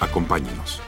Acompáñenos. 0.00 0.80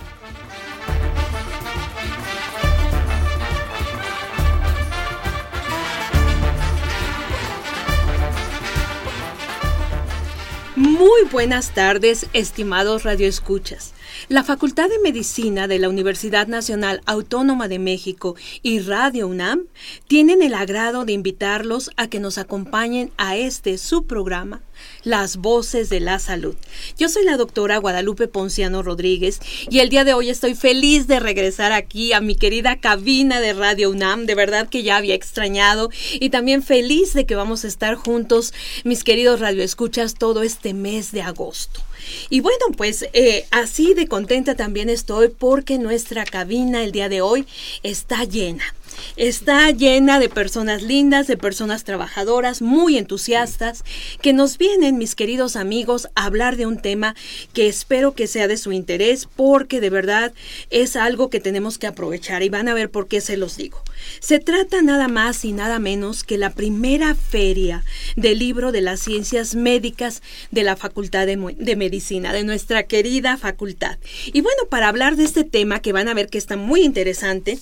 Muy 10.75 11.23
buenas 11.31 11.75
tardes, 11.75 12.27
estimados 12.33 13.03
radioescuchas. 13.03 13.93
La 14.29 14.43
Facultad 14.43 14.89
de 14.89 14.99
Medicina 14.99 15.69
de 15.69 15.79
la 15.79 15.89
Universidad 15.89 16.47
Nacional 16.47 17.03
Autónoma 17.07 17.69
de 17.69 17.79
México 17.79 18.37
y 18.63 18.81
Radio 18.81 19.29
UNAM 19.29 19.65
tienen 20.09 20.43
el 20.43 20.55
agrado 20.55 21.05
de 21.05 21.13
invitarlos 21.13 21.91
a 21.97 22.09
que 22.09 22.21
nos 22.21 22.39
acompañen 22.39 23.11
a 23.17 23.37
este 23.37 23.79
su 23.79 24.07
programa, 24.07 24.63
Las 25.05 25.37
Voces 25.37 25.89
de 25.89 26.01
la 26.01 26.19
Salud. 26.19 26.55
Yo 26.99 27.09
soy 27.09 27.25
la 27.25 27.37
doctora 27.37 27.79
Guadalupe 27.79 28.29
Ponciano 28.29 28.83
Rodríguez 28.83 29.41
y 29.69 29.81
el 29.81 29.89
día 29.89 30.05
de 30.05 30.15
hoy 30.15 30.31
estoy 30.31 30.55
feliz 30.55 31.07
de 31.07 31.21
regresar 31.21 31.73
aquí 31.73 32.13
a 32.13 32.21
mi 32.21 32.37
querida 32.37 32.77
cabina 32.81 33.41
de 33.41 33.53
Radio 33.53 33.91
UNAM, 33.91 34.27
de 34.27 34.35
verdad 34.35 34.69
que 34.69 34.83
ya 34.83 34.97
había 34.97 35.15
extrañado 35.15 35.91
y 36.15 36.31
también 36.31 36.63
feliz 36.63 37.15
de 37.15 37.27
que 37.27 37.35
vamos 37.35 37.65
a 37.65 37.69
estar 37.69 37.95
juntos, 37.95 38.53
mis 38.85 39.05
queridos 39.05 39.41
radioescuchas, 39.41 40.15
todo 40.15 40.43
este 40.43 40.75
mes 40.75 41.13
de 41.13 41.23
agosto. 41.23 41.81
Y 42.31 42.41
bueno, 42.41 42.67
pues 42.77 43.07
eh, 43.13 43.47
así 43.51 43.95
de 43.95 44.09
contenta 44.09 44.55
también 44.55 44.89
estoy 44.89 45.29
porque 45.29 45.79
nuestra 45.79 46.25
cabina 46.25 46.83
el 46.83 46.93
día 46.93 47.09
de 47.09 47.21
hoy 47.21 47.47
está 47.83 48.25
llena. 48.25 48.65
Está 49.17 49.71
llena 49.71 50.19
de 50.19 50.29
personas 50.29 50.83
lindas, 50.83 51.27
de 51.27 51.37
personas 51.37 51.85
trabajadoras, 51.85 52.63
muy 52.63 52.99
entusiastas, 52.99 53.85
que 54.21 54.33
nos 54.33 54.59
vienen, 54.59 54.99
mis 54.99 55.15
queridos 55.15 55.57
amigos, 55.57 56.09
a 56.15 56.25
hablar 56.25 56.57
de 56.57 56.67
un 56.67 56.81
tema 56.81 57.15
que 57.53 57.69
espero 57.69 58.15
que 58.15 58.27
sea 58.27 58.49
de 58.49 58.57
su 58.57 58.73
interés, 58.73 59.29
porque 59.37 59.81
de 59.81 59.91
verdad 59.91 60.33
es 60.71 60.97
algo 60.97 61.31
que 61.31 61.41
tenemos 61.41 61.79
que 61.79 61.87
aprovechar 61.87 62.43
y 62.43 62.49
van 62.49 62.69
a 62.69 62.75
ver 62.75 62.91
por 62.91 63.09
qué 63.09 63.21
se 63.21 63.37
los 63.37 63.57
digo. 63.57 63.83
Se 64.21 64.39
trata 64.39 64.83
nada 64.83 65.09
más 65.09 65.45
y 65.45 65.53
nada 65.53 65.79
menos 65.79 66.25
que 66.25 66.39
la 66.39 66.51
primera 66.51 67.15
feria 67.15 67.85
del 68.17 68.39
libro 68.39 68.73
de 68.73 68.81
las 68.81 69.01
ciencias 69.01 69.55
médicas 69.55 70.23
de 70.51 70.63
la 70.63 70.77
Facultad 70.77 71.27
de, 71.27 71.55
de 71.59 71.77
Medicina, 71.77 72.33
de 72.33 72.45
nuestra 72.45 72.85
querida 72.85 73.37
facultad. 73.37 73.99
Y 74.27 74.41
bueno, 74.41 74.65
para 74.69 74.89
hablar 74.89 75.17
de 75.17 75.25
este 75.25 75.45
tema 75.45 75.81
que 75.81 75.93
van 75.93 76.09
a 76.09 76.15
ver 76.15 76.29
que 76.29 76.39
está 76.39 76.57
muy 76.57 76.83
interesante, 76.83 77.59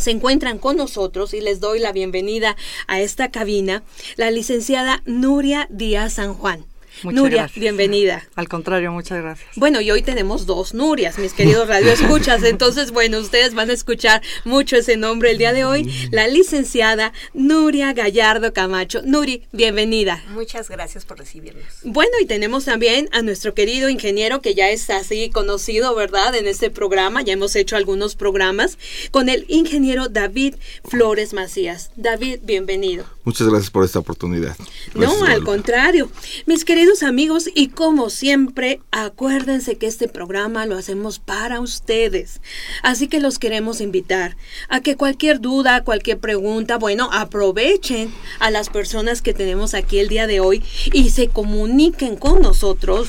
se 0.00 0.10
encuentran 0.10 0.58
con 0.58 0.76
nosotros 0.76 1.34
y 1.34 1.40
les 1.40 1.60
doy 1.60 1.78
la 1.78 1.92
bienvenida 1.92 2.56
a 2.86 3.00
esta 3.00 3.30
cabina 3.30 3.82
la 4.16 4.30
licenciada 4.30 5.02
Nuria 5.06 5.66
Díaz 5.70 6.14
San 6.14 6.34
Juan. 6.34 6.64
Muchas 7.02 7.20
Nuria, 7.22 7.38
gracias. 7.42 7.60
bienvenida. 7.60 8.24
Al 8.34 8.48
contrario, 8.48 8.90
muchas 8.92 9.22
gracias. 9.22 9.48
Bueno, 9.56 9.80
y 9.80 9.90
hoy 9.90 10.02
tenemos 10.02 10.46
dos 10.46 10.74
Nurias, 10.74 11.18
mis 11.18 11.32
queridos 11.34 11.68
radioescuchas. 11.68 12.42
Entonces, 12.44 12.90
bueno, 12.90 13.18
ustedes 13.18 13.54
van 13.54 13.70
a 13.70 13.72
escuchar 13.74 14.22
mucho 14.44 14.76
ese 14.76 14.96
nombre 14.96 15.30
el 15.30 15.38
día 15.38 15.52
de 15.52 15.64
hoy. 15.64 15.90
La 16.10 16.26
licenciada 16.26 17.12
Nuria 17.34 17.92
Gallardo 17.92 18.52
Camacho. 18.52 19.02
Nuri, 19.02 19.42
bienvenida. 19.52 20.22
Muchas 20.30 20.70
gracias 20.70 21.04
por 21.04 21.18
recibirnos. 21.18 21.64
Bueno, 21.84 22.12
y 22.20 22.26
tenemos 22.26 22.64
también 22.64 23.08
a 23.12 23.22
nuestro 23.22 23.52
querido 23.54 23.88
ingeniero 23.88 24.40
que 24.40 24.54
ya 24.54 24.70
es 24.70 24.88
así 24.90 25.30
conocido, 25.30 25.94
¿verdad? 25.94 26.34
En 26.34 26.46
este 26.46 26.70
programa, 26.70 27.22
ya 27.22 27.34
hemos 27.34 27.56
hecho 27.56 27.76
algunos 27.76 28.14
programas 28.16 28.78
con 29.10 29.28
el 29.28 29.44
ingeniero 29.48 30.08
David 30.08 30.54
Flores 30.84 31.32
Macías. 31.32 31.90
David, 31.96 32.40
bienvenido. 32.42 33.04
Muchas 33.24 33.48
gracias 33.48 33.70
por 33.70 33.84
esta 33.84 33.98
oportunidad. 33.98 34.56
Gracias, 34.94 35.20
No, 35.20 35.26
al 35.26 35.42
contrario. 35.44 36.10
Mis 36.46 36.64
queridos 36.64 36.85
amigos, 37.02 37.50
y 37.54 37.68
como 37.68 38.10
siempre, 38.10 38.80
acuérdense 38.90 39.76
que 39.76 39.86
este 39.86 40.08
programa 40.08 40.66
lo 40.66 40.76
hacemos 40.76 41.18
para 41.18 41.60
ustedes. 41.60 42.40
Así 42.82 43.08
que 43.08 43.20
los 43.20 43.38
queremos 43.38 43.80
invitar 43.80 44.36
a 44.68 44.80
que 44.80 44.96
cualquier 44.96 45.40
duda, 45.40 45.84
cualquier 45.84 46.18
pregunta, 46.18 46.78
bueno, 46.78 47.10
aprovechen 47.12 48.14
a 48.38 48.50
las 48.50 48.70
personas 48.70 49.20
que 49.20 49.34
tenemos 49.34 49.74
aquí 49.74 49.98
el 49.98 50.08
día 50.08 50.26
de 50.26 50.40
hoy 50.40 50.62
y 50.92 51.10
se 51.10 51.28
comuniquen 51.28 52.16
con 52.16 52.40
nosotros. 52.40 53.08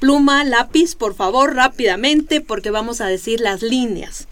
Pluma, 0.00 0.44
lápiz, 0.44 0.94
por 0.94 1.14
favor, 1.14 1.54
rápidamente, 1.54 2.40
porque 2.40 2.70
vamos 2.70 3.00
a 3.00 3.06
decir 3.06 3.40
las 3.40 3.62
líneas. 3.62 4.28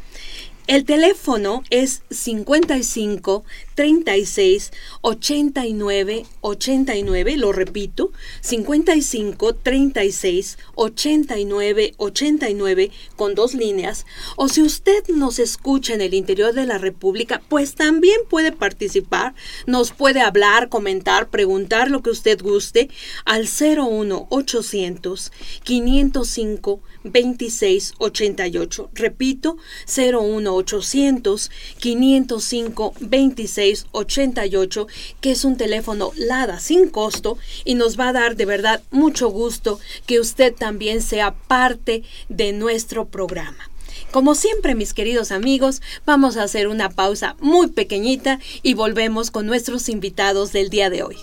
El 0.69 0.85
teléfono 0.85 1.65
es 1.71 2.03
55 2.11 3.45
36 3.75 4.71
89 5.01 6.25
89, 6.41 7.37
lo 7.37 7.53
repito, 7.53 8.13
55 8.43 9.57
36 9.57 10.59
89 10.77 11.95
89 11.97 12.91
con 13.17 13.35
dos 13.35 13.55
líneas. 13.55 14.07
O 14.37 14.49
si 14.49 14.63
usted 14.63 15.03
nos 15.09 15.41
escucha 15.41 15.95
en 15.95 16.01
el 16.01 16.15
interior 16.15 16.55
de 16.55 16.65
la 16.65 16.79
República, 16.79 17.43
pues 17.49 17.75
también 17.75 18.21
puede 18.31 18.53
participar, 18.53 19.35
nos 19.67 19.91
puede 19.91 20.21
hablar, 20.21 20.69
comentar, 20.69 21.29
preguntar 21.29 21.91
lo 21.91 22.03
que 22.03 22.11
usted 22.11 22.41
guste 22.41 22.89
al 23.25 23.49
01 23.49 24.29
800 24.31 25.33
505 25.65 26.81
26 27.05 27.95
88. 27.99 28.91
Repito, 28.95 29.57
01 29.87 30.55
800 30.55 31.51
505 31.79 32.95
26 33.01 33.87
88, 33.93 34.87
que 35.21 35.33
es 35.33 35.45
un 35.45 35.57
teléfono 35.57 36.13
LADA 36.17 36.61
sin 36.61 36.89
costo 36.89 37.39
y 37.65 37.75
nos 37.75 37.99
va 37.99 38.09
a 38.09 38.13
dar 38.13 38.37
de 38.37 38.45
verdad 38.45 38.83
mucho 38.91 39.29
gusto 39.29 39.81
que 40.07 40.21
usted 40.21 40.55
también 40.55 41.03
sea 41.03 41.35
parte 41.35 42.03
de 42.29 42.53
nuestro 42.53 43.07
programa. 43.07 43.69
Como 44.11 44.35
siempre, 44.35 44.75
mis 44.75 44.93
queridos 44.93 45.33
amigos, 45.33 45.81
vamos 46.05 46.37
a 46.37 46.43
hacer 46.43 46.69
una 46.69 46.91
pausa 46.91 47.35
muy 47.41 47.69
pequeñita 47.69 48.41
y 48.63 48.75
volvemos 48.75 49.31
con 49.31 49.47
nuestros 49.47 49.89
invitados 49.89 50.53
del 50.53 50.69
día 50.69 50.91
de 50.91 51.03
hoy. 51.03 51.17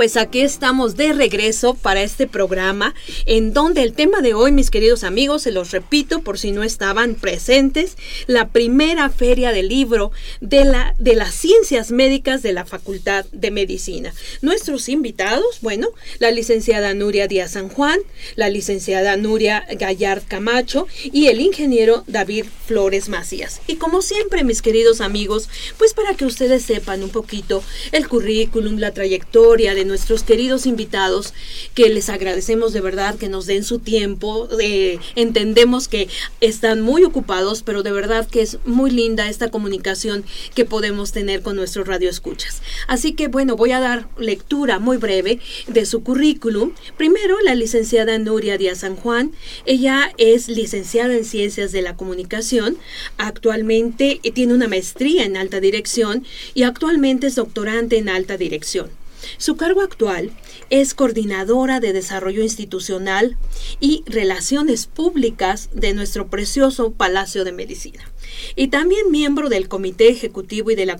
Pues 0.00 0.16
aquí 0.16 0.40
estamos 0.40 0.96
de 0.96 1.12
regreso 1.12 1.74
para 1.74 2.02
este 2.02 2.26
programa 2.26 2.94
en 3.26 3.52
donde 3.52 3.82
el 3.82 3.92
tema 3.92 4.22
de 4.22 4.32
hoy, 4.32 4.50
mis 4.50 4.70
queridos 4.70 5.04
amigos, 5.04 5.42
se 5.42 5.50
los 5.50 5.72
repito 5.72 6.22
por 6.22 6.38
si 6.38 6.52
no 6.52 6.62
estaban 6.62 7.16
presentes, 7.16 7.98
la 8.26 8.48
primera 8.48 9.10
feria 9.10 9.52
del 9.52 9.68
libro 9.68 10.10
de, 10.40 10.64
la, 10.64 10.94
de 10.98 11.16
las 11.16 11.34
ciencias 11.34 11.90
médicas 11.90 12.42
de 12.42 12.54
la 12.54 12.64
Facultad 12.64 13.26
de 13.32 13.50
Medicina. 13.50 14.14
Nuestros 14.40 14.88
invitados, 14.88 15.58
bueno, 15.60 15.88
la 16.18 16.30
licenciada 16.30 16.94
Nuria 16.94 17.28
Díaz 17.28 17.50
San 17.50 17.68
Juan, 17.68 18.00
la 18.36 18.48
licenciada 18.48 19.18
Nuria 19.18 19.66
Gallard 19.78 20.22
Camacho 20.26 20.86
y 21.12 21.26
el 21.26 21.42
ingeniero 21.42 22.04
David 22.06 22.46
Flores 22.64 23.10
Macías. 23.10 23.60
Y 23.66 23.76
como 23.76 24.00
siempre, 24.00 24.44
mis 24.44 24.62
queridos 24.62 25.02
amigos, 25.02 25.50
pues 25.76 25.92
para 25.92 26.14
que 26.14 26.24
ustedes 26.24 26.62
sepan 26.62 27.02
un 27.02 27.10
poquito 27.10 27.62
el 27.92 28.08
currículum, 28.08 28.78
la 28.78 28.94
trayectoria, 28.94 29.74
de 29.74 29.89
nuestros 29.90 30.22
queridos 30.22 30.64
invitados, 30.64 31.34
que 31.74 31.90
les 31.90 32.08
agradecemos 32.08 32.72
de 32.72 32.80
verdad 32.80 33.16
que 33.16 33.28
nos 33.28 33.46
den 33.46 33.64
su 33.64 33.80
tiempo. 33.80 34.48
Eh, 34.60 34.98
entendemos 35.16 35.88
que 35.88 36.08
están 36.40 36.80
muy 36.80 37.04
ocupados, 37.04 37.62
pero 37.62 37.82
de 37.82 37.92
verdad 37.92 38.26
que 38.26 38.40
es 38.40 38.58
muy 38.64 38.90
linda 38.90 39.28
esta 39.28 39.50
comunicación 39.50 40.24
que 40.54 40.64
podemos 40.64 41.12
tener 41.12 41.42
con 41.42 41.56
nuestros 41.56 41.86
radioescuchas. 41.86 42.62
Así 42.86 43.12
que 43.12 43.28
bueno, 43.28 43.56
voy 43.56 43.72
a 43.72 43.80
dar 43.80 44.08
lectura 44.16 44.78
muy 44.78 44.96
breve 44.96 45.40
de 45.66 45.84
su 45.84 46.02
currículum. 46.02 46.72
Primero, 46.96 47.38
la 47.40 47.54
licenciada 47.54 48.18
Nuria 48.18 48.56
Díaz 48.56 48.78
San 48.78 48.96
Juan. 48.96 49.32
Ella 49.66 50.12
es 50.16 50.48
licenciada 50.48 51.14
en 51.14 51.24
Ciencias 51.24 51.72
de 51.72 51.82
la 51.82 51.96
Comunicación. 51.96 52.78
Actualmente 53.18 54.20
eh, 54.22 54.30
tiene 54.30 54.54
una 54.54 54.68
maestría 54.68 55.24
en 55.24 55.36
alta 55.36 55.60
dirección 55.60 56.24
y 56.54 56.62
actualmente 56.62 57.26
es 57.26 57.34
doctorante 57.34 57.98
en 57.98 58.08
alta 58.08 58.36
dirección. 58.36 58.99
Su 59.38 59.56
cargo 59.56 59.82
actual 59.82 60.30
es 60.70 60.94
coordinadora 60.94 61.80
de 61.80 61.92
desarrollo 61.92 62.42
institucional 62.42 63.36
y 63.80 64.04
relaciones 64.06 64.86
públicas 64.86 65.68
de 65.74 65.92
nuestro 65.92 66.28
precioso 66.28 66.92
Palacio 66.92 67.44
de 67.44 67.52
Medicina 67.52 68.10
y 68.56 68.68
también 68.68 69.10
miembro 69.10 69.48
del 69.48 69.68
Comité 69.68 70.08
Ejecutivo 70.08 70.70
y 70.70 70.74
de 70.74 70.86
la, 70.86 70.96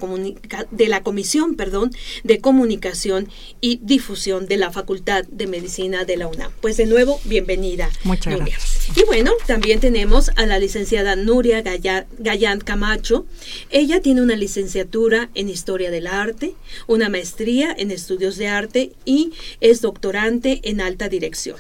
de 0.71 0.89
la 0.89 1.03
Comisión 1.03 1.55
perdón, 1.55 1.93
de 2.25 2.41
Comunicación 2.41 3.29
y 3.61 3.81
Difusión 3.83 4.47
de 4.47 4.57
la 4.57 4.71
Facultad 4.71 5.25
de 5.25 5.47
Medicina 5.47 6.05
de 6.05 6.17
la 6.17 6.27
UNAM. 6.27 6.53
Pues 6.61 6.77
de 6.77 6.87
nuevo, 6.87 7.21
bienvenida. 7.25 7.91
Muchas 8.05 8.37
gracias. 8.37 8.89
Y 8.97 9.05
bueno, 9.05 9.33
también 9.47 9.81
tenemos 9.81 10.31
a 10.37 10.47
la 10.47 10.59
licenciada 10.59 11.17
Nuria 11.17 11.63
Gallán 11.63 12.61
Camacho. 12.61 13.27
Ella 13.71 14.01
tiene 14.01 14.23
una 14.23 14.37
licenciatura 14.37 15.31
en 15.35 15.49
Historia 15.49 15.91
del 15.91 16.07
Arte, 16.07 16.55
una 16.87 17.09
maestría 17.09 17.75
en 17.77 17.91
Estudios 17.91 18.37
de 18.37 18.49
Arte 18.49 18.93
y 19.05 19.33
es 19.61 19.81
doctorante 19.81 20.61
en 20.65 20.81
Alta 20.81 21.09
Dirección. 21.09 21.57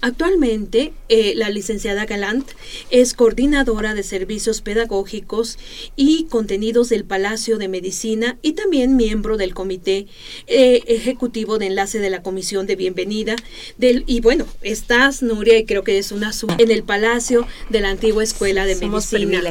Actualmente, 0.00 0.92
eh, 1.08 1.34
la 1.36 1.50
licenciada 1.50 2.06
Galant 2.06 2.48
es 2.90 3.14
coordinadora 3.14 3.94
de 3.94 4.02
servicios 4.02 4.60
pedagógicos 4.60 5.58
y 5.96 6.24
contenidos 6.24 6.88
del 6.88 7.04
Palacio 7.04 7.58
de 7.58 7.68
Medicina 7.68 8.38
y 8.42 8.52
también 8.52 8.96
miembro 8.96 9.36
del 9.36 9.54
Comité 9.54 10.06
eh, 10.46 10.82
Ejecutivo 10.86 11.58
de 11.58 11.66
Enlace 11.66 11.98
de 11.98 12.10
la 12.10 12.22
Comisión 12.22 12.66
de 12.66 12.76
Bienvenida. 12.76 13.36
Del, 13.76 14.04
y 14.06 14.20
bueno, 14.20 14.46
estás, 14.62 15.22
Nuria, 15.22 15.58
y 15.58 15.64
creo 15.64 15.82
que 15.84 15.98
es 15.98 16.12
una 16.12 16.32
en 16.58 16.70
el 16.70 16.82
Palacio 16.82 17.46
de 17.70 17.80
la 17.80 17.90
antigua 17.90 18.22
Escuela 18.22 18.66
de 18.66 18.76
Medicina. 18.76 19.42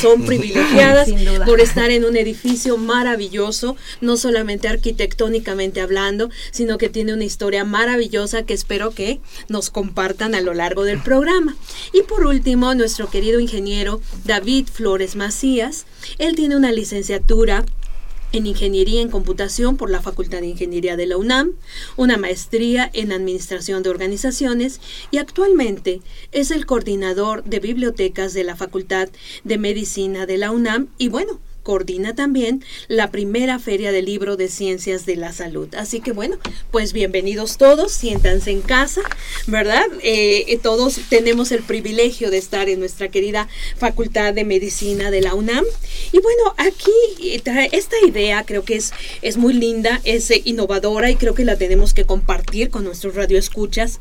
son 0.00 0.22
privilegiadas 0.26 1.08
por 1.46 1.60
estar 1.60 1.90
en 1.90 2.04
un 2.04 2.16
edificio 2.16 2.76
maravilloso, 2.76 3.76
no 4.00 4.16
solamente 4.16 4.68
arquitectónicamente 4.68 5.80
hablando, 5.80 6.30
sino 6.50 6.78
que 6.78 6.88
tiene 6.88 7.14
una 7.14 7.24
historia 7.24 7.64
maravillosa 7.64 8.44
que 8.44 8.54
espero 8.54 8.90
que 8.90 9.20
nos 9.48 9.69
compartan 9.70 10.34
a 10.34 10.40
lo 10.40 10.54
largo 10.54 10.84
del 10.84 11.00
programa. 11.00 11.56
Y 11.92 12.02
por 12.02 12.26
último, 12.26 12.74
nuestro 12.74 13.08
querido 13.10 13.40
ingeniero 13.40 14.00
David 14.24 14.68
Flores 14.72 15.16
Macías. 15.16 15.86
Él 16.18 16.36
tiene 16.36 16.56
una 16.56 16.72
licenciatura 16.72 17.64
en 18.32 18.46
Ingeniería 18.46 19.00
en 19.00 19.10
Computación 19.10 19.76
por 19.76 19.90
la 19.90 20.00
Facultad 20.00 20.40
de 20.40 20.48
Ingeniería 20.48 20.96
de 20.96 21.06
la 21.06 21.16
UNAM, 21.16 21.52
una 21.96 22.16
maestría 22.16 22.88
en 22.92 23.12
Administración 23.12 23.82
de 23.82 23.90
Organizaciones 23.90 24.80
y 25.10 25.18
actualmente 25.18 26.00
es 26.32 26.50
el 26.50 26.66
coordinador 26.66 27.44
de 27.44 27.60
bibliotecas 27.60 28.32
de 28.34 28.44
la 28.44 28.56
Facultad 28.56 29.08
de 29.44 29.58
Medicina 29.58 30.26
de 30.26 30.38
la 30.38 30.50
UNAM 30.52 30.88
y 30.98 31.08
bueno, 31.08 31.40
coordina 31.70 32.16
también 32.16 32.64
la 32.88 33.12
primera 33.12 33.60
feria 33.60 33.92
del 33.92 34.06
libro 34.06 34.36
de 34.36 34.48
ciencias 34.48 35.06
de 35.06 35.14
la 35.14 35.32
salud. 35.32 35.72
Así 35.76 36.00
que 36.00 36.10
bueno, 36.10 36.36
pues 36.72 36.92
bienvenidos 36.92 37.58
todos, 37.58 37.92
siéntanse 37.92 38.50
en 38.50 38.60
casa, 38.60 39.02
¿verdad? 39.46 39.84
Eh, 40.02 40.46
eh, 40.48 40.58
todos 40.60 40.98
tenemos 41.08 41.52
el 41.52 41.62
privilegio 41.62 42.32
de 42.32 42.38
estar 42.38 42.68
en 42.68 42.80
nuestra 42.80 43.06
querida 43.06 43.46
Facultad 43.76 44.34
de 44.34 44.42
Medicina 44.42 45.12
de 45.12 45.20
la 45.20 45.36
UNAM. 45.36 45.64
Y 46.10 46.18
bueno, 46.18 46.54
aquí 46.56 46.90
eh, 47.22 47.40
esta 47.70 47.96
idea 48.04 48.42
creo 48.44 48.64
que 48.64 48.74
es, 48.74 48.90
es 49.22 49.36
muy 49.36 49.52
linda, 49.52 50.00
es 50.02 50.28
innovadora 50.44 51.08
y 51.08 51.14
creo 51.14 51.36
que 51.36 51.44
la 51.44 51.56
tenemos 51.56 51.94
que 51.94 52.04
compartir 52.04 52.70
con 52.70 52.82
nuestros 52.82 53.14
radioescuchas. 53.14 54.00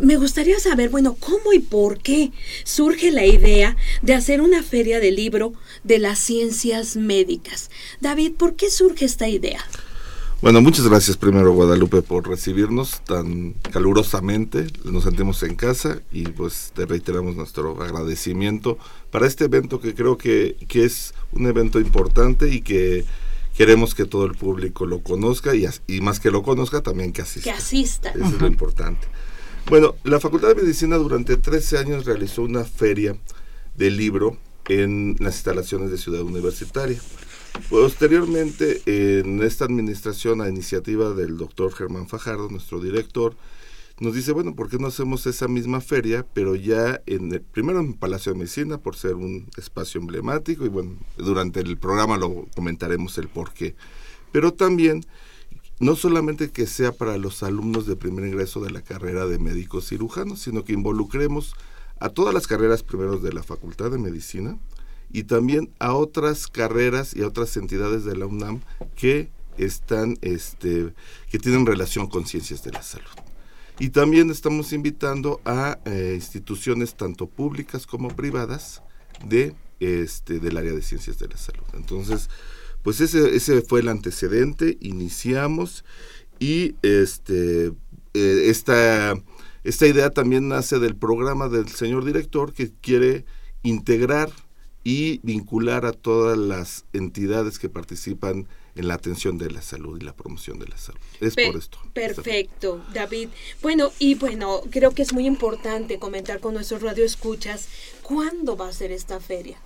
me 0.00 0.16
gustaría 0.16 0.58
saber, 0.58 0.88
bueno, 0.88 1.16
cómo 1.20 1.52
y 1.52 1.60
por 1.60 2.00
qué 2.00 2.32
surge 2.64 3.12
la 3.12 3.24
idea 3.24 3.76
de 4.02 4.14
hacer 4.14 4.40
una 4.40 4.64
feria 4.64 4.98
del 4.98 5.14
libro 5.14 5.52
de 5.84 6.00
las 6.00 6.18
ciencias 6.18 6.95
médicas. 6.96 7.70
David, 8.00 8.32
¿por 8.34 8.54
qué 8.54 8.70
surge 8.70 9.04
esta 9.04 9.28
idea? 9.28 9.64
Bueno, 10.42 10.60
muchas 10.60 10.86
gracias 10.86 11.16
primero 11.16 11.52
Guadalupe 11.52 12.02
por 12.02 12.28
recibirnos 12.28 13.00
tan 13.04 13.54
calurosamente. 13.72 14.66
Nos 14.84 15.04
sentimos 15.04 15.42
en 15.42 15.56
casa 15.56 16.02
y 16.12 16.24
pues 16.24 16.72
te 16.74 16.84
reiteramos 16.84 17.36
nuestro 17.36 17.82
agradecimiento 17.82 18.78
para 19.10 19.26
este 19.26 19.44
evento 19.46 19.80
que 19.80 19.94
creo 19.94 20.18
que, 20.18 20.56
que 20.68 20.84
es 20.84 21.14
un 21.32 21.46
evento 21.46 21.80
importante 21.80 22.50
y 22.50 22.60
que 22.60 23.06
queremos 23.56 23.94
que 23.94 24.04
todo 24.04 24.26
el 24.26 24.34
público 24.34 24.84
lo 24.84 25.02
conozca 25.02 25.54
y, 25.54 25.66
y 25.86 26.02
más 26.02 26.20
que 26.20 26.30
lo 26.30 26.42
conozca 26.42 26.82
también 26.82 27.12
que 27.12 27.22
asista. 27.22 27.50
Que 27.50 27.56
asista. 27.56 28.10
Eso 28.10 28.26
es 28.26 28.40
lo 28.40 28.46
importante. 28.46 29.08
Bueno, 29.68 29.94
la 30.04 30.20
Facultad 30.20 30.48
de 30.48 30.56
Medicina 30.56 30.96
durante 30.96 31.38
13 31.38 31.78
años 31.78 32.04
realizó 32.04 32.42
una 32.42 32.64
feria 32.64 33.16
del 33.74 33.96
libro 33.96 34.36
en 34.68 35.16
las 35.20 35.36
instalaciones 35.36 35.90
de 35.90 35.98
Ciudad 35.98 36.22
Universitaria. 36.22 37.00
Posteriormente, 37.70 38.82
en 38.86 39.42
esta 39.42 39.64
administración, 39.64 40.40
a 40.40 40.48
iniciativa 40.48 41.10
del 41.10 41.36
doctor 41.36 41.72
Germán 41.72 42.08
Fajardo, 42.08 42.48
nuestro 42.48 42.80
director, 42.80 43.34
nos 43.98 44.14
dice, 44.14 44.32
bueno, 44.32 44.54
¿por 44.54 44.68
qué 44.68 44.78
no 44.78 44.88
hacemos 44.88 45.26
esa 45.26 45.48
misma 45.48 45.80
feria, 45.80 46.26
pero 46.34 46.54
ya 46.54 47.00
en 47.06 47.32
el, 47.32 47.40
primero 47.40 47.80
en 47.80 47.94
Palacio 47.94 48.32
de 48.32 48.38
Medicina, 48.38 48.76
por 48.76 48.94
ser 48.94 49.14
un 49.14 49.48
espacio 49.56 50.00
emblemático, 50.00 50.66
y 50.66 50.68
bueno, 50.68 50.96
durante 51.16 51.60
el 51.60 51.78
programa 51.78 52.18
lo 52.18 52.46
comentaremos 52.54 53.16
el 53.16 53.28
por 53.28 53.52
qué. 53.54 53.74
Pero 54.32 54.52
también, 54.52 55.06
no 55.80 55.96
solamente 55.96 56.50
que 56.50 56.66
sea 56.66 56.92
para 56.92 57.16
los 57.16 57.42
alumnos 57.42 57.86
de 57.86 57.96
primer 57.96 58.26
ingreso 58.26 58.60
de 58.60 58.70
la 58.70 58.82
carrera 58.82 59.26
de 59.26 59.38
médicos 59.38 59.88
cirujanos, 59.88 60.40
sino 60.40 60.62
que 60.62 60.74
involucremos 60.74 61.54
a 61.98 62.08
todas 62.08 62.34
las 62.34 62.46
carreras 62.46 62.82
primeros 62.82 63.22
de 63.22 63.32
la 63.32 63.42
Facultad 63.42 63.90
de 63.90 63.98
Medicina 63.98 64.58
y 65.12 65.24
también 65.24 65.70
a 65.78 65.94
otras 65.94 66.46
carreras 66.46 67.14
y 67.14 67.22
a 67.22 67.28
otras 67.28 67.56
entidades 67.56 68.04
de 68.04 68.16
la 68.16 68.26
UNAM 68.26 68.60
que 68.96 69.30
están 69.56 70.18
este 70.20 70.92
que 71.30 71.38
tienen 71.38 71.66
relación 71.66 72.08
con 72.08 72.26
ciencias 72.26 72.62
de 72.62 72.72
la 72.72 72.82
salud. 72.82 73.06
Y 73.78 73.90
también 73.90 74.30
estamos 74.30 74.72
invitando 74.72 75.40
a 75.44 75.78
eh, 75.84 76.12
instituciones 76.14 76.94
tanto 76.94 77.26
públicas 77.26 77.86
como 77.86 78.08
privadas 78.08 78.82
de 79.24 79.54
este 79.80 80.38
del 80.40 80.56
área 80.56 80.72
de 80.72 80.82
ciencias 80.82 81.18
de 81.18 81.28
la 81.28 81.36
salud. 81.36 81.64
Entonces, 81.74 82.30
pues 82.82 83.00
ese, 83.00 83.36
ese 83.36 83.62
fue 83.62 83.80
el 83.80 83.88
antecedente, 83.88 84.78
iniciamos 84.80 85.84
y 86.38 86.74
este 86.82 87.72
eh, 88.14 88.50
esta 88.50 89.14
esta 89.66 89.86
idea 89.86 90.10
también 90.10 90.48
nace 90.48 90.78
del 90.78 90.94
programa 90.94 91.48
del 91.48 91.68
señor 91.68 92.04
director 92.04 92.52
que 92.52 92.70
quiere 92.80 93.24
integrar 93.64 94.30
y 94.84 95.18
vincular 95.24 95.84
a 95.84 95.92
todas 95.92 96.38
las 96.38 96.84
entidades 96.92 97.58
que 97.58 97.68
participan 97.68 98.46
en 98.76 98.86
la 98.86 98.94
atención 98.94 99.38
de 99.38 99.50
la 99.50 99.62
salud 99.62 100.00
y 100.00 100.04
la 100.04 100.14
promoción 100.14 100.60
de 100.60 100.68
la 100.68 100.78
salud. 100.78 101.00
Es 101.20 101.34
por 101.34 101.56
esto. 101.56 101.78
Perfecto, 101.92 102.80
David. 102.94 103.30
Bueno, 103.60 103.90
y 103.98 104.14
bueno, 104.14 104.60
creo 104.70 104.92
que 104.92 105.02
es 105.02 105.12
muy 105.12 105.26
importante 105.26 105.98
comentar 105.98 106.38
con 106.38 106.54
nuestros 106.54 106.82
radioescuchas 106.82 107.66
cuándo 108.02 108.56
va 108.56 108.68
a 108.68 108.72
ser 108.72 108.92
esta 108.92 109.18
feria. 109.18 109.58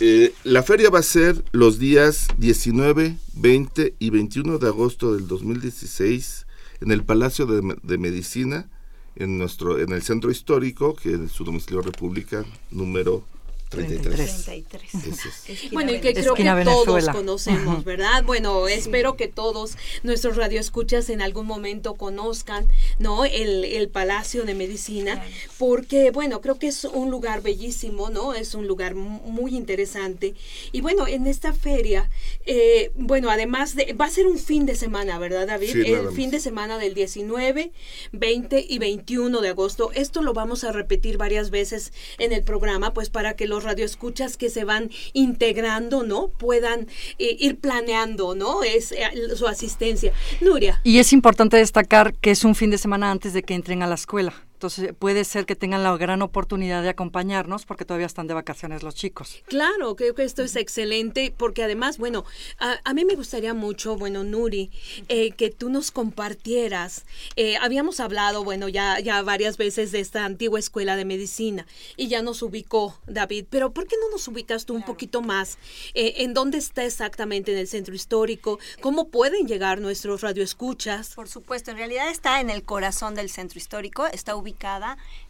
Eh, 0.00 0.34
la 0.42 0.64
feria 0.64 0.90
va 0.90 0.98
a 0.98 1.04
ser 1.04 1.44
los 1.52 1.78
días 1.78 2.26
19, 2.38 3.16
20 3.34 3.94
y 3.96 4.10
21 4.10 4.58
de 4.58 4.66
agosto 4.66 5.14
del 5.14 5.28
2016 5.28 6.46
en 6.82 6.90
el 6.90 7.04
Palacio 7.04 7.46
de, 7.46 7.98
Medicina, 7.98 8.68
en 9.14 9.38
nuestro 9.38 9.78
en 9.78 9.92
el 9.92 10.02
centro 10.02 10.30
histórico, 10.30 10.94
que 10.94 11.14
es 11.14 11.30
su 11.30 11.44
domicilio 11.44 11.80
República 11.80 12.44
número 12.70 13.24
33. 13.72 15.72
Bueno, 15.72 15.92
y 15.92 16.00
que 16.00 16.14
creo 16.14 16.34
que 16.34 16.44
todos 16.64 17.08
conocemos, 17.08 17.84
¿verdad? 17.84 18.24
Bueno, 18.24 18.68
espero 18.68 19.16
que 19.16 19.28
todos 19.28 19.76
nuestros 20.02 20.36
radioescuchas 20.36 21.10
en 21.10 21.22
algún 21.22 21.46
momento 21.46 21.94
conozcan, 21.94 22.66
¿no? 22.98 23.24
El, 23.24 23.64
el 23.64 23.88
Palacio 23.88 24.44
de 24.44 24.54
Medicina, 24.54 25.24
porque, 25.58 26.10
bueno, 26.10 26.40
creo 26.40 26.58
que 26.58 26.68
es 26.68 26.84
un 26.84 27.10
lugar 27.10 27.42
bellísimo, 27.42 28.10
¿no? 28.10 28.34
Es 28.34 28.54
un 28.54 28.66
lugar 28.66 28.94
muy 28.94 29.56
interesante. 29.56 30.34
Y 30.72 30.80
bueno, 30.80 31.06
en 31.06 31.26
esta 31.26 31.52
feria, 31.52 32.10
eh, 32.46 32.90
bueno, 32.94 33.30
además 33.30 33.74
de, 33.74 33.92
va 33.94 34.06
a 34.06 34.10
ser 34.10 34.26
un 34.26 34.38
fin 34.38 34.66
de 34.66 34.74
semana, 34.74 35.18
¿verdad, 35.18 35.46
David? 35.46 35.76
el 35.76 36.12
fin 36.12 36.30
de 36.30 36.40
semana 36.40 36.78
del 36.78 36.94
19, 36.94 37.72
20 38.12 38.66
y 38.68 38.78
21 38.78 39.40
de 39.40 39.48
agosto. 39.48 39.90
Esto 39.94 40.22
lo 40.22 40.32
vamos 40.32 40.64
a 40.64 40.72
repetir 40.72 41.16
varias 41.16 41.50
veces 41.50 41.92
en 42.18 42.32
el 42.32 42.42
programa, 42.42 42.92
pues 42.92 43.10
para 43.10 43.34
que 43.34 43.46
los 43.46 43.61
nuestros 43.62 43.64
radioescuchas 43.64 44.36
que 44.36 44.50
se 44.50 44.64
van 44.64 44.90
integrando, 45.12 46.02
¿no? 46.02 46.28
Puedan 46.28 46.88
eh, 47.18 47.36
ir 47.38 47.58
planeando, 47.58 48.34
¿no? 48.34 48.62
Es 48.62 48.92
eh, 48.92 49.36
su 49.36 49.46
asistencia. 49.46 50.12
Nuria. 50.40 50.80
Y 50.84 50.98
es 50.98 51.12
importante 51.12 51.56
destacar 51.56 52.14
que 52.14 52.30
es 52.30 52.44
un 52.44 52.54
fin 52.54 52.70
de 52.70 52.78
semana 52.78 53.10
antes 53.10 53.32
de 53.32 53.42
que 53.42 53.54
entren 53.54 53.82
a 53.82 53.86
la 53.86 53.94
escuela. 53.94 54.34
Entonces 54.62 54.94
puede 54.96 55.24
ser 55.24 55.44
que 55.44 55.56
tengan 55.56 55.82
la 55.82 55.96
gran 55.96 56.22
oportunidad 56.22 56.84
de 56.84 56.88
acompañarnos 56.88 57.66
porque 57.66 57.84
todavía 57.84 58.06
están 58.06 58.28
de 58.28 58.34
vacaciones 58.34 58.84
los 58.84 58.94
chicos. 58.94 59.42
Claro, 59.46 59.96
creo 59.96 60.14
que 60.14 60.22
esto 60.22 60.44
es 60.44 60.54
excelente 60.54 61.34
porque 61.36 61.64
además, 61.64 61.98
bueno, 61.98 62.24
a, 62.58 62.94
mí 62.94 63.04
me 63.04 63.16
gustaría 63.16 63.54
mucho, 63.54 63.96
bueno, 63.96 64.22
Nuri, 64.22 64.70
eh, 65.08 65.32
que 65.32 65.50
tú 65.50 65.68
nos 65.68 65.90
compartieras. 65.90 67.06
Eh, 67.34 67.56
habíamos 67.56 67.98
hablado, 67.98 68.44
bueno, 68.44 68.68
ya, 68.68 69.00
ya 69.00 69.20
varias 69.22 69.56
veces 69.56 69.90
de 69.90 69.98
esta 69.98 70.24
antigua 70.24 70.60
escuela 70.60 70.94
de 70.94 71.06
medicina 71.06 71.66
y 71.96 72.06
ya 72.06 72.22
nos 72.22 72.40
ubicó 72.40 72.96
David, 73.08 73.46
pero 73.50 73.72
¿por 73.72 73.88
qué 73.88 73.96
no 74.00 74.10
nos 74.12 74.28
ubicas 74.28 74.64
tú 74.64 74.74
un 74.74 74.84
poquito 74.84 75.22
más? 75.22 75.58
Eh, 75.94 76.14
¿En 76.18 76.34
dónde 76.34 76.58
está 76.58 76.84
exactamente 76.84 77.50
en 77.50 77.58
el 77.58 77.66
centro 77.66 77.96
histórico? 77.96 78.60
¿Cómo 78.80 79.08
pueden 79.08 79.48
llegar 79.48 79.80
nuestros 79.80 80.20
radioescuchas? 80.20 81.16
Por 81.16 81.28
supuesto, 81.28 81.72
en 81.72 81.78
realidad 81.78 82.08
está 82.10 82.40
en 82.40 82.48
el 82.48 82.62
corazón 82.62 83.16
del 83.16 83.28
centro 83.28 83.58
histórico, 83.58 84.06
está 84.06 84.36
ubicado 84.36 84.51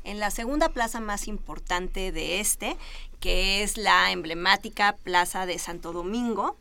en 0.05 0.21
la 0.21 0.31
segunda 0.31 0.69
plaza 0.69 1.01
más 1.01 1.29
importante 1.29 2.13
de 2.13 2.41
este, 2.41 2.77
que 3.21 3.63
es 3.63 3.77
la 3.77 4.11
emblemática 4.11 4.97
Plaza 5.03 5.47
de 5.47 5.59
Santo 5.59 5.93
Domingo. 5.93 6.57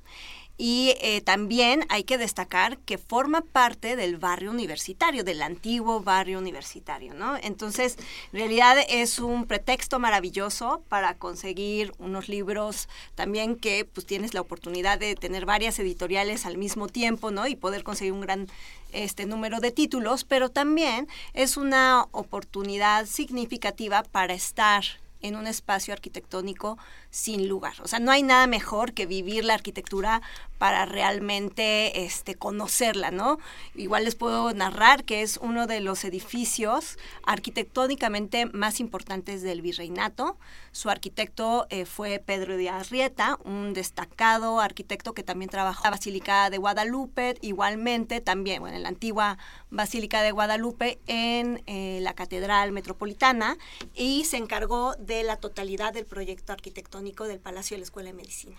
Y 0.64 0.94
eh, 1.02 1.22
también 1.22 1.88
hay 1.90 2.04
que 2.04 2.20
destacar 2.20 2.78
que 2.78 3.00
forma 3.00 3.42
parte 3.42 3.96
del 3.96 4.18
barrio 4.18 4.52
universitario, 4.52 5.24
del 5.24 5.42
antiguo 5.42 6.02
barrio 6.02 6.38
universitario, 6.38 7.16
¿no? 7.16 7.36
Entonces, 7.42 7.98
en 8.32 8.42
realidad 8.42 8.78
es 8.88 9.18
un 9.18 9.48
pretexto 9.48 9.98
maravilloso 9.98 10.84
para 10.88 11.16
conseguir 11.16 11.94
unos 11.98 12.30
libros 12.30 12.90
también 13.16 13.56
que 13.56 13.86
pues 13.86 14.06
tienes 14.06 14.36
la 14.36 14.42
oportunidad 14.42 15.00
de 15.00 15.16
tener 15.16 15.48
varias 15.48 15.80
editoriales 15.80 16.46
al 16.46 16.60
mismo 16.60 16.88
tiempo, 16.88 17.32
¿no? 17.32 17.48
Y 17.48 17.56
poder 17.56 17.84
conseguir 17.84 18.14
un 18.14 18.22
gran 18.22 18.48
este 18.92 19.26
número 19.26 19.62
de 19.62 19.72
títulos, 19.72 20.26
pero 20.26 20.50
también 20.50 21.08
es 21.34 21.58
una 21.58 22.06
oportunidad 22.12 23.08
significativa 23.08 24.04
para 24.04 24.36
estar 24.36 24.84
en 25.22 25.36
un 25.36 25.48
espacio 25.48 25.94
arquitectónico 25.94 26.78
sin 27.10 27.48
lugar. 27.48 27.74
O 27.84 27.88
sea, 27.88 28.00
no 28.00 28.12
hay 28.12 28.24
nada 28.24 28.48
mejor 28.48 28.94
que 28.94 29.06
vivir 29.06 29.44
la 29.44 29.54
arquitectura 29.54 30.22
para 30.58 30.86
realmente 30.86 32.06
este, 32.06 32.36
conocerla, 32.36 33.10
¿no? 33.10 33.40
Igual 33.74 34.06
les 34.06 34.16
puedo 34.16 34.54
narrar 34.54 35.04
que 35.04 35.24
es 35.24 35.38
uno 35.38 35.66
de 35.66 35.80
los 35.82 36.04
edificios 36.04 37.00
arquitectónicamente 37.24 38.46
más 38.46 38.80
importantes 38.80 39.42
del 39.42 39.62
virreinato. 39.62 40.38
Su 40.72 40.90
arquitecto 40.90 41.66
eh, 41.70 41.86
fue 41.86 42.20
Pedro 42.20 42.58
de 42.58 42.70
Arrieta, 42.70 43.40
un 43.44 43.74
destacado 43.74 44.60
arquitecto 44.60 45.14
que 45.14 45.24
también 45.24 45.50
trabajó 45.50 45.82
en 45.82 45.92
la 45.92 45.98
Basílica 45.98 46.50
de 46.50 46.60
Guadalupe, 46.60 47.38
igualmente 47.42 48.22
también 48.22 48.62
bueno, 48.62 48.78
en 48.78 48.84
la 48.84 48.90
antigua 48.90 49.38
Basílica 49.72 50.22
de 50.22 50.32
Guadalupe, 50.32 51.00
en 51.08 51.64
eh, 51.66 52.00
la 52.02 52.14
Catedral 52.14 52.72
Metropolitana, 52.72 53.58
y 53.96 54.26
se 54.26 54.38
encargó 54.38 54.94
de 55.00 55.11
la 55.24 55.38
totalidad 55.38 55.94
del 55.94 56.06
proyecto 56.06 56.54
arquitectónico 56.54 57.26
del 57.26 57.40
Palacio 57.40 57.76
de 57.76 57.80
la 57.80 57.84
Escuela 57.84 58.10
de 58.10 58.16
Medicina. 58.16 58.56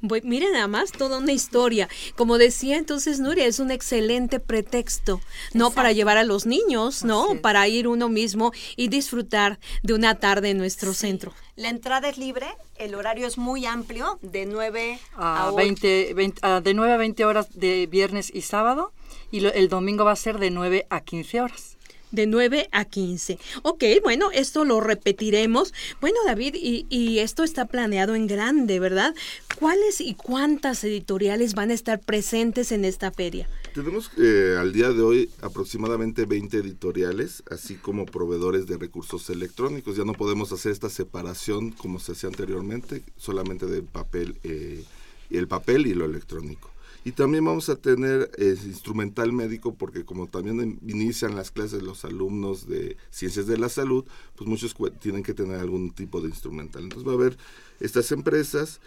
miren 0.00 0.52
nada 0.52 0.66
más, 0.68 0.90
toda 0.90 1.18
una 1.18 1.32
historia. 1.32 1.88
Como 2.16 2.38
decía 2.38 2.78
entonces 2.78 3.20
Nuria, 3.20 3.46
es 3.46 3.58
un 3.58 3.70
excelente 3.70 4.40
pretexto, 4.40 5.20
¿no? 5.52 5.70
Para 5.70 5.92
llevar 5.92 6.16
a 6.16 6.24
los 6.24 6.46
niños, 6.46 7.04
¿no? 7.04 7.40
Para 7.42 7.68
ir 7.68 7.86
uno 7.88 8.08
mismo 8.08 8.52
y 8.76 8.88
disfrutar 8.88 9.58
de 9.82 9.94
una 9.94 10.18
tarde 10.18 10.50
en 10.50 10.58
nuestro 10.58 10.94
centro. 10.94 11.32
La 11.56 11.68
entrada 11.68 12.08
es 12.08 12.16
libre, 12.16 12.46
el 12.76 12.94
horario 12.94 13.26
es 13.26 13.36
muy 13.36 13.66
amplio, 13.66 14.18
de 14.22 14.46
9 14.46 14.98
a, 15.16 15.52
20, 15.54 16.32
ah, 16.40 16.60
de 16.62 16.74
9 16.74 16.92
a 16.92 16.96
20 16.96 17.24
horas 17.26 17.48
de 17.52 17.86
viernes 17.86 18.30
y 18.34 18.40
sábado, 18.42 18.92
y 19.30 19.44
el 19.44 19.68
domingo 19.68 20.04
va 20.04 20.12
a 20.12 20.16
ser 20.16 20.38
de 20.38 20.50
9 20.50 20.86
a 20.88 21.02
15 21.02 21.40
horas 21.42 21.76
de 22.12 22.26
9 22.26 22.68
a 22.70 22.84
15. 22.84 23.38
Ok, 23.62 23.84
bueno, 24.02 24.30
esto 24.30 24.64
lo 24.64 24.80
repetiremos. 24.80 25.74
Bueno, 26.00 26.18
David, 26.24 26.54
y, 26.54 26.86
y, 26.88 27.18
esto 27.18 27.42
está 27.42 27.66
planeado 27.66 28.14
en 28.14 28.26
grande, 28.26 28.78
¿verdad? 28.78 29.14
¿Cuáles 29.58 30.00
y 30.00 30.14
cuántas 30.14 30.84
editoriales 30.84 31.54
van 31.54 31.70
a 31.70 31.74
estar 31.74 32.00
presentes 32.00 32.72
en 32.72 32.84
esta 32.84 33.10
feria? 33.10 33.48
Tenemos 33.74 34.10
eh, 34.18 34.56
al 34.60 34.72
día 34.74 34.90
de 34.90 35.00
hoy 35.00 35.30
aproximadamente 35.40 36.26
20 36.26 36.58
editoriales, 36.58 37.42
así 37.50 37.76
como 37.76 38.04
proveedores 38.04 38.66
de 38.66 38.76
recursos 38.76 39.30
electrónicos. 39.30 39.96
Ya 39.96 40.04
no 40.04 40.12
podemos 40.12 40.52
hacer 40.52 40.72
esta 40.72 40.90
separación 40.90 41.70
como 41.70 41.98
se 41.98 42.12
hacía 42.12 42.28
anteriormente, 42.28 43.02
solamente 43.16 43.64
del 43.64 43.84
papel, 43.84 44.36
eh, 44.42 44.84
el 45.30 45.48
papel 45.48 45.86
y 45.86 45.94
lo 45.94 46.04
electrónico. 46.04 46.71
Y 47.04 47.12
también 47.12 47.44
vamos 47.44 47.68
a 47.68 47.76
tener 47.76 48.30
eh, 48.38 48.56
instrumental 48.64 49.32
médico 49.32 49.74
porque 49.74 50.04
como 50.04 50.28
también 50.28 50.78
inician 50.86 51.34
las 51.34 51.50
clases 51.50 51.82
los 51.82 52.04
alumnos 52.04 52.68
de 52.68 52.96
ciencias 53.10 53.46
de 53.48 53.58
la 53.58 53.68
salud, 53.68 54.04
pues 54.36 54.48
muchos 54.48 54.76
tienen 55.00 55.24
que 55.24 55.34
tener 55.34 55.58
algún 55.58 55.90
tipo 55.90 56.20
de 56.20 56.28
instrumental. 56.28 56.84
Entonces 56.84 57.08
va 57.08 57.12
a 57.12 57.16
haber 57.16 57.36
estas 57.80 58.12
empresas 58.12 58.80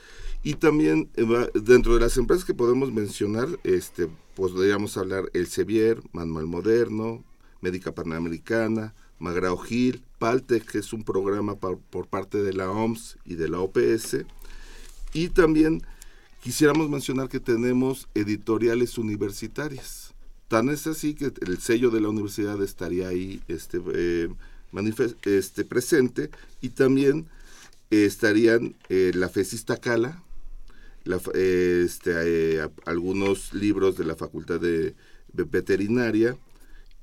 y 0.43 0.53
también 0.53 1.09
eh, 1.15 1.25
dentro 1.55 1.93
de 1.93 1.99
las 1.99 2.15
empresas 2.15 2.45
que 2.45 2.53
podemos 2.53 2.93
mencionar, 2.93 3.49
este, 3.63 4.07
podríamos 4.35 4.95
hablar 4.95 5.29
el 5.33 5.47
Sevier, 5.47 6.01
Manuel 6.13 6.45
Moderno, 6.45 7.21
Médica 7.59 7.93
Panamericana, 7.93 8.93
Magrao 9.19 9.57
Gil, 9.57 10.03
Paltec, 10.19 10.71
que 10.71 10.77
es 10.77 10.93
un 10.93 11.03
programa 11.03 11.57
por 11.57 12.07
parte 12.07 12.41
de 12.41 12.53
la 12.53 12.69
OMS 12.69 13.17
y 13.25 13.35
de 13.35 13.49
la 13.49 13.59
OPS, 13.59 14.25
y 15.13 15.29
también 15.29 15.81
quisiéramos 16.45 16.91
mencionar 16.91 17.27
que 17.27 17.39
tenemos 17.39 18.07
editoriales 18.13 18.99
universitarias. 18.99 20.13
Tan 20.47 20.69
es 20.69 20.85
así 20.85 21.15
que 21.15 21.31
el 21.41 21.57
sello 21.57 21.89
de 21.89 21.99
la 21.99 22.09
universidad 22.09 22.61
estaría 22.61 23.07
ahí 23.07 23.41
este, 23.47 23.81
eh, 23.95 24.29
este 25.23 25.65
presente 25.65 26.29
y 26.61 26.69
también 26.69 27.25
eh, 27.89 28.05
estarían 28.05 28.75
eh, 28.89 29.11
la 29.15 29.27
Fesista 29.27 29.77
Cala, 29.77 30.21
este, 31.33 32.61
algunos 32.85 33.51
libros 33.55 33.97
de 33.97 34.05
la 34.05 34.15
Facultad 34.15 34.59
de 34.59 34.93
Veterinaria, 35.33 36.37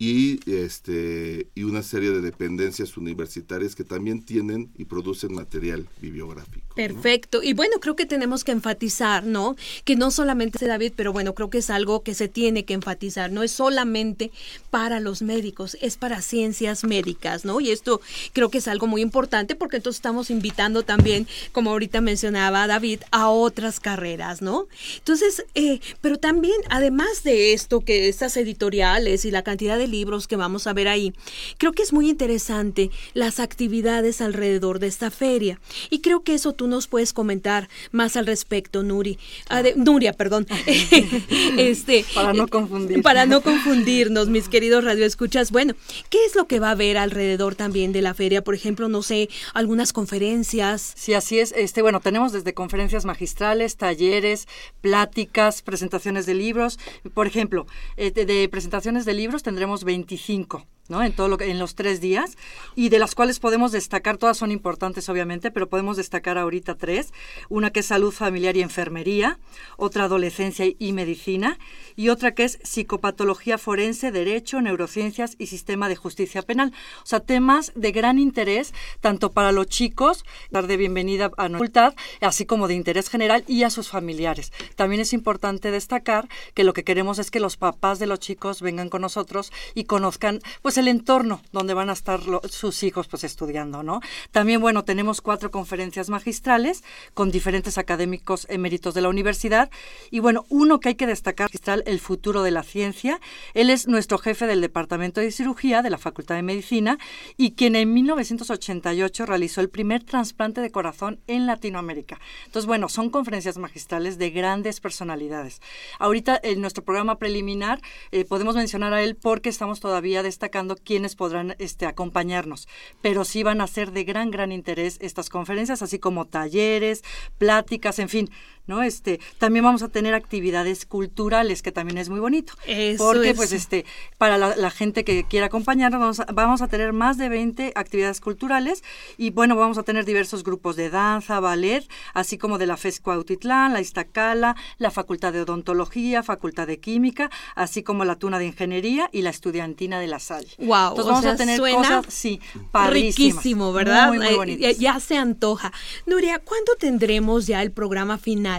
y 0.02 0.40
este 0.50 1.46
y 1.54 1.62
una 1.62 1.84
serie 1.84 2.10
de 2.10 2.20
dependencias 2.20 2.96
universitarias 2.96 3.76
que 3.76 3.84
también 3.84 4.24
tienen 4.24 4.72
y 4.76 4.84
producen 4.84 5.32
material 5.32 5.88
bibliográfico. 6.00 6.71
Perfecto. 6.74 7.42
Y 7.42 7.52
bueno, 7.52 7.78
creo 7.80 7.96
que 7.96 8.06
tenemos 8.06 8.44
que 8.44 8.52
enfatizar, 8.52 9.24
¿no? 9.24 9.56
Que 9.84 9.96
no 9.96 10.10
solamente 10.10 10.66
David, 10.66 10.92
pero 10.96 11.12
bueno, 11.12 11.34
creo 11.34 11.50
que 11.50 11.58
es 11.58 11.70
algo 11.70 12.02
que 12.02 12.14
se 12.14 12.28
tiene 12.28 12.64
que 12.64 12.74
enfatizar. 12.74 13.30
No 13.30 13.42
es 13.42 13.52
solamente 13.52 14.30
para 14.70 15.00
los 15.00 15.22
médicos, 15.22 15.76
es 15.80 15.96
para 15.96 16.22
ciencias 16.22 16.84
médicas, 16.84 17.44
¿no? 17.44 17.60
Y 17.60 17.70
esto 17.70 18.00
creo 18.32 18.50
que 18.50 18.58
es 18.58 18.68
algo 18.68 18.86
muy 18.86 19.02
importante 19.02 19.54
porque 19.54 19.76
entonces 19.76 19.98
estamos 19.98 20.30
invitando 20.30 20.82
también, 20.82 21.26
como 21.52 21.70
ahorita 21.70 22.00
mencionaba 22.00 22.66
David, 22.66 23.00
a 23.10 23.28
otras 23.28 23.80
carreras, 23.80 24.42
¿no? 24.42 24.66
Entonces, 24.98 25.44
eh, 25.54 25.80
pero 26.00 26.18
también, 26.18 26.56
además 26.70 27.22
de 27.22 27.52
esto, 27.52 27.80
que 27.80 28.08
estas 28.08 28.36
editoriales 28.36 29.24
y 29.24 29.30
la 29.30 29.42
cantidad 29.42 29.78
de 29.78 29.88
libros 29.88 30.26
que 30.26 30.36
vamos 30.36 30.66
a 30.66 30.72
ver 30.72 30.88
ahí. 30.88 31.12
Creo 31.58 31.72
que 31.72 31.82
es 31.82 31.92
muy 31.92 32.08
interesante 32.08 32.90
las 33.14 33.40
actividades 33.40 34.20
alrededor 34.20 34.78
de 34.78 34.86
esta 34.86 35.10
feria 35.10 35.60
y 35.90 36.00
creo 36.00 36.22
que 36.22 36.34
eso 36.34 36.52
tú 36.62 36.68
nos 36.68 36.86
puedes 36.86 37.12
comentar 37.12 37.68
más 37.90 38.16
al 38.16 38.24
respecto, 38.24 38.84
Nuri. 38.84 39.18
Ah, 39.48 39.64
Nuria, 39.74 40.12
perdón. 40.12 40.46
este, 41.58 42.04
para 42.14 42.32
no 42.32 42.46
confundir. 42.46 43.02
Para 43.02 43.26
no 43.26 43.40
confundirnos, 43.42 44.28
mis 44.28 44.48
queridos 44.48 44.84
radioescuchas. 44.84 45.50
Bueno, 45.50 45.74
¿qué 46.08 46.24
es 46.24 46.36
lo 46.36 46.46
que 46.46 46.60
va 46.60 46.68
a 46.68 46.72
haber 46.72 46.98
alrededor 46.98 47.56
también 47.56 47.90
de 47.90 48.00
la 48.00 48.14
feria? 48.14 48.44
Por 48.44 48.54
ejemplo, 48.54 48.88
no 48.88 49.02
sé, 49.02 49.28
algunas 49.54 49.92
conferencias. 49.92 50.92
Sí, 50.94 51.14
así 51.14 51.40
es. 51.40 51.50
Este, 51.50 51.82
bueno, 51.82 51.98
tenemos 51.98 52.30
desde 52.30 52.54
conferencias 52.54 53.04
magistrales, 53.04 53.76
talleres, 53.76 54.46
pláticas, 54.80 55.62
presentaciones 55.62 56.26
de 56.26 56.34
libros. 56.34 56.78
Por 57.12 57.26
ejemplo, 57.26 57.66
eh, 57.96 58.12
de 58.12 58.48
presentaciones 58.48 59.04
de 59.04 59.14
libros 59.14 59.42
tendremos 59.42 59.82
25. 59.82 60.64
¿No? 60.92 61.02
En 61.02 61.12
todo 61.12 61.28
lo 61.28 61.38
que, 61.38 61.50
en 61.50 61.58
los 61.58 61.74
tres 61.74 62.00
días 62.00 62.36
y 62.76 62.90
de 62.90 62.98
las 62.98 63.14
cuales 63.14 63.40
podemos 63.40 63.72
destacar 63.72 64.18
todas 64.18 64.36
son 64.36 64.52
importantes 64.52 65.08
obviamente, 65.08 65.50
pero 65.50 65.68
podemos 65.68 65.96
destacar 65.96 66.36
ahorita 66.36 66.76
tres, 66.76 67.12
una 67.48 67.70
que 67.70 67.80
es 67.80 67.86
salud 67.86 68.12
familiar 68.12 68.56
y 68.56 68.62
enfermería, 68.62 69.38
otra 69.76 70.04
adolescencia 70.04 70.66
y 70.78 70.92
medicina 70.92 71.58
y 71.96 72.10
otra 72.10 72.34
que 72.34 72.44
es 72.44 72.58
psicopatología 72.62 73.56
forense, 73.56 74.12
derecho, 74.12 74.60
neurociencias 74.60 75.34
y 75.38 75.46
sistema 75.46 75.88
de 75.88 75.96
justicia 75.96 76.42
penal, 76.42 76.72
o 77.02 77.06
sea 77.06 77.20
temas 77.20 77.72
de 77.74 77.90
gran 77.90 78.18
interés 78.18 78.74
tanto 79.00 79.32
para 79.32 79.50
los 79.50 79.66
chicos, 79.66 80.24
dar 80.50 80.66
de 80.66 80.76
bienvenida 80.76 81.30
a 81.38 81.48
nuestra 81.48 81.62
facultad, 81.62 81.94
así 82.20 82.44
como 82.44 82.68
de 82.68 82.74
interés 82.74 83.08
general 83.08 83.44
y 83.46 83.62
a 83.62 83.70
sus 83.70 83.88
familiares. 83.88 84.52
También 84.76 85.00
es 85.00 85.12
importante 85.12 85.70
destacar 85.70 86.28
que 86.54 86.64
lo 86.64 86.74
que 86.74 86.84
queremos 86.84 87.18
es 87.18 87.30
que 87.30 87.40
los 87.40 87.56
papás 87.56 87.98
de 87.98 88.06
los 88.06 88.18
chicos 88.18 88.60
vengan 88.60 88.88
con 88.88 89.00
nosotros 89.00 89.52
y 89.74 89.84
conozcan 89.84 90.40
pues 90.60 90.76
el 90.82 90.88
entorno 90.88 91.40
donde 91.52 91.74
van 91.74 91.90
a 91.90 91.94
estar 91.94 92.20
sus 92.48 92.82
hijos 92.82 93.08
pues 93.08 93.24
estudiando, 93.24 93.82
¿no? 93.82 94.00
También, 94.30 94.60
bueno, 94.60 94.84
tenemos 94.84 95.20
cuatro 95.20 95.50
conferencias 95.50 96.10
magistrales 96.10 96.84
con 97.14 97.30
diferentes 97.30 97.78
académicos 97.78 98.46
eméritos 98.50 98.94
de 98.94 99.00
la 99.00 99.08
universidad 99.08 99.70
y 100.10 100.18
bueno, 100.18 100.44
uno 100.48 100.80
que 100.80 100.90
hay 100.90 100.94
que 100.96 101.06
destacar, 101.06 101.46
magistral 101.46 101.82
El 101.86 102.00
futuro 102.00 102.42
de 102.42 102.50
la 102.50 102.62
ciencia. 102.62 103.20
Él 103.54 103.70
es 103.70 103.86
nuestro 103.86 104.18
jefe 104.18 104.46
del 104.46 104.60
Departamento 104.60 105.20
de 105.20 105.30
Cirugía 105.30 105.82
de 105.82 105.90
la 105.90 105.98
Facultad 105.98 106.34
de 106.34 106.42
Medicina 106.42 106.98
y 107.36 107.52
quien 107.52 107.76
en 107.76 107.92
1988 107.92 109.26
realizó 109.26 109.60
el 109.60 109.68
primer 109.68 110.02
trasplante 110.02 110.60
de 110.60 110.70
corazón 110.70 111.20
en 111.26 111.46
Latinoamérica. 111.46 112.18
Entonces, 112.46 112.66
bueno, 112.66 112.88
son 112.88 113.10
conferencias 113.10 113.58
magistrales 113.58 114.18
de 114.18 114.30
grandes 114.30 114.80
personalidades. 114.80 115.60
Ahorita 115.98 116.40
en 116.42 116.60
nuestro 116.60 116.84
programa 116.84 117.18
preliminar 117.18 117.80
eh, 118.10 118.24
podemos 118.24 118.56
mencionar 118.56 118.92
a 118.92 119.02
él 119.02 119.16
porque 119.16 119.48
estamos 119.48 119.80
todavía 119.80 120.22
destacando 120.22 120.61
quiénes 120.84 121.16
podrán 121.16 121.54
este, 121.58 121.86
acompañarnos, 121.86 122.68
pero 123.00 123.24
sí 123.24 123.42
van 123.42 123.60
a 123.60 123.66
ser 123.66 123.92
de 123.92 124.04
gran, 124.04 124.30
gran 124.30 124.52
interés 124.52 124.98
estas 125.00 125.28
conferencias, 125.28 125.82
así 125.82 125.98
como 125.98 126.26
talleres, 126.26 127.02
pláticas, 127.38 127.98
en 127.98 128.08
fin, 128.08 128.30
¿no? 128.66 128.82
Este, 128.82 129.20
también 129.38 129.64
vamos 129.64 129.82
a 129.82 129.88
tener 129.88 130.14
actividades 130.14 130.86
culturales, 130.86 131.62
que 131.62 131.72
también 131.72 131.98
es 131.98 132.08
muy 132.08 132.20
bonito. 132.20 132.54
porque, 132.98 133.34
pues, 133.34 133.52
este, 133.52 133.84
para 134.18 134.38
la, 134.38 134.70
gente 134.70 135.04
que 135.04 135.24
quiera 135.24 135.46
acompañarnos, 135.46 136.00
vamos 136.00 136.20
a, 136.20 136.24
vamos 136.32 136.62
a, 136.62 136.68
tener 136.68 136.92
más 136.92 137.18
de 137.18 137.28
20 137.28 137.72
actividades 137.74 138.20
culturales 138.20 138.82
y, 139.18 139.30
bueno, 139.30 139.56
vamos 139.56 139.78
a 139.78 139.82
tener 139.82 140.04
diversos 140.04 140.44
grupos 140.44 140.76
de 140.76 140.90
danza, 140.90 141.40
ballet, 141.40 141.86
así 142.14 142.38
como 142.38 142.58
de 142.58 142.66
la 142.66 142.76
FES 142.76 143.00
Cuautitlán, 143.00 143.72
la 143.72 143.80
Iztacala, 143.80 144.56
la 144.78 144.90
Facultad 144.90 145.32
de 145.32 145.42
Odontología, 145.42 146.22
Facultad 146.22 146.66
de 146.66 146.78
Química, 146.80 147.30
así 147.54 147.82
como 147.82 148.04
la 148.04 148.16
Tuna 148.16 148.38
de 148.38 148.46
Ingeniería 148.46 149.10
y 149.12 149.22
la 149.22 149.30
Estudiantina 149.30 150.00
de 150.00 150.06
la 150.06 150.18
Salle. 150.18 150.54
Wow, 150.58 150.90
Entonces 150.90 151.06
vamos 151.06 151.24
a 151.26 151.36
tener 151.36 151.60
cosas, 151.60 152.06
sí, 152.08 152.40
riquísimo, 152.72 153.72
¿verdad? 153.72 154.08
Muy, 154.08 154.18
muy, 154.18 154.64
eh, 154.64 154.76
ya 154.78 154.98
se 155.00 155.16
antoja. 155.16 155.72
Nuria, 156.06 156.38
¿cuándo 156.38 156.72
tendremos 156.78 157.46
ya 157.46 157.62
el 157.62 157.72
programa 157.72 158.18
final? 158.18 158.51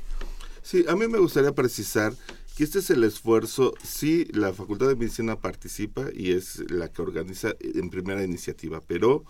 Sí, 0.62 0.84
a 0.88 0.96
mí 0.96 1.06
me 1.08 1.18
gustaría 1.18 1.52
precisar 1.52 2.14
que 2.54 2.64
este 2.64 2.78
es 2.78 2.90
el 2.90 3.02
esfuerzo, 3.02 3.74
sí, 3.82 4.26
la 4.32 4.52
Facultad 4.52 4.88
de 4.88 4.96
Medicina 4.96 5.36
participa 5.36 6.06
y 6.14 6.32
es 6.32 6.70
la 6.70 6.88
que 6.88 7.02
organiza 7.02 7.54
en 7.60 7.90
primera 7.90 8.22
iniciativa, 8.22 8.80
pero 8.86 9.24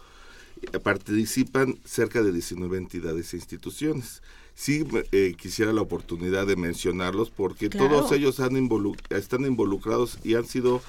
eh, 0.61 0.79
participan 0.79 1.79
cerca 1.85 2.22
de 2.22 2.33
19 2.33 2.77
entidades 2.77 3.33
e 3.33 3.38
instituciones. 3.38 4.22
Sí 4.55 4.87
eh, 5.11 5.35
quisiera 5.38 5.72
la 5.72 5.81
oportunidad 5.81 6.46
de 6.46 6.57
mencionarlos 6.57 7.31
porque 7.31 7.70
todos 7.70 8.12
ellos 8.12 8.40
han 8.40 8.68
están 9.11 9.46
involucrados 9.46 10.18
y 10.22 10.35
han 10.35 10.44
sido 10.44 10.81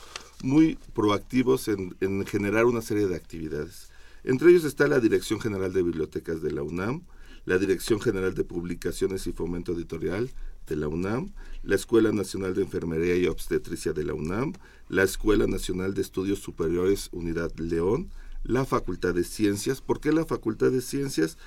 muy 0.43 0.77
proactivos 0.93 1.69
en, 1.69 1.95
en 2.01 2.25
generar 2.25 2.65
una 2.65 2.81
serie 2.81 3.07
de 3.07 3.15
actividades. 3.15 3.89
Entre 4.23 4.49
ellos 4.49 4.65
está 4.65 4.87
la 4.87 4.99
Dirección 4.99 5.39
General 5.39 5.71
de 5.71 5.83
Bibliotecas 5.83 6.41
de 6.41 6.51
la 6.51 6.63
UNAM, 6.63 7.03
la 7.45 7.57
Dirección 7.57 8.01
General 8.01 8.33
de 8.33 8.43
Publicaciones 8.43 9.25
y 9.25 9.31
Fomento 9.31 9.71
Editorial, 9.71 10.29
de 10.67 10.75
la 10.75 10.87
UNAM, 10.87 11.31
la 11.65 11.75
Escuela 11.75 12.11
Nacional 12.11 12.53
de 12.53 12.61
Enfermería 12.61 13.15
y 13.15 13.27
Obstetricia 13.27 13.91
de 13.91 14.03
la 14.03 14.13
UNAM, 14.13 14.53
la 14.87 15.03
Escuela 15.03 15.47
Nacional 15.47 15.93
de 15.93 16.01
Estudios 16.01 16.39
Superiores 16.39 17.09
Unidad 17.11 17.51
León, 17.57 18.11
la 18.43 18.65
Facultad 18.65 19.13
de 19.15 19.23
Ciencias. 19.23 19.81
¿Por 19.81 19.99
qué 19.99 20.11
la 20.11 20.25
Facultad 20.25 20.71
de 20.71 20.81
Ciencias? 20.81 21.37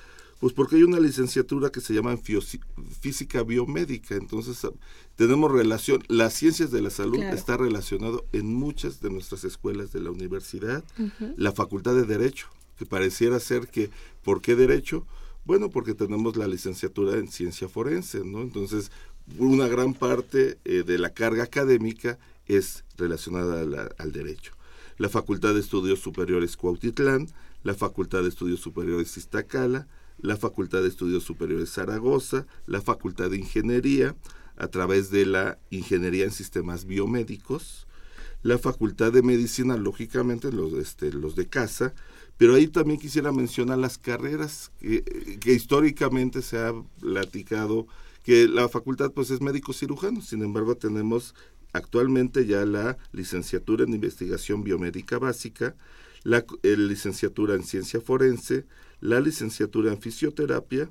Pues 0.40 0.52
porque 0.52 0.76
hay 0.76 0.84
una 0.84 1.00
licenciatura 1.00 1.70
que 1.70 1.80
se 1.80 1.94
llama 1.94 2.16
Física 3.00 3.42
Biomédica, 3.42 4.14
entonces 4.14 4.64
ah, 4.64 4.70
tenemos 5.16 5.50
relación, 5.50 6.04
las 6.06 6.32
ciencias 6.32 6.70
de 6.70 6.80
la 6.80 6.90
salud 6.90 7.20
está 7.20 7.56
relacionado 7.56 8.24
en 8.32 8.54
muchas 8.54 9.00
de 9.00 9.10
nuestras 9.10 9.42
escuelas 9.42 9.92
de 9.92 10.00
la 10.00 10.12
universidad, 10.12 10.84
la 11.36 11.50
Facultad 11.50 11.96
de 11.96 12.04
Derecho, 12.04 12.46
que 12.76 12.86
pareciera 12.86 13.40
ser 13.40 13.66
que, 13.66 13.90
¿por 14.22 14.40
qué 14.40 14.54
Derecho? 14.54 15.04
Bueno, 15.44 15.70
porque 15.70 15.94
tenemos 15.94 16.36
la 16.36 16.46
licenciatura 16.46 17.18
en 17.18 17.28
ciencia 17.28 17.68
forense, 17.68 18.22
¿no? 18.22 18.42
Entonces, 18.42 18.92
una 19.36 19.68
gran 19.68 19.94
parte 19.94 20.58
eh, 20.64 20.82
de 20.86 20.98
la 20.98 21.10
carga 21.10 21.44
académica 21.44 22.18
es 22.46 22.84
relacionada 22.96 23.90
al 23.98 24.12
derecho. 24.12 24.52
La 24.96 25.08
Facultad 25.08 25.54
de 25.54 25.60
Estudios 25.60 26.00
Superiores 26.00 26.56
Cuautitlán, 26.56 27.28
la 27.62 27.74
Facultad 27.74 28.22
de 28.22 28.28
Estudios 28.28 28.60
Superiores 28.60 29.16
Iztacala, 29.16 29.86
la 30.20 30.36
Facultad 30.36 30.82
de 30.82 30.88
Estudios 30.88 31.22
Superiores 31.24 31.70
Zaragoza, 31.70 32.46
la 32.66 32.80
Facultad 32.80 33.30
de 33.30 33.38
Ingeniería, 33.38 34.16
a 34.56 34.68
través 34.68 35.10
de 35.10 35.26
la 35.26 35.58
Ingeniería 35.70 36.24
en 36.24 36.32
Sistemas 36.32 36.84
Biomédicos, 36.84 37.86
la 38.42 38.58
Facultad 38.58 39.12
de 39.12 39.22
Medicina, 39.22 39.76
lógicamente 39.76 40.52
los, 40.52 40.72
este, 40.72 41.12
los 41.12 41.36
de 41.36 41.46
casa, 41.46 41.94
pero 42.36 42.54
ahí 42.54 42.68
también 42.68 43.00
quisiera 43.00 43.32
mencionar 43.32 43.78
las 43.78 43.98
carreras 43.98 44.70
que, 44.80 45.52
históricamente 45.52 46.40
se 46.42 46.58
ha 46.58 46.72
platicado 47.00 47.86
que 48.28 48.46
la 48.46 48.68
facultad 48.68 49.12
pues 49.12 49.30
es 49.30 49.40
médico 49.40 49.72
cirujano, 49.72 50.20
sin 50.20 50.42
embargo 50.42 50.76
tenemos 50.76 51.34
actualmente 51.72 52.44
ya 52.44 52.66
la 52.66 52.98
licenciatura 53.10 53.84
en 53.84 53.94
investigación 53.94 54.62
biomédica 54.62 55.18
básica, 55.18 55.74
la 56.24 56.44
licenciatura 56.62 57.54
en 57.54 57.62
ciencia 57.62 58.02
forense, 58.02 58.66
la 59.00 59.20
licenciatura 59.20 59.90
en 59.90 60.02
fisioterapia 60.02 60.90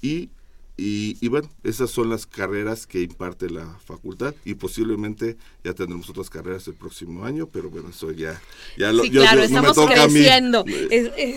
y 0.00 0.30
y, 0.82 1.28
bueno, 1.28 1.46
esas 1.62 1.90
son 1.90 2.08
las 2.08 2.24
carreras 2.24 2.86
que 2.86 3.02
imparte 3.02 3.50
la 3.50 3.66
facultad 3.84 4.34
y 4.46 4.54
posiblemente 4.54 5.36
ya 5.62 5.74
tendremos 5.74 6.08
otras 6.08 6.30
carreras 6.30 6.66
el 6.68 6.74
próximo 6.74 7.26
año, 7.26 7.46
pero 7.46 7.68
bueno, 7.68 7.90
eso 7.90 8.10
ya, 8.12 8.40
ya 8.78 8.90
lo, 8.90 9.02
claro, 9.02 9.42
estamos 9.42 9.76
creciendo. 9.76 10.64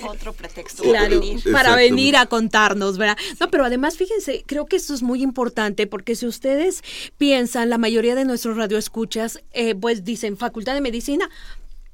Otro 0.08 0.32
pretexto 0.32 0.84
claro, 0.84 1.20
para 1.52 1.76
venir 1.76 2.16
a 2.16 2.26
contarnos, 2.26 2.98
¿verdad? 2.98 3.18
No, 3.42 3.50
pero 3.50 3.66
además, 3.66 3.98
fíjense, 3.98 4.46
creo 4.46 4.66
que 4.66 4.78
esto 4.78 4.94
es 4.94 5.04
muy 5.04 5.22
importante 5.22 5.88
porque 5.88 6.16
si 6.16 6.26
ustedes 6.26 6.82
piensan, 7.18 7.70
la 7.70 7.78
mayoría 7.78 8.16
de 8.16 8.24
nuestros 8.24 8.56
radioescuchas, 8.56 9.42
eh, 9.52 9.76
pues 9.76 10.06
dicen 10.06 10.38
Facultad 10.38 10.74
de 10.74 10.80
Medicina, 10.80 11.30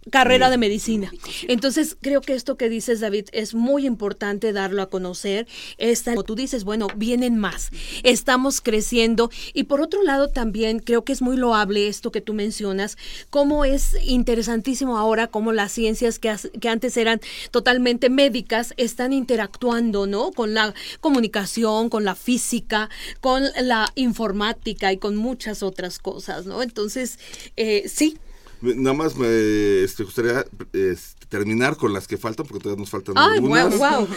carrera 0.10 0.50
de 0.50 0.58
medicina. 0.58 1.12
Entonces, 1.48 1.98
creo 2.02 2.22
que 2.22 2.34
esto 2.34 2.58
que 2.58 2.70
dices, 2.70 3.00
David, 3.00 3.26
es 3.32 3.54
muy 3.54 3.86
importante 3.86 4.54
darlo 4.54 4.82
a 4.82 4.90
conocer. 4.90 5.48
Esta, 5.78 6.12
como 6.12 6.24
tú 6.24 6.36
dices, 6.36 6.64
bueno, 6.64 6.88
vienen 6.96 7.38
más. 7.38 7.70
Estamos 8.04 8.62
creciendo. 8.62 9.30
Y 9.54 9.64
por 9.64 9.82
otro 9.82 10.04
lado, 10.04 10.30
también 10.30 10.80
creo 10.80 11.04
que 11.04 11.14
es 11.14 11.22
muy 11.22 11.38
loable 11.38 11.88
esto 11.88 12.12
que 12.12 12.22
tú 12.22 12.34
mencionas, 12.34 12.98
cómo 13.30 13.66
es 13.66 13.96
interesantísimo 14.06 14.98
ahora, 14.98 15.28
cómo 15.28 15.52
las 15.52 15.72
ciencias 15.72 16.20
que, 16.20 16.34
que 16.60 16.70
antes 16.70 16.98
eran 16.98 17.22
totalmente 17.52 18.10
médicas 18.10 18.74
están 18.78 19.14
interactuando, 19.14 20.08
¿no? 20.08 20.32
Con 20.32 20.54
la 20.54 20.74
comunicación, 21.00 21.90
con 21.90 22.04
la 22.04 22.16
física, 22.16 22.90
con 23.22 23.44
la 23.62 23.92
informática 23.96 24.92
y 24.92 24.98
con 24.98 25.16
muchas 25.16 25.64
otras 25.64 26.00
cosas, 26.00 26.46
¿no? 26.46 26.62
Entonces, 26.62 27.20
eh, 27.58 27.88
sí, 27.88 28.18
Nada 28.62 28.94
más 28.94 29.16
me 29.16 29.84
este, 29.84 30.04
gustaría 30.04 30.46
este, 30.74 31.26
terminar 31.28 31.78
con 31.78 31.94
las 31.94 32.08
que 32.08 32.18
faltan, 32.18 32.46
porque 32.46 32.62
todavía 32.64 32.82
nos 32.82 32.90
faltan 32.90 33.16
Ay, 33.18 33.38
algunas. 33.38 33.78
wow, 33.78 34.08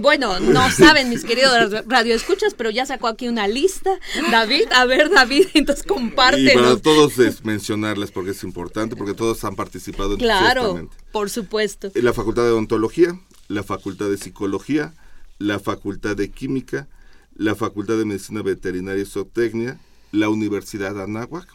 bueno, 0.00 0.40
no 0.40 0.70
saben 0.70 1.10
mis 1.10 1.24
queridos 1.24 1.84
radioescuchas, 1.86 2.54
pero 2.54 2.70
ya 2.70 2.86
sacó 2.86 3.08
aquí 3.08 3.28
una 3.28 3.46
lista. 3.46 3.90
David, 4.30 4.64
a 4.74 4.84
ver, 4.86 5.10
David, 5.10 5.48
entonces 5.54 5.84
compártenos. 5.84 6.52
Y 6.52 6.56
para 6.56 6.76
todos 6.76 7.18
es 7.18 7.44
mencionarles 7.44 8.10
porque 8.10 8.30
es 8.30 8.42
importante, 8.42 8.96
porque 8.96 9.14
todos 9.14 9.44
han 9.44 9.54
participado 9.54 10.16
Claro, 10.16 10.88
por 11.12 11.30
supuesto. 11.30 11.90
La 11.94 12.12
Facultad 12.12 12.44
de 12.44 12.50
Odontología, 12.50 13.18
la 13.48 13.62
Facultad 13.62 14.08
de 14.08 14.16
Psicología, 14.16 14.94
la 15.38 15.58
Facultad 15.58 16.16
de 16.16 16.30
Química, 16.30 16.88
la 17.36 17.54
Facultad 17.54 17.96
de 17.98 18.04
Medicina 18.04 18.42
Veterinaria 18.42 19.02
y 19.02 19.06
Zootecnia, 19.06 19.78
la 20.12 20.28
Universidad 20.28 21.00
Anáhuac, 21.00 21.46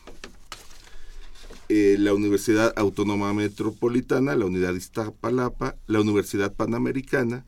eh, 1.69 1.97
la 1.99 2.15
Universidad 2.15 2.73
Autónoma 2.75 3.32
Metropolitana, 3.34 4.36
la 4.36 4.45
Unidad 4.45 4.73
Iztapalapa, 4.73 5.75
la 5.86 6.01
Universidad 6.01 6.53
Panamericana, 6.53 7.45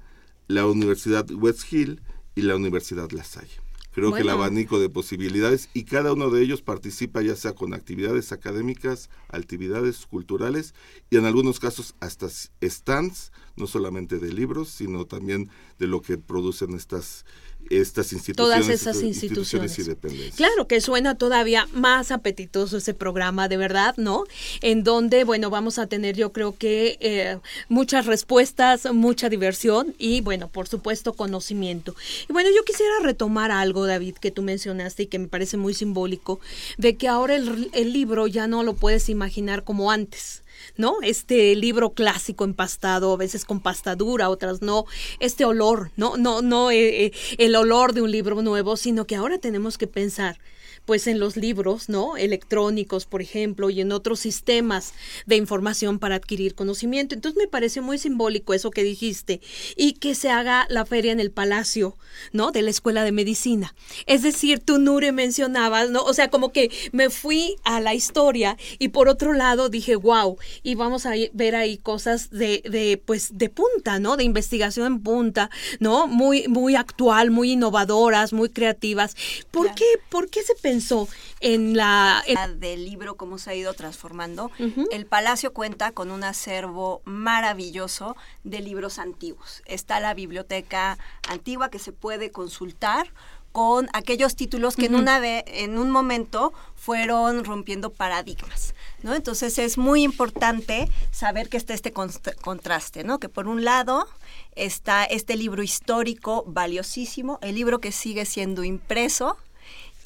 la 0.48 0.68
Universidad 0.68 1.30
West 1.32 1.72
Hill 1.74 2.02
y 2.36 2.44
la 2.44 2.56
Universidad 2.56 3.10
La 3.12 3.24
Salle. 3.24 3.60
Creo 3.94 4.14
que 4.14 4.22
el 4.22 4.30
abanico 4.30 4.80
de 4.80 4.90
posibilidades 4.90 5.70
y 5.74 5.84
cada 5.84 6.14
uno 6.14 6.30
de 6.30 6.42
ellos 6.42 6.62
participa 6.62 7.22
ya 7.22 7.36
sea 7.36 7.54
con 7.54 7.74
actividades 7.74 8.32
académicas, 8.32 9.10
actividades 9.28 10.06
culturales 10.06 10.74
y 11.10 11.18
en 11.18 11.26
algunos 11.26 11.60
casos 11.60 11.96
hasta 12.00 12.28
stands, 12.30 13.34
no 13.56 13.68
solamente 13.68 14.20
de 14.20 14.32
libros, 14.32 14.70
sino 14.70 15.06
también 15.06 15.50
de 15.80 15.88
lo 15.88 16.02
que 16.02 16.18
producen 16.18 16.74
estas 16.76 17.26
estas 17.70 18.12
instituciones, 18.12 18.66
todas 18.66 18.70
esas 18.70 19.02
instituciones. 19.02 19.78
y. 19.78 20.32
Claro, 20.36 20.68
que 20.68 20.82
suena 20.82 21.16
todavía 21.16 21.68
más 21.74 22.12
apetitoso 22.12 22.78
ese 22.78 22.94
programa, 22.94 23.48
de 23.48 23.58
verdad, 23.58 23.96
¿no? 23.98 24.26
En 24.62 24.84
donde, 24.84 25.24
bueno, 25.24 25.50
vamos 25.50 25.80
a 25.80 25.88
tener 25.88 26.16
yo 26.16 26.32
creo 26.32 26.58
que 26.58 26.98
eh, 27.00 27.38
muchas 27.70 28.06
respuestas, 28.06 28.92
mucha 28.94 29.30
diversión 29.30 29.96
y, 29.98 30.22
bueno, 30.22 30.50
por 30.50 30.68
supuesto, 30.68 31.14
conocimiento. 31.14 31.96
Y 32.30 32.34
bueno, 32.34 32.50
yo 32.56 32.64
quisiera 32.66 32.94
retomar 33.02 33.52
algo, 33.52 33.86
David, 33.86 34.16
que 34.16 34.32
tú 34.32 34.42
mencionaste 34.42 35.04
y 35.04 35.08
que 35.08 35.20
me 35.20 35.28
parece 35.28 35.58
muy 35.58 35.74
simbólico, 35.74 36.40
de 36.78 36.98
que 36.98 37.08
ahora 37.08 37.36
el, 37.36 37.70
el 37.74 37.94
libro 37.94 38.28
ya 38.28 38.48
no 38.48 38.64
lo 38.64 38.74
puedes 38.74 39.08
imaginar 39.10 39.64
como 39.64 39.92
antes. 39.92 40.44
¿No? 40.78 40.98
Este 41.02 41.56
libro 41.56 41.94
clásico 41.94 42.44
empastado, 42.44 43.14
a 43.14 43.18
veces 43.18 43.46
con 43.46 43.60
pastadura, 43.60 44.30
otras 44.30 44.62
no, 44.62 44.86
este 45.20 45.46
olor, 45.46 45.92
no, 45.96 46.18
no, 46.18 46.42
no 46.42 46.72
eh, 46.72 47.06
eh, 47.06 47.12
el 47.38 47.56
olor 47.56 47.94
de 47.94 48.02
un 48.02 48.12
libro 48.12 48.42
nuevo, 48.42 48.78
sino 48.78 49.06
que 49.06 49.16
ahora 49.16 49.38
tenemos 49.38 49.78
que 49.78 49.88
pensar 49.88 50.38
pues 50.86 51.08
en 51.08 51.20
los 51.20 51.38
libros, 51.38 51.90
¿no? 51.90 52.18
Electrónicos, 52.18 53.06
por 53.06 53.22
ejemplo, 53.22 53.70
y 53.70 53.82
en 53.82 53.92
otros 53.92 54.20
sistemas 54.20 54.94
de 55.26 55.36
información 55.36 56.00
para 56.00 56.16
adquirir 56.16 56.56
conocimiento. 56.56 57.16
Entonces 57.16 57.38
me 57.38 57.48
parece 57.48 57.82
muy 57.82 57.98
simbólico 57.98 58.54
eso 58.54 58.72
que 58.72 58.84
dijiste 58.84 59.42
y 59.76 59.94
que 59.94 60.16
se 60.16 60.30
haga 60.30 60.66
la 60.70 60.86
feria 60.86 61.12
en 61.12 61.20
el 61.20 61.32
palacio, 61.32 61.98
¿no? 62.32 62.52
De 62.52 62.62
la 62.62 62.70
Escuela 62.70 63.04
de 63.04 63.12
Medicina. 63.12 63.76
Es 64.06 64.22
decir, 64.22 64.60
tú, 64.60 64.80
Nure, 64.80 65.12
mencionabas, 65.12 65.90
¿no? 65.90 66.04
O 66.04 66.14
sea, 66.14 66.30
como 66.30 66.52
que 66.52 66.72
me 66.92 67.10
fui 67.10 67.56
a 67.64 67.80
la 67.80 67.94
historia 67.94 68.58
y 68.80 68.90
por 68.90 69.08
otro 69.08 69.34
lado 69.34 69.70
dije, 69.70 69.96
wow, 69.96 70.38
y 70.64 70.76
vamos 70.76 71.06
a 71.06 71.14
ver 71.34 71.56
ahí 71.56 71.78
cosas 71.78 72.30
de, 72.32 72.64
de 72.70 73.02
pues, 73.04 73.38
de 73.38 73.50
punta, 73.50 74.00
¿no? 74.00 74.18
De 74.18 74.24
investigación 74.24 74.88
en 74.88 75.04
punta, 75.04 75.50
¿no? 75.80 76.08
Muy, 76.08 76.48
muy 76.48 76.76
actual, 76.76 77.32
muy 77.32 77.52
innovadoras, 77.52 78.34
muy 78.34 78.50
creativas. 78.50 79.16
¿Por 79.52 79.74
qué, 79.76 79.86
por 80.10 80.30
qué 80.30 80.44
se 80.44 80.56
pensó 80.72 81.10
en 81.42 81.76
la... 81.76 82.24
Del 82.56 82.86
libro, 82.86 83.16
cómo 83.16 83.38
se 83.38 83.50
ha 83.50 83.56
ido 83.56 83.74
transformando. 83.74 84.52
El 84.92 85.06
Palacio 85.06 85.52
cuenta 85.54 85.92
con 85.92 86.12
un 86.12 86.24
acervo 86.24 87.02
maravilloso 87.04 88.16
de 88.46 88.62
libros 88.62 88.98
antiguos. 89.00 89.62
Está 89.66 90.00
la 90.00 90.14
biblioteca 90.14 90.98
antigua 91.28 91.70
que 91.70 91.80
se 91.80 91.92
puede 91.92 92.32
consultar 92.32 93.12
con 93.52 93.90
aquellos 93.92 94.38
títulos 94.38 94.78
que 94.78 94.86
en, 94.86 94.96
una 94.96 95.20
en 95.22 95.78
un 95.78 95.92
momento 95.92 96.54
fueron 96.76 97.44
rompiendo 97.44 97.90
paradigmas. 97.90 98.74
¿no? 99.04 99.14
Entonces 99.14 99.58
es 99.58 99.78
muy 99.78 100.04
importante 100.04 100.90
saber 101.12 101.50
que 101.50 101.58
está 101.58 101.74
este 101.74 101.92
contraste, 101.92 103.04
¿no? 103.04 103.20
que 103.20 103.28
por 103.28 103.50
un 103.50 103.66
lado 103.66 104.08
está 104.56 105.04
este 105.04 105.36
libro 105.36 105.64
histórico 105.64 106.46
valiosísimo, 106.48 107.40
el 107.42 107.56
libro 107.56 107.80
que 107.80 107.92
sigue 107.92 108.24
siendo 108.26 108.64
impreso, 108.64 109.36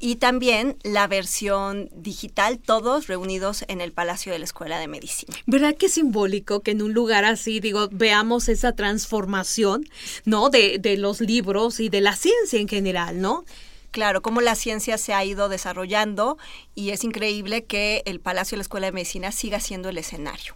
y 0.06 0.18
también 0.18 0.78
la 0.84 1.08
versión 1.08 1.90
digital, 1.92 2.60
todos 2.60 3.08
reunidos 3.08 3.66
en 3.68 3.82
el 3.82 3.92
Palacio 3.92 4.32
de 4.32 4.38
la 4.38 4.46
Escuela 4.46 4.78
de 4.78 4.88
Medicina. 4.88 5.36
¿Verdad 5.48 5.74
que 5.76 5.88
es 5.88 5.94
simbólico 5.94 6.60
que 6.60 6.70
en 6.70 6.84
un 6.84 6.94
lugar 6.94 7.26
así, 7.26 7.60
digo, 7.60 7.90
veamos 7.92 8.48
esa 8.48 8.74
transformación, 8.74 9.84
¿no? 10.24 10.52
De, 10.52 10.78
de 10.78 10.98
los 10.98 11.22
libros 11.22 11.80
y 11.80 11.90
de 11.90 12.02
la 12.02 12.16
ciencia 12.16 12.60
en 12.60 12.68
general, 12.68 13.20
¿no? 13.20 13.46
Claro, 13.90 14.22
cómo 14.22 14.42
la 14.42 14.54
ciencia 14.54 15.00
se 15.00 15.16
ha 15.16 15.26
ido 15.26 15.50
desarrollando 15.50 16.38
y 16.76 16.92
es 16.92 17.04
increíble 17.04 17.64
que 17.64 18.04
el 18.06 18.20
Palacio 18.20 18.58
de 18.58 18.60
la 18.60 18.62
Escuela 18.62 18.86
de 18.86 18.92
Medicina 18.92 19.32
siga 19.32 19.60
siendo 19.60 19.90
el 19.90 19.98
escenario. 19.98 20.56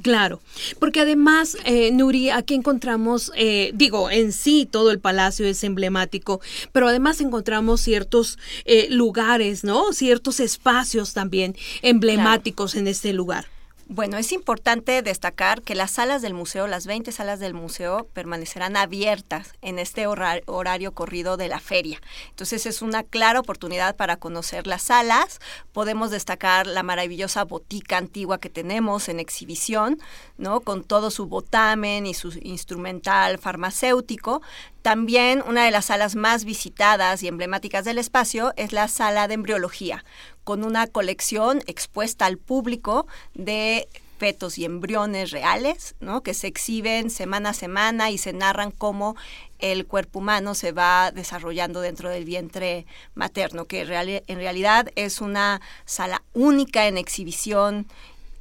Claro, 0.00 0.40
porque 0.78 1.00
además, 1.00 1.56
eh, 1.66 1.90
Nuri, 1.92 2.30
aquí 2.30 2.54
encontramos, 2.54 3.30
eh, 3.36 3.72
digo, 3.74 4.10
en 4.10 4.32
sí 4.32 4.66
todo 4.70 4.90
el 4.90 4.98
palacio 4.98 5.46
es 5.46 5.62
emblemático, 5.64 6.40
pero 6.72 6.88
además 6.88 7.20
encontramos 7.20 7.82
ciertos 7.82 8.38
eh, 8.64 8.86
lugares, 8.88 9.64
¿no? 9.64 9.92
Ciertos 9.92 10.40
espacios 10.40 11.12
también 11.12 11.56
emblemáticos 11.82 12.74
en 12.74 12.88
este 12.88 13.12
lugar. 13.12 13.51
Bueno, 13.94 14.16
es 14.16 14.32
importante 14.32 15.02
destacar 15.02 15.60
que 15.60 15.74
las 15.74 15.90
salas 15.90 16.22
del 16.22 16.32
museo, 16.32 16.66
las 16.66 16.86
20 16.86 17.12
salas 17.12 17.40
del 17.40 17.52
museo, 17.52 18.08
permanecerán 18.14 18.74
abiertas 18.74 19.52
en 19.60 19.78
este 19.78 20.06
horario 20.06 20.92
corrido 20.94 21.36
de 21.36 21.48
la 21.48 21.60
feria. 21.60 22.00
Entonces 22.30 22.64
es 22.64 22.80
una 22.80 23.02
clara 23.02 23.40
oportunidad 23.40 23.94
para 23.94 24.16
conocer 24.16 24.66
las 24.66 24.80
salas. 24.80 25.40
Podemos 25.72 26.10
destacar 26.10 26.66
la 26.66 26.82
maravillosa 26.82 27.44
botica 27.44 27.98
antigua 27.98 28.40
que 28.40 28.48
tenemos 28.48 29.10
en 29.10 29.20
exhibición, 29.20 30.00
¿no? 30.38 30.60
Con 30.60 30.84
todo 30.84 31.10
su 31.10 31.26
botamen 31.26 32.06
y 32.06 32.14
su 32.14 32.32
instrumental 32.40 33.36
farmacéutico. 33.36 34.40
También 34.80 35.44
una 35.46 35.66
de 35.66 35.70
las 35.70 35.84
salas 35.84 36.16
más 36.16 36.46
visitadas 36.46 37.22
y 37.22 37.28
emblemáticas 37.28 37.84
del 37.84 37.98
espacio 37.98 38.54
es 38.56 38.72
la 38.72 38.88
sala 38.88 39.28
de 39.28 39.34
embriología, 39.34 40.02
con 40.44 40.64
una 40.64 40.86
colección 40.86 41.62
expuesta 41.66 42.26
al 42.26 42.38
público 42.38 43.06
de 43.34 43.88
fetos 44.18 44.56
y 44.56 44.64
embriones 44.64 45.32
reales, 45.32 45.96
¿no? 45.98 46.22
que 46.22 46.32
se 46.32 46.46
exhiben 46.46 47.10
semana 47.10 47.50
a 47.50 47.54
semana 47.54 48.12
y 48.12 48.18
se 48.18 48.32
narran 48.32 48.70
cómo 48.70 49.16
el 49.58 49.84
cuerpo 49.84 50.20
humano 50.20 50.54
se 50.54 50.70
va 50.70 51.10
desarrollando 51.10 51.80
dentro 51.80 52.08
del 52.08 52.24
vientre 52.24 52.86
materno, 53.14 53.64
que 53.64 53.80
en 53.80 54.38
realidad 54.38 54.90
es 54.94 55.20
una 55.20 55.60
sala 55.86 56.22
única 56.34 56.86
en 56.86 56.98
exhibición 56.98 57.88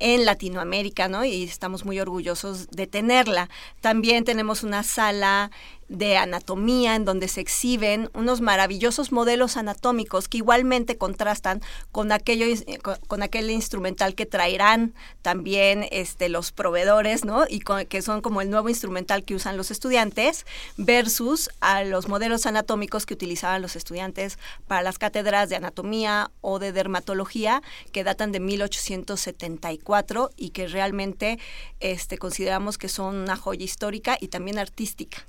en 0.02 0.26
Latinoamérica, 0.26 1.08
¿no? 1.08 1.24
Y 1.26 1.44
estamos 1.44 1.86
muy 1.86 2.00
orgullosos 2.00 2.68
de 2.72 2.88
tenerla. 2.88 3.50
También 3.82 4.24
tenemos 4.24 4.64
una 4.64 4.82
sala 4.82 5.52
de 5.92 6.16
anatomía 6.16 6.96
en 6.96 7.04
donde 7.04 7.28
se 7.28 7.42
exhiben 7.42 8.10
unos 8.14 8.40
maravillosos 8.40 9.12
modelos 9.12 9.58
anatómicos 9.58 10.30
que 10.30 10.38
igualmente 10.38 10.98
contrastan 10.98 11.62
con 11.92 12.14
aquello 12.14 12.46
eh, 12.46 12.80
con, 13.08 13.22
aquel 13.22 13.52
instrumental 13.52 14.16
que 14.16 14.26
traerán 14.26 14.94
también 15.22 15.86
este 15.92 16.30
los 16.30 16.54
proveedores, 16.54 17.26
¿no? 17.26 17.44
Y 17.48 17.60
que 17.60 18.02
son 18.02 18.22
como 18.22 18.42
el 18.42 18.50
nuevo 18.50 18.70
instrumental 18.70 19.26
que 19.26 19.36
usan 19.36 19.58
los 19.58 19.70
estudiantes 19.70 20.46
versus 20.78 21.50
a 21.60 21.84
los 21.84 22.08
modelos 22.08 22.46
anatómicos 22.46 23.06
que 23.06 23.14
utilizaban 23.14 23.62
los 23.62 23.76
estudiantes 23.76 24.40
para 24.68 24.84
las 24.84 24.98
cátedras 24.98 25.50
de 25.50 25.58
anatomía 25.58 26.32
o 26.40 26.60
de 26.60 26.72
dermatología 26.72 27.62
que 27.92 28.06
datan 28.06 28.32
de 28.32 28.40
1874 28.40 30.32
y 30.38 30.52
que 30.52 30.68
realmente 30.68 31.38
este 31.82 32.18
consideramos 32.18 32.78
que 32.78 32.88
son 32.88 33.18
una 33.18 33.36
joya 33.36 33.66
histórica 33.66 34.18
y 34.22 34.30
también 34.30 34.58
artística. 34.58 35.26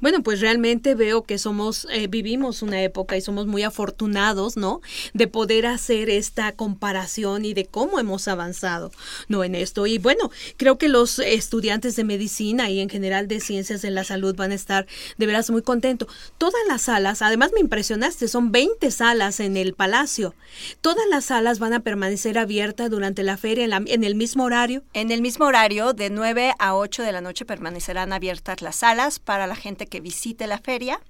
Bueno, 0.00 0.22
pues 0.22 0.40
realmente 0.40 0.94
veo 0.94 1.22
que 1.22 1.38
somos, 1.38 1.86
eh, 1.90 2.06
vivimos 2.06 2.62
una 2.62 2.82
época 2.82 3.16
y 3.16 3.20
somos 3.20 3.46
muy 3.46 3.62
afortunados, 3.62 4.56
¿no? 4.56 4.80
De 5.12 5.26
poder 5.26 5.66
hacer 5.66 6.10
esta 6.10 6.52
comparación 6.52 7.44
y 7.44 7.54
de 7.54 7.66
cómo 7.66 7.98
hemos 7.98 8.28
avanzado, 8.28 8.92
¿no? 9.28 9.44
En 9.44 9.54
esto. 9.54 9.86
Y 9.86 9.98
bueno, 9.98 10.30
creo 10.56 10.78
que 10.78 10.88
los 10.88 11.18
estudiantes 11.18 11.96
de 11.96 12.04
medicina 12.04 12.70
y 12.70 12.80
en 12.80 12.88
general 12.88 13.28
de 13.28 13.40
ciencias 13.40 13.82
de 13.82 13.90
la 13.90 14.04
salud 14.04 14.34
van 14.34 14.52
a 14.52 14.54
estar 14.54 14.86
de 15.18 15.26
veras 15.26 15.50
muy 15.50 15.62
contentos. 15.62 16.08
Todas 16.38 16.62
las 16.68 16.82
salas, 16.82 17.22
además 17.22 17.50
me 17.52 17.60
impresionaste, 17.60 18.28
son 18.28 18.52
20 18.52 18.90
salas 18.90 19.40
en 19.40 19.56
el 19.56 19.74
palacio. 19.74 20.34
Todas 20.80 21.06
las 21.10 21.26
salas 21.26 21.58
van 21.58 21.72
a 21.72 21.80
permanecer 21.80 22.38
abiertas 22.38 22.90
durante 22.90 23.22
la 23.22 23.36
feria 23.36 23.64
en, 23.64 23.88
en 23.88 24.04
el 24.04 24.14
mismo 24.14 24.44
horario. 24.44 24.82
En 24.92 25.10
el 25.10 25.20
mismo 25.20 25.46
horario, 25.46 25.92
de 25.92 26.10
9 26.10 26.54
a 26.58 26.76
8 26.76 27.02
de 27.02 27.12
la 27.12 27.20
noche 27.20 27.44
permanecerán 27.44 28.12
abiertas 28.12 28.62
las 28.62 28.76
salas 28.76 29.18
para 29.18 29.46
la 29.46 29.56
gente 29.56 29.63
que 29.64 30.00
visite 30.00 30.46
la 30.46 30.58
feria 30.58 31.00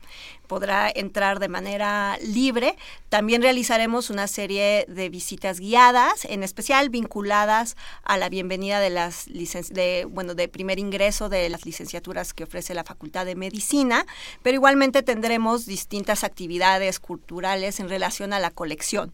podrá 0.46 0.88
entrar 0.94 1.40
de 1.40 1.48
manera 1.48 2.16
libre. 2.22 2.76
También 3.08 3.42
realizaremos 3.42 4.10
una 4.10 4.28
serie 4.28 4.86
de 4.88 5.08
visitas 5.08 5.58
guiadas, 5.58 6.24
en 6.24 6.44
especial 6.44 6.88
vinculadas 6.88 7.76
a 8.04 8.16
la 8.16 8.28
bienvenida 8.28 8.78
de 8.78 8.90
las 8.90 9.26
de 9.70 10.06
bueno, 10.08 10.34
de 10.34 10.46
primer 10.46 10.78
ingreso 10.78 11.28
de 11.28 11.48
las 11.48 11.66
licenciaturas 11.66 12.32
que 12.32 12.44
ofrece 12.44 12.74
la 12.74 12.84
Facultad 12.84 13.26
de 13.26 13.34
Medicina, 13.34 14.06
pero 14.42 14.54
igualmente 14.54 15.02
tendremos 15.02 15.66
distintas 15.66 16.22
actividades 16.22 17.00
culturales 17.00 17.80
en 17.80 17.88
relación 17.88 18.32
a 18.32 18.38
la 18.38 18.50
colección. 18.50 19.12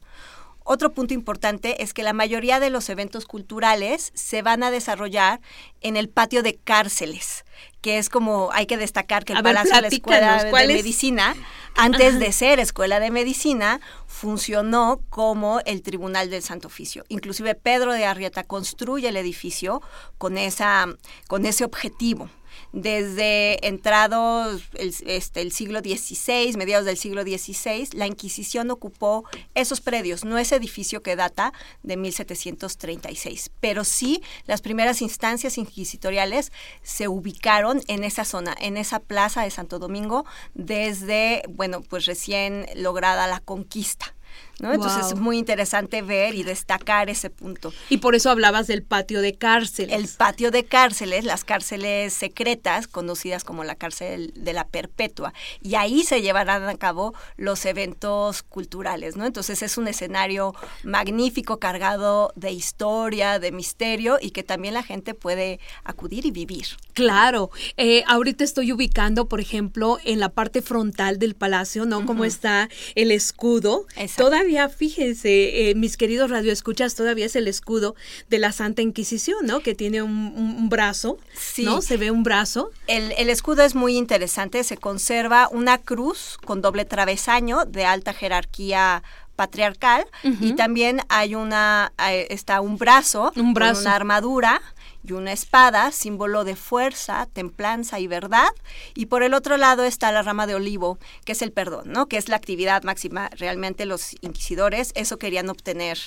Otro 0.72 0.92
punto 0.92 1.14
importante 1.14 1.82
es 1.82 1.92
que 1.94 2.02
la 2.02 2.12
mayoría 2.12 2.60
de 2.60 2.70
los 2.70 2.90
eventos 2.90 3.24
culturales 3.24 4.12
se 4.14 4.42
van 4.42 4.62
a 4.62 4.70
desarrollar 4.70 5.40
en 5.80 5.96
el 5.96 6.08
patio 6.08 6.42
de 6.42 6.58
cárceles, 6.58 7.44
que 7.80 7.98
es 7.98 8.08
como 8.08 8.50
hay 8.52 8.66
que 8.66 8.76
destacar 8.76 9.24
que 9.24 9.32
el 9.32 9.42
Palacio 9.42 9.74
de 9.74 9.82
la 9.82 9.88
Escuela 9.88 10.42
de 10.42 10.66
Medicina, 10.66 11.34
antes 11.76 12.18
de 12.18 12.32
ser 12.32 12.58
Escuela 12.58 13.00
de 13.00 13.10
Medicina, 13.10 13.80
funcionó 14.06 15.00
como 15.08 15.60
el 15.64 15.82
Tribunal 15.82 16.30
del 16.30 16.42
Santo 16.42 16.68
Oficio. 16.68 17.04
Inclusive 17.08 17.54
Pedro 17.54 17.92
de 17.92 18.04
Arrieta 18.04 18.44
construye 18.44 19.08
el 19.08 19.16
edificio 19.16 19.82
con, 20.18 20.36
esa, 20.36 20.86
con 21.26 21.46
ese 21.46 21.64
objetivo 21.64 22.28
desde 22.72 23.66
entrados 23.66 24.62
el, 24.74 24.94
este, 25.06 25.40
el 25.40 25.52
siglo 25.52 25.80
XVI, 25.80 26.56
mediados 26.56 26.86
del 26.86 26.96
siglo 26.96 27.22
XVI, 27.22 27.88
la 27.92 28.06
Inquisición 28.06 28.70
ocupó 28.70 29.24
esos 29.54 29.80
predios, 29.80 30.24
no 30.24 30.38
ese 30.38 30.56
edificio 30.56 31.02
que 31.02 31.16
data 31.16 31.52
de 31.82 31.96
1736, 31.96 33.50
pero 33.60 33.84
sí 33.84 34.22
las 34.46 34.60
primeras 34.60 35.02
instancias 35.02 35.58
inquisitoriales 35.58 36.52
se 36.82 37.08
ubicaron 37.08 37.82
en 37.88 38.04
esa 38.04 38.24
zona, 38.24 38.54
en 38.60 38.76
esa 38.76 39.00
plaza 39.00 39.42
de 39.42 39.50
Santo 39.50 39.78
Domingo, 39.78 40.24
desde, 40.54 41.42
bueno, 41.48 41.82
pues 41.82 42.06
recién 42.06 42.66
lograda 42.76 43.26
la 43.26 43.40
conquista. 43.40 44.14
Entonces 44.62 45.12
es 45.12 45.18
muy 45.18 45.38
interesante 45.38 46.02
ver 46.02 46.34
y 46.34 46.42
destacar 46.42 47.10
ese 47.10 47.30
punto. 47.30 47.72
Y 47.88 47.98
por 47.98 48.14
eso 48.14 48.30
hablabas 48.30 48.66
del 48.66 48.82
patio 48.82 49.20
de 49.22 49.34
cárceles. 49.34 49.94
El 49.94 50.08
patio 50.08 50.50
de 50.50 50.64
cárceles, 50.64 51.24
las 51.24 51.44
cárceles 51.44 52.12
secretas, 52.12 52.86
conocidas 52.86 53.44
como 53.44 53.64
la 53.64 53.74
cárcel 53.74 54.32
de 54.36 54.52
la 54.52 54.66
perpetua. 54.66 55.32
Y 55.62 55.74
ahí 55.74 56.02
se 56.02 56.22
llevarán 56.22 56.68
a 56.68 56.76
cabo 56.76 57.14
los 57.36 57.64
eventos 57.64 58.42
culturales, 58.42 59.16
¿no? 59.16 59.24
Entonces 59.24 59.62
es 59.62 59.78
un 59.78 59.88
escenario 59.88 60.54
magnífico, 60.82 61.58
cargado 61.58 62.32
de 62.36 62.52
historia, 62.52 63.38
de 63.38 63.52
misterio 63.52 64.18
y 64.20 64.30
que 64.30 64.42
también 64.42 64.74
la 64.74 64.82
gente 64.82 65.14
puede 65.14 65.60
acudir 65.84 66.26
y 66.26 66.30
vivir. 66.30 66.66
Claro. 66.92 67.50
Eh, 67.76 68.04
ahorita 68.06 68.44
estoy 68.44 68.72
ubicando, 68.72 69.26
por 69.26 69.40
ejemplo, 69.40 69.98
en 70.04 70.20
la 70.20 70.28
parte 70.28 70.62
frontal 70.62 71.18
del 71.18 71.34
palacio, 71.34 71.86
¿no? 71.86 72.04
Como 72.04 72.24
está 72.24 72.68
el 72.94 73.10
escudo. 73.10 73.86
Todavía 74.16 74.49
fíjense, 74.68 75.70
eh, 75.70 75.74
mis 75.74 75.96
queridos 75.96 76.30
radioescuchas, 76.30 76.94
todavía 76.94 77.26
es 77.26 77.36
el 77.36 77.48
escudo 77.48 77.94
de 78.28 78.38
la 78.38 78.52
Santa 78.52 78.82
Inquisición, 78.82 79.46
¿no? 79.46 79.60
Que 79.60 79.74
tiene 79.74 80.02
un, 80.02 80.68
brazo, 80.68 81.18
¿no? 81.58 81.82
Se 81.82 81.96
ve 81.96 82.10
un 82.10 82.22
brazo. 82.22 82.70
El, 82.86 83.28
escudo 83.28 83.62
es 83.62 83.74
muy 83.74 83.96
interesante, 83.96 84.62
se 84.64 84.76
conserva 84.76 85.48
una 85.50 85.78
cruz 85.78 86.38
con 86.44 86.60
doble 86.60 86.84
travesaño 86.84 87.64
de 87.64 87.84
alta 87.84 88.12
jerarquía 88.12 89.02
patriarcal 89.36 90.04
y 90.22 90.52
también 90.52 91.00
hay 91.08 91.34
una 91.34 91.92
eh, 92.10 92.26
está 92.28 92.60
un 92.60 92.76
brazo, 92.76 93.32
un 93.36 93.54
brazo. 93.54 93.74
con 93.74 93.82
una 93.82 93.96
armadura 93.96 94.60
y 95.02 95.12
una 95.12 95.32
espada, 95.32 95.92
símbolo 95.92 96.44
de 96.44 96.56
fuerza, 96.56 97.26
templanza 97.32 97.98
y 98.00 98.06
verdad. 98.06 98.50
Y 98.94 99.06
por 99.06 99.22
el 99.22 99.34
otro 99.34 99.56
lado 99.56 99.84
está 99.84 100.12
la 100.12 100.22
rama 100.22 100.46
de 100.46 100.54
olivo, 100.54 100.98
que 101.24 101.32
es 101.32 101.42
el 101.42 101.52
perdón, 101.52 101.84
¿no? 101.86 102.06
Que 102.06 102.16
es 102.16 102.28
la 102.28 102.36
actividad 102.36 102.82
máxima. 102.82 103.30
Realmente 103.36 103.86
los 103.86 104.14
inquisidores 104.20 104.92
eso 104.94 105.18
querían 105.18 105.48
obtener 105.48 105.98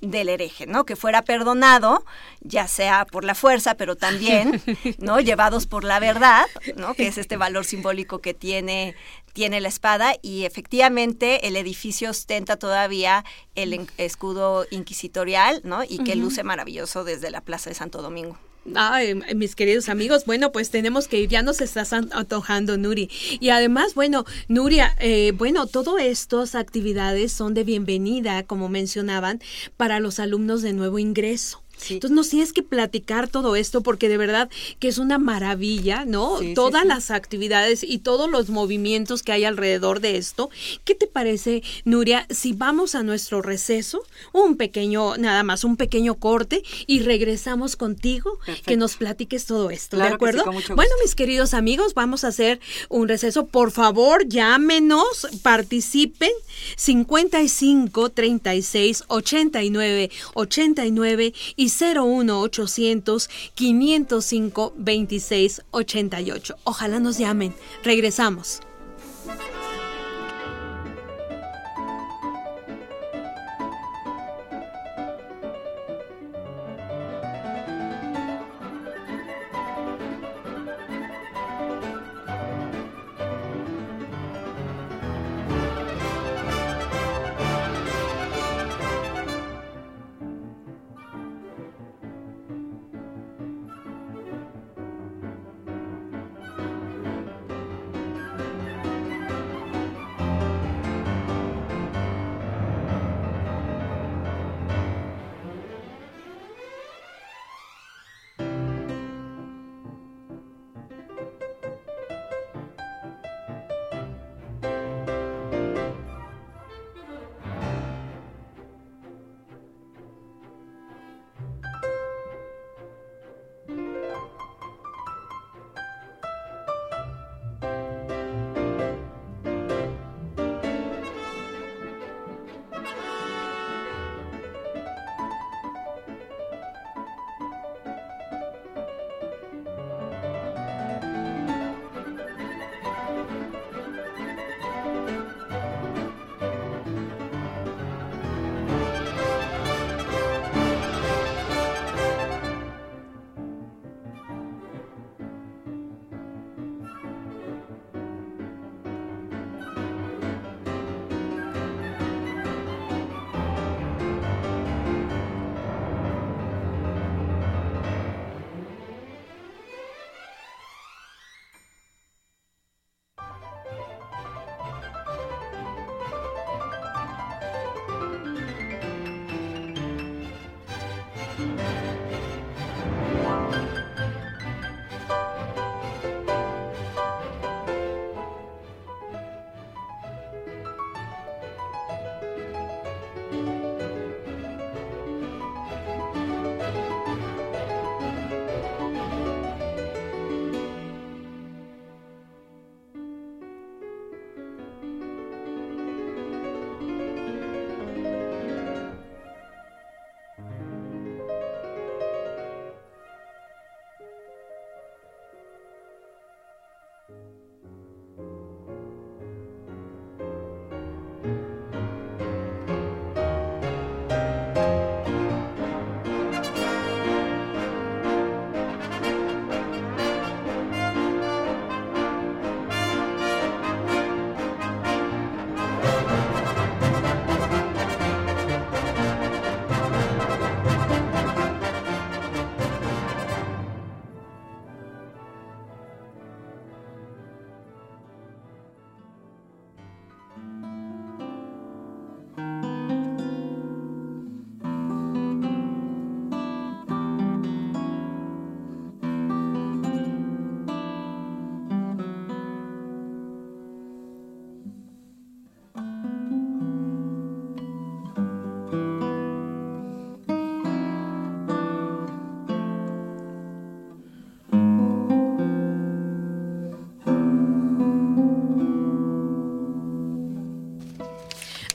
del 0.00 0.28
hereje, 0.28 0.66
¿no? 0.66 0.84
Que 0.84 0.96
fuera 0.96 1.22
perdonado, 1.22 2.04
ya 2.40 2.68
sea 2.68 3.04
por 3.04 3.24
la 3.24 3.34
fuerza, 3.34 3.74
pero 3.74 3.96
también, 3.96 4.62
¿no? 4.98 5.20
Llevados 5.20 5.66
por 5.66 5.84
la 5.84 5.98
verdad, 5.98 6.46
¿no? 6.76 6.94
Que 6.94 7.08
es 7.08 7.18
este 7.18 7.36
valor 7.36 7.64
simbólico 7.64 8.20
que 8.20 8.34
tiene 8.34 8.94
tiene 9.38 9.60
la 9.60 9.68
espada 9.68 10.16
y 10.20 10.46
efectivamente 10.46 11.46
el 11.46 11.54
edificio 11.54 12.10
ostenta 12.10 12.56
todavía 12.56 13.24
el 13.54 13.86
escudo 13.96 14.66
inquisitorial, 14.72 15.60
¿no? 15.62 15.84
Y 15.84 16.02
que 16.02 16.16
luce 16.16 16.42
maravilloso 16.42 17.04
desde 17.04 17.30
la 17.30 17.40
Plaza 17.40 17.70
de 17.70 17.74
Santo 17.76 18.02
Domingo. 18.02 18.36
Ay, 18.74 19.14
mis 19.36 19.54
queridos 19.54 19.88
amigos, 19.88 20.24
bueno, 20.26 20.50
pues 20.50 20.70
tenemos 20.70 21.06
que 21.06 21.20
ir, 21.20 21.28
ya 21.28 21.42
nos 21.42 21.60
estás 21.60 21.92
antojando, 21.92 22.76
Nuri. 22.78 23.10
Y 23.38 23.50
además, 23.50 23.94
bueno, 23.94 24.24
Nuria, 24.48 24.96
eh, 24.98 25.30
bueno, 25.36 25.68
todas 25.68 26.02
estas 26.02 26.56
actividades 26.56 27.30
son 27.30 27.54
de 27.54 27.62
bienvenida, 27.62 28.42
como 28.42 28.68
mencionaban, 28.68 29.40
para 29.76 30.00
los 30.00 30.18
alumnos 30.18 30.62
de 30.62 30.72
nuevo 30.72 30.98
ingreso. 30.98 31.62
Entonces 31.90 32.10
nos 32.10 32.28
tienes 32.28 32.52
que 32.52 32.62
platicar 32.62 33.28
todo 33.28 33.56
esto 33.56 33.82
porque 33.82 34.08
de 34.08 34.16
verdad 34.16 34.50
que 34.78 34.88
es 34.88 34.98
una 34.98 35.18
maravilla, 35.18 36.04
¿no? 36.04 36.38
Todas 36.54 36.84
las 36.84 37.10
actividades 37.10 37.82
y 37.82 37.98
todos 37.98 38.30
los 38.30 38.48
movimientos 38.48 39.22
que 39.22 39.32
hay 39.32 39.44
alrededor 39.44 40.00
de 40.00 40.16
esto. 40.16 40.50
¿Qué 40.84 40.94
te 40.94 41.06
parece, 41.06 41.62
Nuria, 41.84 42.26
si 42.30 42.52
vamos 42.52 42.94
a 42.94 43.02
nuestro 43.02 43.42
receso, 43.42 44.02
un 44.32 44.56
pequeño, 44.56 45.16
nada 45.16 45.42
más, 45.42 45.64
un 45.64 45.76
pequeño 45.76 46.14
corte 46.14 46.62
y 46.86 47.00
regresamos 47.00 47.76
contigo, 47.76 48.38
que 48.64 48.76
nos 48.76 48.96
platiques 48.96 49.46
todo 49.46 49.70
esto, 49.70 49.96
¿de 49.96 50.04
acuerdo? 50.04 50.44
bueno, 50.44 50.92
mis 51.02 51.14
queridos 51.14 51.54
amigos, 51.54 51.94
vamos 51.94 52.24
a 52.24 52.28
hacer 52.28 52.60
un 52.88 53.08
receso. 53.08 53.46
Por 53.46 53.70
favor, 53.70 54.26
llámenos, 54.28 55.28
participen 55.42 56.30
55 56.76 58.10
36 58.10 59.04
89 59.08 60.10
89 60.34 61.34
y 61.56 61.67
01800 61.68 63.28
505 63.54 64.72
2688. 64.76 66.54
Ojalá 66.64 67.00
nos 67.00 67.18
llamen. 67.18 67.54
Regresamos. 67.84 68.60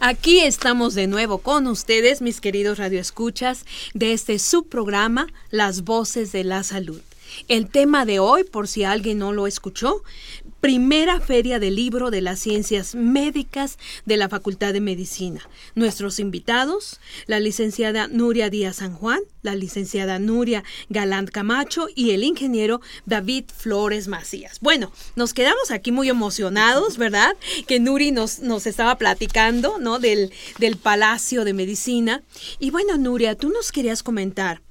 Aquí 0.06 0.42
estamos 0.42 0.96
de 0.96 1.08
nuevo 1.08 1.38
con 1.38 1.66
ustedes, 1.66 2.22
mis 2.22 2.42
queridos 2.42 2.78
radioescuchas, 2.78 3.66
de 3.94 4.12
este 4.12 4.38
subprograma 4.38 5.28
Las 5.50 5.86
Voces 5.86 6.34
de 6.34 6.44
la 6.44 6.64
Salud. 6.64 7.00
El 7.48 7.70
tema 7.70 8.06
de 8.06 8.20
hoy, 8.20 8.44
por 8.44 8.68
si 8.68 8.84
alguien 8.84 9.20
no 9.20 9.32
lo 9.32 9.48
escuchó, 9.48 10.04
primera 10.64 11.20
feria 11.20 11.60
del 11.60 11.76
libro 11.76 12.10
de 12.10 12.22
las 12.22 12.40
ciencias 12.40 12.96
médicas 12.96 13.78
de 14.06 14.16
la 14.16 14.30
Facultad 14.30 14.72
de 14.72 14.80
Medicina. 14.80 15.42
Nuestros 15.76 16.20
invitados, 16.20 17.02
la 17.28 17.42
licenciada 17.42 18.08
Nuria 18.08 18.50
Díaz 18.50 18.78
San 18.78 18.94
Juan, 18.94 19.20
la 19.42 19.56
licenciada 19.56 20.20
Nuria 20.20 20.64
Galant 20.88 21.32
Camacho 21.32 21.90
y 21.94 22.12
el 22.12 22.24
ingeniero 22.24 22.80
David 23.06 23.44
Flores 23.54 24.08
Macías. 24.08 24.60
Bueno, 24.62 24.94
nos 25.18 25.34
quedamos 25.34 25.70
aquí 25.70 25.92
muy 25.92 26.08
emocionados, 26.08 26.98
¿verdad? 26.98 27.36
Que 27.68 27.82
Nuri 27.82 28.12
nos, 28.12 28.40
nos 28.40 28.66
estaba 28.66 28.98
platicando, 28.98 29.80
¿no? 29.80 30.00
Del, 30.00 30.32
del 30.60 30.78
Palacio 30.78 31.44
de 31.44 31.52
Medicina. 31.52 32.24
Y 32.60 32.70
bueno, 32.70 32.96
Nuria, 32.96 33.36
tú 33.36 33.50
nos 33.50 33.74
querías 33.74 34.02
comentar. 34.02 34.62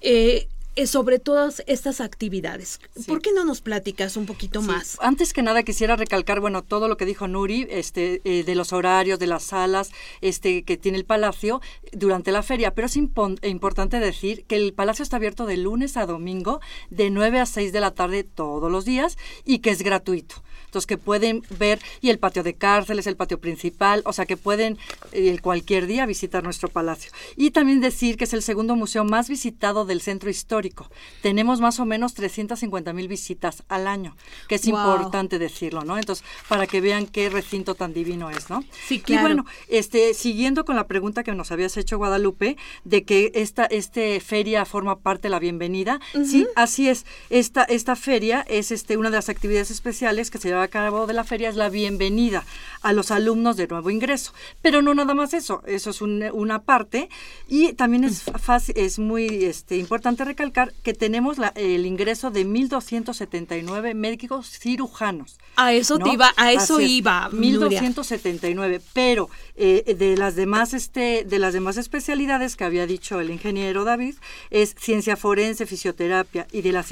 Eh, 0.00 0.48
sobre 0.86 1.18
todas 1.18 1.62
estas 1.66 2.00
actividades. 2.00 2.80
¿Por 3.06 3.20
qué 3.20 3.32
no 3.32 3.44
nos 3.44 3.60
platicas 3.60 4.16
un 4.16 4.26
poquito 4.26 4.62
más? 4.62 4.96
Antes 5.00 5.32
que 5.32 5.42
nada 5.42 5.62
quisiera 5.62 5.96
recalcar, 5.96 6.40
bueno, 6.40 6.62
todo 6.62 6.88
lo 6.88 6.96
que 6.96 7.04
dijo 7.04 7.28
Nuri, 7.28 7.66
este, 7.70 8.20
eh, 8.24 8.44
de 8.44 8.54
los 8.54 8.72
horarios, 8.72 9.18
de 9.18 9.26
las 9.26 9.44
salas, 9.44 9.90
este, 10.20 10.62
que 10.62 10.76
tiene 10.76 10.98
el 10.98 11.04
Palacio 11.04 11.60
durante 11.92 12.32
la 12.32 12.42
feria, 12.42 12.74
pero 12.74 12.86
es 12.86 12.96
importante 12.96 14.00
decir 14.00 14.44
que 14.44 14.56
el 14.56 14.72
Palacio 14.72 15.02
está 15.02 15.16
abierto 15.16 15.46
de 15.46 15.56
lunes 15.56 15.96
a 15.96 16.06
domingo, 16.06 16.60
de 16.90 17.10
9 17.10 17.40
a 17.40 17.46
6 17.46 17.72
de 17.72 17.80
la 17.80 17.92
tarde 17.92 18.24
todos 18.24 18.70
los 18.70 18.84
días 18.84 19.18
y 19.44 19.58
que 19.58 19.70
es 19.70 19.82
gratuito 19.82 20.42
entonces 20.72 20.86
que 20.86 20.96
pueden 20.96 21.42
ver, 21.58 21.80
y 22.00 22.08
el 22.08 22.18
patio 22.18 22.42
de 22.42 22.54
cárceles, 22.54 23.06
el 23.06 23.14
patio 23.14 23.38
principal, 23.38 24.00
o 24.06 24.14
sea 24.14 24.24
que 24.24 24.38
pueden 24.38 24.78
eh, 25.12 25.38
cualquier 25.42 25.86
día 25.86 26.06
visitar 26.06 26.42
nuestro 26.42 26.70
palacio. 26.70 27.12
Y 27.36 27.50
también 27.50 27.82
decir 27.82 28.16
que 28.16 28.24
es 28.24 28.32
el 28.32 28.42
segundo 28.42 28.74
museo 28.74 29.04
más 29.04 29.28
visitado 29.28 29.84
del 29.84 30.00
centro 30.00 30.30
histórico. 30.30 30.90
Tenemos 31.20 31.60
más 31.60 31.78
o 31.78 31.84
menos 31.84 32.14
350 32.14 32.94
mil 32.94 33.06
visitas 33.06 33.64
al 33.68 33.86
año, 33.86 34.16
que 34.48 34.54
es 34.54 34.66
importante 34.66 35.38
decirlo, 35.38 35.84
¿no? 35.84 35.98
Entonces, 35.98 36.24
para 36.48 36.66
que 36.66 36.80
vean 36.80 37.06
qué 37.06 37.28
recinto 37.28 37.74
tan 37.74 37.92
divino 37.92 38.30
es, 38.30 38.48
¿no? 38.48 38.64
Sí, 38.86 38.98
claro. 38.98 39.20
Y 39.20 39.22
bueno, 39.22 39.46
este, 39.68 40.14
siguiendo 40.14 40.64
con 40.64 40.76
la 40.76 40.86
pregunta 40.86 41.22
que 41.22 41.34
nos 41.34 41.52
habías 41.52 41.76
hecho, 41.76 41.98
Guadalupe, 41.98 42.56
de 42.84 43.04
que 43.04 43.30
esta 43.34 43.66
este 43.66 44.20
feria 44.20 44.64
forma 44.64 45.00
parte 45.00 45.24
de 45.24 45.32
la 45.32 45.38
bienvenida, 45.38 46.00
sí, 46.24 46.46
así 46.56 46.88
es. 46.88 47.04
Esta, 47.28 47.64
esta 47.64 47.94
feria 47.94 48.42
es 48.48 48.72
este, 48.72 48.96
una 48.96 49.10
de 49.10 49.16
las 49.16 49.28
actividades 49.28 49.70
especiales 49.70 50.30
que 50.30 50.38
se 50.38 50.61
llama 50.62 50.64
a 50.64 50.68
cabo 50.68 51.06
de 51.06 51.14
la 51.14 51.24
feria 51.24 51.48
es 51.48 51.56
la 51.56 51.68
bienvenida 51.68 52.44
a 52.82 52.92
los 52.92 53.10
alumnos 53.10 53.56
de 53.56 53.66
nuevo 53.68 53.90
ingreso. 53.90 54.32
Pero 54.60 54.82
no 54.82 54.94
nada 54.94 55.14
más 55.14 55.34
eso, 55.34 55.62
eso 55.66 55.90
es 55.90 56.02
una 56.02 56.62
parte. 56.62 57.08
Y 57.48 57.72
también 57.74 58.04
es, 58.04 58.22
fácil, 58.22 58.74
es 58.76 58.98
muy 58.98 59.44
este, 59.44 59.76
importante 59.76 60.24
recalcar 60.24 60.72
que 60.82 60.94
tenemos 60.94 61.38
el 61.54 61.86
ingreso 61.86 62.30
de 62.30 62.46
1.279 62.46 63.94
médicos 63.94 64.50
cirujanos. 64.58 65.38
A 65.56 65.72
eso 65.72 65.98
iba, 66.06 66.32
a 66.36 66.52
eso 66.52 66.80
iba. 66.80 67.28
1.279, 67.30 68.80
pero 68.92 69.28
eh, 69.54 69.94
de 69.98 70.16
las 70.16 70.34
demás 70.34 70.72
este 70.72 71.24
de 71.24 71.38
las 71.38 71.52
demás 71.52 71.76
especialidades 71.76 72.56
que 72.56 72.64
había 72.64 72.86
dicho 72.86 73.20
el 73.20 73.30
ingeniero 73.30 73.84
David 73.84 74.14
es 74.50 74.74
ciencia 74.78 75.16
forense, 75.16 75.66
fisioterapia 75.66 76.46
y 76.52 76.62
de 76.62 76.72
la 76.72 76.84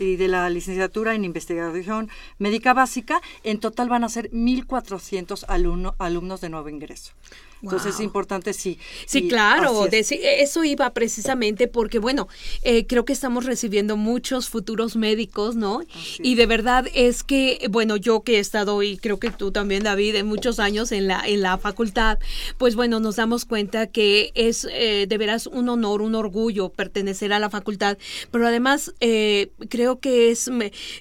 y 0.00 0.16
de 0.16 0.28
la 0.28 0.50
licenciatura 0.50 1.14
en 1.14 1.24
investigación 1.24 2.10
médica 2.38 2.74
básica, 2.74 3.17
en 3.42 3.60
total 3.60 3.88
van 3.88 4.04
a 4.04 4.08
ser 4.08 4.30
1400 4.32 5.44
alumnos 5.48 5.94
alumnos 5.98 6.40
de 6.40 6.48
nuevo 6.48 6.68
ingreso. 6.68 7.12
Entonces 7.62 7.94
es 7.94 8.00
importante, 8.00 8.52
sí. 8.52 8.78
Sí, 9.06 9.28
claro, 9.28 9.88
eso 9.90 10.64
iba 10.64 10.90
precisamente 10.90 11.66
porque, 11.66 11.98
bueno, 11.98 12.28
eh, 12.62 12.86
creo 12.86 13.04
que 13.04 13.12
estamos 13.12 13.44
recibiendo 13.46 13.96
muchos 13.96 14.48
futuros 14.48 14.96
médicos, 14.96 15.56
¿no? 15.56 15.82
Y 16.20 16.36
de 16.36 16.46
verdad 16.46 16.86
es 16.94 17.22
que, 17.24 17.66
bueno, 17.70 17.96
yo 17.96 18.22
que 18.22 18.36
he 18.36 18.38
estado, 18.38 18.82
y 18.82 18.96
creo 18.96 19.18
que 19.18 19.30
tú 19.30 19.50
también, 19.50 19.82
David, 19.82 20.14
en 20.16 20.26
muchos 20.26 20.60
años 20.60 20.92
en 20.92 21.08
la, 21.08 21.26
en 21.26 21.42
la 21.42 21.58
facultad, 21.58 22.18
pues 22.58 22.76
bueno, 22.76 23.00
nos 23.00 23.16
damos 23.16 23.44
cuenta 23.44 23.88
que 23.88 24.30
es 24.34 24.66
eh, 24.70 25.06
de 25.08 25.18
veras 25.18 25.46
un 25.46 25.68
honor, 25.68 26.02
un 26.02 26.14
orgullo 26.14 26.68
pertenecer 26.68 27.32
a 27.32 27.38
la 27.38 27.50
facultad, 27.50 27.98
pero 28.30 28.46
además 28.46 28.94
eh, 29.00 29.50
creo 29.68 29.98
que 29.98 30.30
es, 30.30 30.50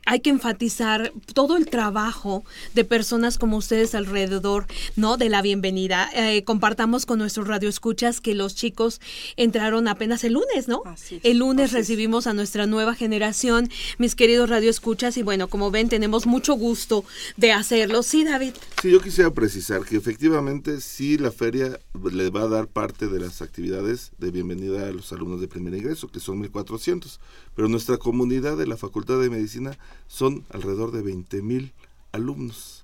hay 0.06 0.20
que 0.22 0.30
enfatizar 0.32 1.12
todo 1.34 1.56
el 1.56 1.68
trabajo 1.68 2.44
de 2.74 2.84
personas 2.84 3.38
como 3.38 3.58
ustedes 3.58 3.94
alrededor, 3.94 4.66
¿no? 4.96 5.18
De 5.18 5.30
la 5.30 5.42
bienvenida 5.42 6.10
compartamos 6.48 7.06
con 7.06 7.20
nuestros 7.20 7.46
radioescuchas 7.46 8.22
que 8.22 8.34
los 8.34 8.56
chicos 8.56 9.02
entraron 9.36 9.90
apenas 9.90 10.24
el 10.24 10.32
lunes, 10.32 10.70
¿no? 10.70 10.82
el 11.22 11.40
lunes 11.40 11.74
recibimos 11.74 12.26
a 12.26 12.34
nuestra 12.34 12.66
nueva 12.66 12.96
generación, 12.96 13.70
mis 13.98 14.16
queridos 14.16 14.50
radioescuchas, 14.50 15.18
y 15.18 15.24
bueno, 15.24 15.50
como 15.50 15.72
ven, 15.72 15.90
tenemos 15.90 16.26
mucho 16.26 16.54
gusto 16.54 17.04
de 17.36 17.52
hacerlo. 17.52 18.02
Sí, 18.02 18.24
David. 18.24 18.54
Sí, 18.82 18.92
yo 18.92 19.02
quisiera 19.02 19.30
precisar 19.32 19.84
que 19.84 19.98
efectivamente 19.98 20.80
sí 20.80 21.18
la 21.18 21.32
feria 21.32 21.82
le 22.14 22.30
va 22.30 22.44
a 22.44 22.48
dar 22.48 22.68
parte 22.68 23.08
de 23.08 23.20
las 23.20 23.42
actividades 23.42 24.14
de 24.18 24.32
bienvenida 24.32 24.88
a 24.88 24.92
los 24.94 25.12
alumnos 25.12 25.42
de 25.42 25.50
primer 25.50 25.74
ingreso, 25.74 26.08
que 26.08 26.22
son 26.22 26.42
1.400, 26.42 27.20
pero 27.58 27.68
nuestra 27.68 27.98
comunidad 27.98 28.56
de 28.56 28.68
la 28.68 28.78
Facultad 28.78 29.20
de 29.20 29.30
Medicina 29.30 29.78
son 30.08 30.46
alrededor 30.54 30.94
de 30.94 31.04
20.000 31.04 31.74
alumnos 32.14 32.77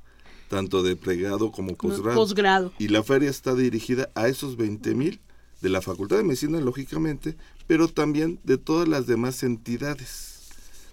tanto 0.53 0.83
de 0.83 0.95
pregrado 0.95 1.51
como 1.51 1.75
posgrado. 1.75 2.15
Y 2.77 2.89
la 2.89 3.01
feria 3.01 3.27
está 3.27 3.55
dirigida 3.55 4.11
a 4.13 4.27
esos 4.27 4.55
20 4.55 4.93
mil 4.93 5.19
de 5.61 5.69
la 5.69 5.81
Facultad 5.81 6.17
de 6.17 6.23
Medicina, 6.23 6.59
lógicamente, 6.59 7.35
pero 7.65 7.87
también 7.87 8.39
de 8.43 8.59
todas 8.59 8.87
las 8.87 9.07
demás 9.07 9.41
entidades 9.41 10.49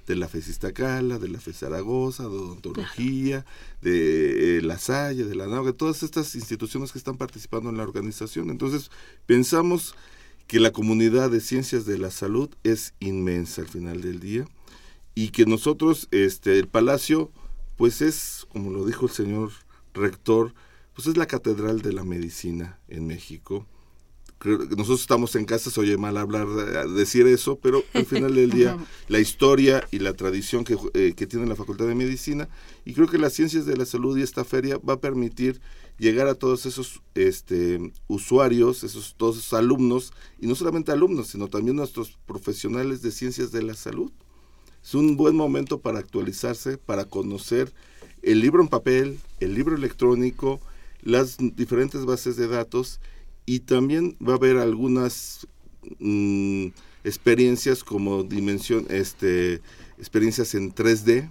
de 0.07 0.17
la 0.17 0.29
FES 0.29 0.49
Iztacala, 0.49 1.19
de 1.19 1.29
la 1.29 1.41
FES 1.41 1.59
Zaragoza, 1.59 2.23
de 2.23 2.31
odontología, 2.31 3.45
de 3.83 4.57
eh, 4.57 4.63
la 4.63 4.79
Salle, 4.79 5.25
de 5.25 5.35
la 5.35 5.47
de 5.47 5.73
todas 5.75 6.03
estas 6.03 6.35
instituciones 6.35 6.91
que 6.91 6.99
están 6.99 7.19
participando 7.19 7.69
en 7.69 7.77
la 7.77 7.83
organización. 7.83 8.49
Entonces, 8.49 8.91
pensamos 9.27 9.95
que 10.47 10.59
la 10.59 10.73
comunidad 10.73 11.31
de 11.31 11.41
ciencias 11.41 11.85
de 11.85 11.99
la 11.99 12.11
salud 12.11 12.49
es 12.65 12.95
inmensa 12.99 13.61
al 13.61 13.69
final 13.69 14.01
del 14.01 14.21
día 14.21 14.47
y 15.15 15.29
que 15.29 15.45
nosotros, 15.45 16.09
este, 16.13 16.59
el 16.59 16.67
Palacio, 16.67 17.31
pues 17.77 18.03
es, 18.03 18.40
como 18.53 18.71
lo 18.71 18.85
dijo 18.85 19.07
el 19.07 19.13
señor 19.13 19.51
rector, 19.95 20.55
pues 20.95 21.07
es 21.07 21.17
la 21.17 21.27
catedral 21.27 21.83
de 21.83 21.93
la 21.93 22.05
medicina 22.05 22.79
en 22.89 23.07
México. 23.07 23.67
Nosotros 24.43 25.03
estamos 25.03 25.37
en 25.37 25.45
casa, 25.45 25.71
se 25.71 25.79
oye 25.81 25.99
mal 25.99 26.17
hablar, 26.17 26.49
decir 26.89 27.27
eso, 27.27 27.57
pero 27.57 27.85
al 27.93 28.07
final 28.07 28.35
del 28.35 28.51
día 28.51 28.79
la 29.09 29.19
historia 29.19 29.87
y 29.91 29.99
la 29.99 30.15
tradición 30.15 30.65
que, 30.65 30.79
eh, 30.95 31.13
que 31.15 31.27
tiene 31.27 31.47
la 31.47 31.57
Facultad 31.57 31.87
de 31.87 31.95
Medicina 31.95 32.49
y 32.87 32.95
creo 32.95 33.07
que 33.07 33.19
las 33.19 33.35
ciencias 33.35 33.67
de 33.67 33.77
la 33.77 33.85
salud 33.85 34.17
y 34.17 34.23
esta 34.23 34.45
feria 34.45 34.79
va 34.79 34.95
a 34.95 35.01
permitir 35.01 35.61
llegar 35.99 36.27
a 36.27 36.35
todos 36.35 36.65
esos 36.65 37.03
este, 37.15 37.93
usuarios, 38.09 38.83
esos 38.83 39.15
todos 39.19 39.37
esos 39.37 39.53
alumnos 39.53 40.15
y 40.39 40.47
no 40.47 40.55
solamente 40.55 40.91
alumnos, 40.91 41.29
sino 41.29 41.49
también 41.49 41.77
nuestros 41.77 42.19
profesionales 42.25 43.03
de 43.03 43.11
ciencias 43.11 43.53
de 43.53 43.63
la 43.63 43.75
salud 43.75 44.11
es 44.83 44.95
un 44.95 45.17
buen 45.17 45.37
momento 45.37 45.81
para 45.81 45.99
actualizarse, 45.99 46.79
para 46.79 47.05
conocer 47.05 47.73
el 48.23 48.41
libro 48.41 48.63
en 48.63 48.69
papel, 48.69 49.19
el 49.41 49.55
libro 49.55 49.77
electrónico, 49.77 50.61
las 51.03 51.37
diferentes 51.39 52.05
bases 52.05 52.37
de 52.37 52.49
datos 52.49 53.01
y 53.47 53.61
también 53.61 54.17
va 54.27 54.35
a 54.35 54.37
haber 54.37 54.59
algunas 54.59 55.47
mm, 55.99 56.69
experiencias 57.05 57.83
como 57.83 58.23
dimensión, 58.23 58.87
este, 58.91 59.61
experiencias 59.99 60.55
en 60.55 60.75
3D, 60.75 61.31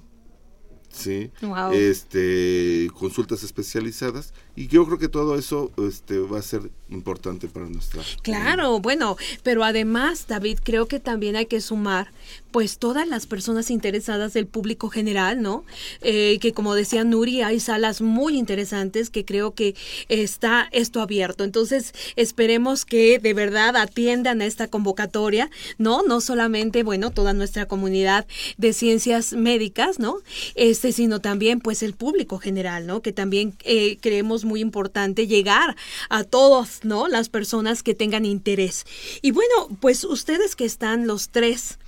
sí, 0.91 1.31
este, 1.71 2.89
consultas 2.93 3.43
especializadas 3.43 4.33
y 4.59 4.67
yo 4.67 4.85
creo 4.85 4.99
que 4.99 5.07
todo 5.07 5.37
eso 5.37 5.71
este, 5.77 6.19
va 6.19 6.39
a 6.39 6.41
ser 6.41 6.69
importante 6.89 7.47
para 7.47 7.69
nuestra. 7.69 8.03
Claro, 8.23 8.81
bueno, 8.81 9.15
pero 9.41 9.63
además, 9.63 10.25
David, 10.27 10.59
creo 10.61 10.85
que 10.85 10.99
también 10.99 11.37
hay 11.37 11.45
que 11.45 11.61
sumar, 11.61 12.11
pues, 12.51 12.77
todas 12.77 13.07
las 13.07 13.25
personas 13.25 13.71
interesadas 13.71 14.33
del 14.33 14.47
público 14.47 14.89
general, 14.89 15.41
¿no? 15.41 15.63
Eh, 16.01 16.39
que 16.41 16.51
como 16.51 16.75
decía 16.75 17.05
Nuri, 17.05 17.41
hay 17.41 17.61
salas 17.61 18.01
muy 18.01 18.37
interesantes 18.37 19.09
que 19.09 19.23
creo 19.23 19.53
que 19.53 19.75
está 20.09 20.67
esto 20.73 20.99
abierto. 20.99 21.45
Entonces, 21.45 21.93
esperemos 22.17 22.83
que 22.83 23.17
de 23.19 23.33
verdad 23.33 23.77
atiendan 23.77 24.41
a 24.41 24.45
esta 24.45 24.67
convocatoria, 24.67 25.49
¿no? 25.77 26.03
No 26.03 26.19
solamente, 26.19 26.83
bueno, 26.83 27.11
toda 27.11 27.31
nuestra 27.31 27.65
comunidad 27.65 28.27
de 28.57 28.73
ciencias 28.73 29.31
médicas, 29.31 29.99
¿no? 29.99 30.17
Este, 30.55 30.91
sino 30.91 31.21
también, 31.21 31.61
pues, 31.61 31.81
el 31.81 31.93
público 31.93 32.39
general, 32.39 32.87
¿no? 32.87 33.01
Que 33.01 33.13
también 33.13 33.53
eh, 33.63 33.97
creemos 34.01 34.43
muy 34.49 34.59
importante 34.59 35.27
llegar 35.27 35.77
a 36.09 36.25
todos, 36.25 36.79
¿no? 36.83 37.07
Las 37.07 37.29
personas 37.29 37.83
que 37.83 37.93
tengan 37.93 38.25
interés. 38.25 38.85
Y 39.21 39.31
bueno, 39.31 39.69
pues 39.79 40.03
ustedes 40.03 40.57
que 40.57 40.65
están 40.65 41.07
los 41.07 41.29
tres 41.29 41.79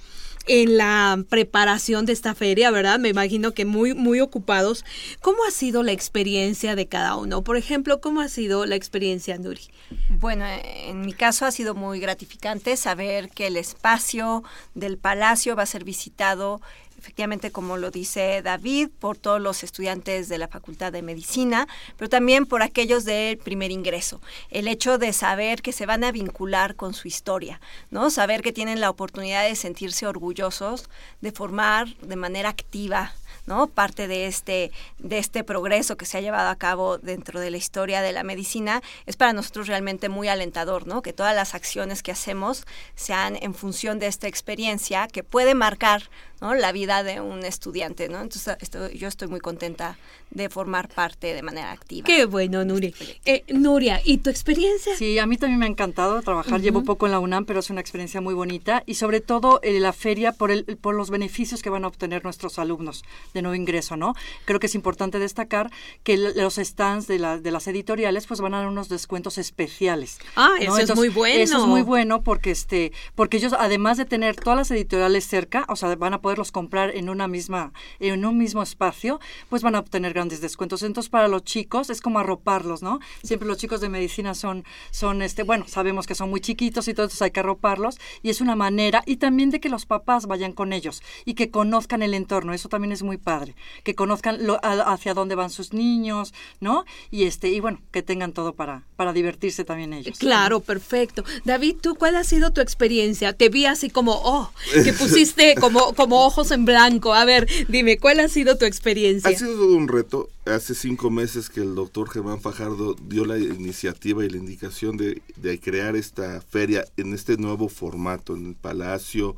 en 0.47 0.78
la 0.78 1.24
preparación 1.30 2.05
de 2.05 2.14
esta 2.14 2.34
feria, 2.34 2.72
¿verdad? 2.72 2.99
Me 2.99 3.09
imagino 3.09 3.51
que 3.51 3.66
muy, 3.66 3.93
muy 3.93 4.20
ocupados. 4.20 4.84
¿Cómo 5.22 5.43
ha 5.47 5.51
sido 5.51 5.84
la 5.84 5.91
experiencia 5.91 6.76
de 6.76 6.88
cada 6.88 7.16
uno? 7.16 7.43
Por 7.43 7.57
ejemplo, 7.57 8.01
¿cómo 8.01 8.22
ha 8.22 8.28
sido 8.28 8.66
la 8.66 8.76
experiencia, 8.76 9.38
Nuri? 9.38 9.70
Bueno, 10.09 10.45
en 10.47 11.01
mi 11.01 11.14
caso 11.14 11.45
ha 11.45 11.51
sido 11.51 11.76
muy 11.76 11.99
gratificante 11.99 12.76
saber 12.78 13.30
que 13.30 13.47
el 13.47 13.57
espacio 13.57 14.43
del 14.74 14.97
palacio 14.97 15.55
va 15.55 15.64
a 15.64 15.68
ser 15.68 15.84
visitado 15.84 16.62
efectivamente, 17.02 17.52
como 17.52 17.78
lo 17.78 17.89
dice 17.89 18.43
David, 18.43 18.89
por 18.99 19.18
todos 19.18 19.41
los 19.41 19.64
estudiantes 19.64 20.30
de 20.30 20.38
la 20.38 20.47
Facultad 20.47 20.91
de 20.91 21.02
Medicina, 21.02 21.68
pero 21.97 22.10
también 22.10 22.45
por 22.45 22.62
aquellos 22.62 23.06
del 23.06 23.39
primer 23.39 23.72
ingreso. 23.72 24.22
El 24.52 24.68
hecho 24.68 24.99
de 24.99 25.12
saber 25.12 25.64
que 25.64 25.72
se 25.72 25.88
van 25.88 26.04
a 26.04 26.12
vincular 26.12 26.76
con 26.76 26.93
su 26.93 27.08
historia, 27.08 27.60
¿no? 27.89 28.12
Saber 28.12 28.43
que 28.43 28.54
tienen 28.54 28.80
la 28.80 28.91
oportunidad 28.91 29.43
de 29.43 29.56
sentirse 29.56 30.06
orgullosos, 30.06 30.89
de 31.22 31.32
formar 31.32 31.88
de 31.97 32.16
manera 32.16 32.49
activa 32.49 33.14
¿no? 33.45 33.67
Parte 33.67 34.07
de 34.07 34.25
este, 34.25 34.71
de 34.99 35.17
este 35.17 35.43
progreso 35.43 35.97
que 35.97 36.05
se 36.05 36.17
ha 36.17 36.21
llevado 36.21 36.49
a 36.49 36.55
cabo 36.55 36.97
dentro 36.97 37.39
de 37.39 37.51
la 37.51 37.57
historia 37.57 38.01
de 38.01 38.11
la 38.11 38.23
medicina 38.23 38.81
es 39.05 39.15
para 39.15 39.33
nosotros 39.33 39.67
realmente 39.67 40.09
muy 40.09 40.27
alentador, 40.27 40.87
¿no? 40.87 41.01
Que 41.01 41.13
todas 41.13 41.35
las 41.35 41.55
acciones 41.55 42.03
que 42.03 42.11
hacemos 42.11 42.65
sean 42.95 43.37
en 43.41 43.53
función 43.53 43.99
de 43.99 44.07
esta 44.07 44.27
experiencia 44.27 45.07
que 45.07 45.23
puede 45.23 45.55
marcar 45.55 46.03
¿no? 46.41 46.55
la 46.55 46.71
vida 46.71 47.03
de 47.03 47.21
un 47.21 47.45
estudiante, 47.45 48.09
¿no? 48.09 48.19
Entonces 48.19 48.57
yo 48.95 49.07
estoy 49.07 49.27
muy 49.27 49.39
contenta 49.39 49.97
de 50.31 50.49
formar 50.49 50.89
parte 50.89 51.33
de 51.33 51.41
manera 51.41 51.71
activa. 51.71 52.05
Qué 52.05 52.25
bueno, 52.25 52.65
Nuria. 52.65 52.91
Eh, 53.25 53.43
Nuria, 53.49 54.01
¿y 54.03 54.17
tu 54.17 54.29
experiencia? 54.29 54.95
Sí, 54.95 55.19
a 55.19 55.25
mí 55.25 55.37
también 55.37 55.59
me 55.59 55.65
ha 55.65 55.69
encantado 55.69 56.21
trabajar. 56.21 56.59
Llevo 56.61 56.83
poco 56.83 57.05
en 57.05 57.11
la 57.11 57.19
UNAM, 57.19 57.45
pero 57.45 57.59
es 57.59 57.69
una 57.69 57.81
experiencia 57.81 58.21
muy 58.21 58.33
bonita 58.33 58.83
y 58.85 58.95
sobre 58.95 59.21
todo 59.21 59.59
eh, 59.61 59.79
la 59.79 59.93
feria 59.93 60.31
por, 60.31 60.51
el, 60.51 60.63
por 60.63 60.95
los 60.95 61.09
beneficios 61.09 61.61
que 61.61 61.69
van 61.69 61.83
a 61.83 61.87
obtener 61.87 62.23
nuestros 62.23 62.57
alumnos 62.59 63.03
de 63.34 63.41
nuevo 63.41 63.55
ingreso, 63.55 63.97
¿no? 63.97 64.13
Creo 64.45 64.59
que 64.59 64.67
es 64.67 64.75
importante 64.75 65.19
destacar 65.19 65.71
que 66.03 66.17
los 66.17 66.55
stands 66.55 67.07
de, 67.07 67.19
la, 67.19 67.38
de 67.38 67.51
las 67.51 67.67
editoriales 67.67 68.27
pues 68.27 68.41
van 68.41 68.53
a 68.53 68.59
dar 68.59 68.67
unos 68.67 68.89
descuentos 68.89 69.38
especiales. 69.38 70.19
Ah, 70.36 70.55
eso 70.59 70.77
es 70.77 70.95
muy 70.95 71.09
bueno. 71.09 71.41
Eso 71.41 71.57
es 71.59 71.67
muy 71.67 71.82
bueno 71.82 72.21
porque 72.23 72.51
este 72.51 72.91
porque 73.15 73.38
ellos 73.38 73.53
además 73.57 73.97
de 73.97 74.05
tener 74.05 74.36
todas 74.36 74.57
las 74.57 74.71
editoriales 74.71 75.25
cerca, 75.25 75.65
o 75.67 75.75
sea, 75.75 75.95
van 75.95 76.13
a 76.13 76.21
poderlos 76.21 76.51
comprar 76.51 76.95
en 76.95 77.09
una 77.09 77.27
misma 77.27 77.73
en 77.99 78.25
un 78.25 78.38
mismo 78.38 78.61
espacio, 78.61 79.19
pues 79.49 79.61
van 79.61 79.75
a 79.75 79.79
obtener 79.79 80.13
grandes 80.13 80.41
descuentos. 80.41 80.84
Entonces, 80.84 81.09
para 81.09 81.27
los 81.27 81.43
chicos 81.43 81.89
es 81.89 82.01
como 82.01 82.19
arroparlos, 82.19 82.82
¿no? 82.82 82.99
Siempre 83.23 83.47
los 83.47 83.57
chicos 83.57 83.82
de 83.82 83.89
medicina 83.89 84.34
son, 84.34 84.63
son 84.91 85.21
este, 85.21 85.43
bueno, 85.43 85.65
sabemos 85.67 86.07
que 86.07 86.15
son 86.15 86.29
muy 86.29 86.41
chiquitos 86.41 86.88
y 86.88 86.93
todo, 86.93 87.05
entonces 87.05 87.21
hay 87.21 87.32
que 87.32 87.39
arroparlos. 87.39 87.99
Y 88.21 88.29
es 88.29 88.41
una 88.41 88.55
manera, 88.55 89.03
y 89.05 89.17
también 89.17 89.49
de 89.49 89.59
que 89.59 89.69
los 89.69 89.86
papás 89.86 90.25
vayan 90.25 90.53
con 90.53 90.73
ellos 90.73 91.01
y 91.25 91.34
que 91.34 91.51
conozcan 91.51 92.01
el 92.01 92.13
entorno. 92.13 92.53
Eso 92.53 92.69
también 92.69 92.91
es 92.91 93.03
muy 93.03 93.17
padre. 93.22 93.55
Que 93.84 93.95
conozcan 93.95 94.45
lo, 94.45 94.59
hacia 94.63 95.13
dónde 95.13 95.36
van 95.36 95.49
sus 95.49 95.74
niños, 95.74 96.34
¿no? 96.59 96.86
Y 97.09 97.24
este, 97.24 97.49
y 97.49 97.59
bueno, 97.59 97.82
que 97.91 98.01
tengan 98.01 98.34
todo 98.34 98.53
para, 98.53 98.84
para 98.95 99.13
divertirse 99.13 99.63
también 99.63 99.93
ellos. 99.93 100.17
Claro, 100.19 100.59
perfecto. 100.59 101.24
David, 101.45 101.78
¿tú 101.82 101.95
cuál 101.95 102.15
ha 102.15 102.24
sido 102.24 102.51
tu 102.51 102.61
experiencia? 102.61 103.34
Te 103.34 103.49
vi 103.49 103.65
así 103.65 103.89
como, 103.89 104.13
oh, 104.24 104.51
que 104.84 104.93
pusiste 104.93 105.55
como, 105.59 105.93
como 105.93 106.26
ojos 106.26 106.51
en 106.51 106.65
blanco. 106.65 107.13
A 107.13 107.26
ver, 107.26 107.47
dime, 107.67 107.97
¿cuál 107.97 108.19
ha 108.19 108.28
sido 108.28 108.57
tu 108.57 108.65
experiencia? 108.65 109.30
Ha 109.30 109.36
sido 109.36 109.53
todo 109.53 109.76
un 109.76 109.88
reto 109.88 110.30
hace 110.45 110.74
cinco 110.74 111.09
meses 111.09 111.49
que 111.49 111.61
el 111.61 111.76
doctor 111.76 112.09
Germán 112.09 112.41
Fajardo 112.41 112.95
dio 112.95 113.26
la 113.26 113.38
iniciativa 113.38 114.26
y 114.26 114.30
la 114.30 114.38
indicación 114.38 114.97
de, 114.97 115.22
crear 115.61 115.95
esta 115.95 116.41
feria 116.41 116.86
en 116.97 117.13
este 117.13 117.38
nuevo 117.38 117.69
formato, 117.69 118.36
en 118.36 118.47
el 118.47 118.55
Palacio, 118.55 119.36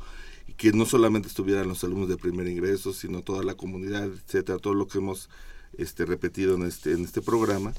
que 0.56 0.72
no 0.72 0.86
solamente 0.86 1.28
estuvieran 1.28 1.68
los 1.68 1.82
alumnos 1.84 2.08
de 2.08 2.16
primer 2.16 2.46
ingreso, 2.48 2.92
sino 2.92 3.22
toda 3.22 3.42
la 3.42 3.54
comunidad, 3.54 4.04
etcétera, 4.04 4.58
todo 4.58 4.74
lo 4.74 4.86
que 4.86 4.98
hemos 4.98 5.28
este, 5.78 6.06
repetido 6.06 6.54
en 6.54 6.62
este, 6.62 6.92
en 6.92 7.04
este 7.04 7.20
programa. 7.20 7.72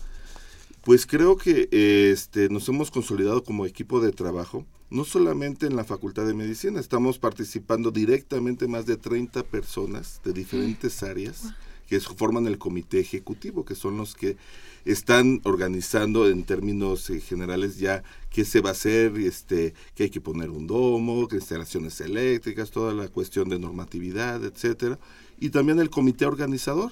Pues 0.83 1.05
creo 1.05 1.37
que 1.37 1.67
este, 2.11 2.49
nos 2.49 2.67
hemos 2.69 2.91
consolidado 2.91 3.43
como 3.43 3.65
equipo 3.65 4.01
de 4.01 4.11
trabajo, 4.11 4.65
no 4.89 5.03
solamente 5.03 5.65
en 5.65 5.75
la 5.75 5.83
Facultad 5.83 6.27
de 6.27 6.35
Medicina, 6.35 6.79
estamos 6.79 7.17
participando 7.17 7.89
directamente 7.89 8.67
más 8.67 8.85
de 8.85 8.97
30 8.97 9.43
personas 9.43 10.21
de 10.23 10.33
diferentes 10.33 11.01
áreas 11.01 11.53
que 11.87 11.99
forman 11.99 12.45
el 12.45 12.57
comité 12.57 12.99
ejecutivo, 12.99 13.65
que 13.65 13.75
son 13.75 13.97
los 13.97 14.15
que 14.15 14.37
están 14.85 15.41
organizando 15.43 16.29
en 16.29 16.43
términos 16.43 17.09
eh, 17.09 17.19
generales 17.19 17.77
ya 17.77 18.03
qué 18.29 18.45
se 18.45 18.61
va 18.61 18.69
a 18.69 18.73
hacer, 18.73 19.17
este, 19.17 19.73
que 19.95 20.03
hay 20.03 20.09
que 20.09 20.21
poner 20.21 20.51
un 20.51 20.67
domo, 20.67 21.27
que 21.27 21.37
instalaciones 21.37 21.99
eléctricas, 22.01 22.71
toda 22.71 22.93
la 22.93 23.07
cuestión 23.07 23.49
de 23.49 23.59
normatividad, 23.59 24.43
etcétera, 24.43 24.99
y 25.39 25.49
también 25.49 25.79
el 25.79 25.89
comité 25.89 26.25
organizador, 26.25 26.91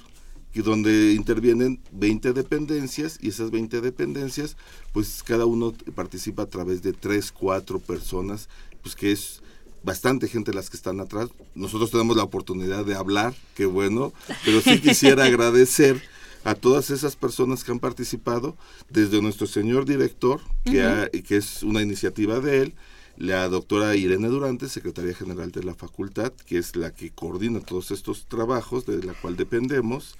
que 0.51 0.61
donde 0.61 1.13
intervienen 1.13 1.79
20 1.91 2.33
dependencias 2.33 3.17
y 3.21 3.29
esas 3.29 3.51
20 3.51 3.81
dependencias, 3.81 4.55
pues 4.91 5.23
cada 5.23 5.45
uno 5.45 5.73
participa 5.95 6.43
a 6.43 6.47
través 6.47 6.83
de 6.83 6.93
3, 6.93 7.31
4 7.31 7.79
personas, 7.79 8.49
pues 8.81 8.95
que 8.95 9.11
es 9.11 9.41
bastante 9.83 10.27
gente 10.27 10.53
las 10.53 10.69
que 10.69 10.77
están 10.77 10.99
atrás. 10.99 11.29
Nosotros 11.55 11.91
tenemos 11.91 12.15
la 12.15 12.23
oportunidad 12.23 12.85
de 12.85 12.95
hablar, 12.95 13.33
qué 13.55 13.65
bueno, 13.65 14.13
pero 14.45 14.61
sí 14.61 14.79
quisiera 14.79 15.25
agradecer 15.25 16.01
a 16.43 16.55
todas 16.55 16.89
esas 16.89 17.15
personas 17.15 17.63
que 17.63 17.71
han 17.71 17.79
participado, 17.79 18.55
desde 18.89 19.21
nuestro 19.21 19.47
señor 19.47 19.85
director, 19.85 20.41
que, 20.65 21.23
que 21.25 21.37
es 21.37 21.63
una 21.63 21.81
iniciativa 21.81 22.39
de 22.39 22.63
él, 22.63 22.73
la 23.17 23.47
doctora 23.47 23.95
Irene 23.95 24.27
Durante, 24.27 24.67
secretaria 24.67 25.13
general 25.13 25.51
de 25.51 25.63
la 25.63 25.75
facultad, 25.75 26.33
que 26.45 26.57
es 26.57 26.75
la 26.75 26.93
que 26.93 27.11
coordina 27.11 27.59
todos 27.59 27.91
estos 27.91 28.25
trabajos, 28.25 28.85
de 28.85 29.03
la 29.03 29.13
cual 29.13 29.37
dependemos, 29.37 30.15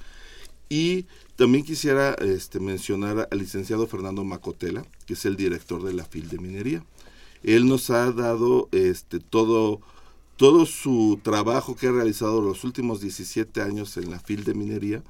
y 0.69 1.05
también 1.35 1.65
quisiera 1.65 2.13
este, 2.13 2.59
mencionar 2.59 3.27
al 3.29 3.37
licenciado 3.37 3.87
Fernando 3.87 4.23
Macotela, 4.23 4.85
que 5.05 5.13
es 5.13 5.25
el 5.25 5.35
director 5.35 5.83
de 5.83 5.93
la 5.93 6.05
FIL 6.05 6.29
de 6.29 6.37
Minería. 6.37 6.85
Él 7.43 7.67
nos 7.67 7.89
ha 7.89 8.11
dado 8.11 8.69
este, 8.71 9.19
todo, 9.19 9.81
todo 10.37 10.65
su 10.65 11.19
trabajo 11.21 11.75
que 11.75 11.87
ha 11.87 11.91
realizado 11.91 12.41
los 12.41 12.63
últimos 12.63 13.01
17 13.01 13.61
años 13.61 13.97
en 13.97 14.09
la 14.09 14.19
FIL 14.19 14.45
de 14.45 14.53
minería 14.53 15.03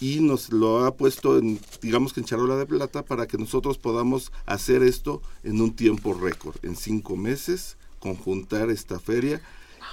y 0.00 0.20
nos 0.20 0.52
lo 0.52 0.84
ha 0.84 0.96
puesto 0.96 1.38
en, 1.38 1.60
digamos 1.82 2.12
que 2.12 2.20
en 2.20 2.26
charola 2.26 2.56
de 2.56 2.66
plata 2.66 3.04
para 3.04 3.26
que 3.26 3.38
nosotros 3.38 3.78
podamos 3.78 4.32
hacer 4.46 4.82
esto 4.82 5.22
en 5.42 5.60
un 5.60 5.74
tiempo 5.74 6.14
récord, 6.14 6.56
en 6.62 6.76
cinco 6.76 7.16
meses, 7.16 7.76
conjuntar 8.00 8.70
esta 8.70 8.98
feria 8.98 9.40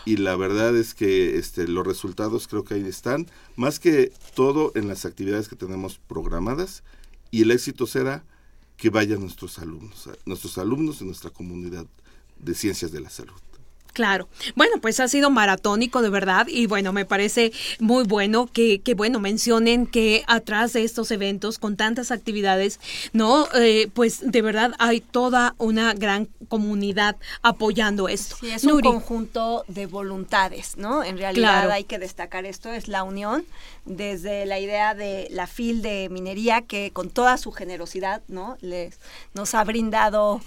y 0.06 0.18
la 0.18 0.36
verdad 0.36 0.76
es 0.76 0.94
que 0.94 1.38
este, 1.38 1.68
los 1.68 1.86
resultados 1.86 2.48
creo 2.48 2.64
que 2.64 2.74
ahí 2.74 2.86
están, 2.86 3.28
más 3.56 3.80
que 3.80 4.12
todo 4.36 4.72
en 4.76 4.88
las 4.88 5.06
actividades 5.06 5.48
que 5.48 5.56
tenemos 5.56 6.00
programadas 6.08 6.84
y 7.30 7.44
el 7.44 7.52
éxito 7.52 7.86
será 7.86 8.24
que 8.78 8.90
vayan 8.90 9.22
nuestros 9.22 9.60
alumnos, 9.60 10.10
nuestros 10.26 10.58
alumnos 10.58 11.00
de 11.00 11.06
nuestra 11.06 11.30
comunidad 11.30 11.86
de 12.40 12.56
ciencias 12.56 12.92
de 12.92 13.00
la 13.00 13.10
salud. 13.10 13.40
Claro. 13.94 14.30
Bueno, 14.56 14.78
pues 14.82 15.00
ha 15.00 15.08
sido 15.08 15.30
maratónico 15.30 16.02
de 16.02 16.10
verdad 16.10 16.48
y 16.48 16.66
bueno, 16.66 16.94
me 16.94 17.06
parece 17.06 17.52
muy 17.80 18.04
bueno 18.06 18.48
que, 18.52 18.80
que 18.80 18.94
bueno, 18.94 19.20
mencionen 19.20 19.86
que 19.86 20.24
atrás 20.28 20.74
de 20.74 20.84
estos 20.84 21.12
eventos 21.12 21.60
con 21.60 21.76
tantas 21.76 22.12
actividades, 22.12 22.80
¿no? 23.12 23.48
Eh, 23.54 23.90
pues 23.94 24.20
de 24.22 24.42
verdad 24.42 24.74
hay 24.80 25.02
toda 25.02 25.56
una 25.58 25.94
gran 25.94 26.30
comunidad 26.48 27.18
apoyando 27.42 28.08
esto. 28.08 28.38
Sí, 28.40 28.50
es 28.50 28.64
un 28.64 28.82
conjunto 28.82 29.66
de 29.68 29.88
voluntades, 29.88 30.78
¿no? 30.78 31.04
En 31.04 31.18
realidad 31.18 31.70
hay 31.70 31.84
que 31.84 32.00
destacar 32.00 32.46
esto, 32.46 32.72
es 32.72 32.88
la 32.88 33.04
unión 33.04 33.46
desde 33.86 34.46
la 34.46 34.60
idea 34.60 34.94
de 34.94 35.28
la 35.32 35.48
FIL 35.48 35.82
de 35.82 36.08
minería 36.10 36.62
que 36.62 36.92
con 36.92 37.10
toda 37.10 37.38
su 37.38 37.52
generosidad, 37.52 38.22
¿no? 38.28 38.58
Les, 38.62 39.00
nos 39.34 39.54
ha 39.54 39.64
brindado 39.64 40.42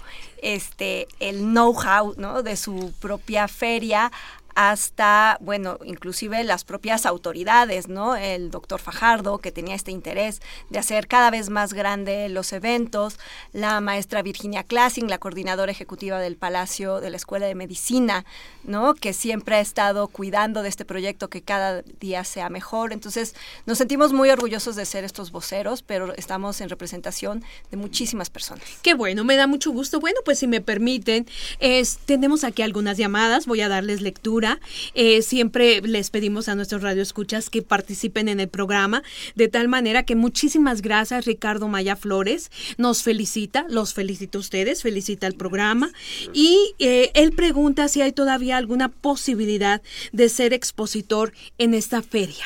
este 0.45 1.07
el 1.19 1.39
know-how, 1.39 2.13
¿no? 2.17 2.43
De 2.43 2.55
su 2.55 2.93
propia 2.99 3.47
feria 3.47 4.11
hasta, 4.55 5.37
bueno, 5.41 5.79
inclusive 5.83 6.41
las 6.45 6.63
propias 6.63 7.05
autoridades, 7.05 7.89
¿no? 7.89 8.15
El 8.15 8.51
doctor 8.51 8.79
Fajardo, 8.79 9.39
que 9.39 9.51
tenía 9.51 9.75
este 9.75 9.91
interés 9.91 10.41
de 10.69 10.79
hacer 10.79 11.07
cada 11.07 11.29
vez 11.29 11.49
más 11.49 11.73
grande 11.73 12.29
los 12.29 12.53
eventos, 12.53 13.19
la 13.51 13.81
maestra 13.81 14.21
Virginia 14.21 14.63
Classing, 14.63 15.09
la 15.09 15.17
coordinadora 15.17 15.73
ejecutiva 15.73 16.19
del 16.19 16.37
Palacio 16.37 17.01
de 17.01 17.09
la 17.09 17.17
Escuela 17.17 17.47
de 17.47 17.55
Medicina, 17.55 18.23
¿no? 18.63 18.95
Que 18.95 19.11
siempre 19.11 19.57
ha 19.57 19.59
estado 19.59 20.07
cuidando 20.07 20.63
de 20.63 20.69
este 20.69 20.85
proyecto 20.85 21.29
que 21.29 21.41
cada 21.41 21.81
día 21.99 22.23
sea 22.23 22.49
mejor. 22.49 22.93
Entonces, 22.93 23.35
nos 23.65 23.77
sentimos 23.77 24.13
muy 24.13 24.29
orgullosos 24.29 24.77
de 24.77 24.85
ser 24.85 25.03
estos 25.03 25.31
voceros, 25.31 25.81
pero 25.81 26.15
estamos 26.15 26.61
en 26.61 26.69
representación 26.69 27.43
de 27.71 27.77
muchísimas 27.77 28.29
personas. 28.29 28.63
Qué 28.81 28.93
bueno, 28.93 29.25
me 29.25 29.35
da 29.35 29.47
mucho 29.47 29.71
gusto. 29.71 29.99
Bueno, 29.99 30.21
pues 30.23 30.39
si 30.39 30.47
me 30.47 30.61
permiten, 30.61 31.27
es, 31.59 31.97
tenemos 32.05 32.45
aquí 32.45 32.61
algunas 32.61 32.97
llamadas, 32.97 33.47
voy 33.47 33.59
a 33.59 33.67
darles 33.67 33.99
lectura 33.99 34.44
cultura. 34.45 34.59
Eh, 34.93 35.21
siempre 35.21 35.81
les 35.81 36.09
pedimos 36.09 36.47
a 36.47 36.55
nuestros 36.55 36.81
radioescuchas 36.81 37.49
que 37.49 37.61
participen 37.61 38.29
en 38.29 38.39
el 38.39 38.47
programa, 38.47 39.03
de 39.35 39.47
tal 39.47 39.67
manera 39.67 40.03
que 40.03 40.15
muchísimas 40.15 40.81
gracias, 40.81 41.25
Ricardo 41.25 41.67
Maya 41.67 41.95
Flores. 41.95 42.51
Nos 42.77 43.03
felicita, 43.03 43.65
los 43.69 43.93
felicito 43.93 44.37
a 44.37 44.41
ustedes, 44.41 44.81
felicita 44.81 45.27
el 45.27 45.35
programa. 45.35 45.91
Y 46.33 46.73
eh, 46.79 47.11
él 47.13 47.31
pregunta 47.31 47.87
si 47.87 48.01
hay 48.01 48.11
todavía 48.11 48.57
alguna 48.57 48.89
posibilidad 48.89 49.81
de 50.11 50.29
ser 50.29 50.53
expositor 50.53 51.33
en 51.57 51.73
esta 51.73 52.01
feria. 52.01 52.45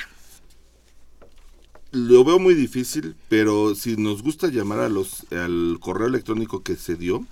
Lo 1.91 2.23
veo 2.23 2.37
muy 2.37 2.53
difícil, 2.53 3.15
pero 3.29 3.73
si 3.73 3.97
nos 3.97 4.21
gusta 4.21 4.47
llamar 4.49 4.79
a 4.79 4.89
los 4.89 5.25
al 5.31 5.77
correo 5.79 6.07
electrónico 6.07 6.61
que 6.61 6.75
se 6.75 6.95
dio, 6.95 7.25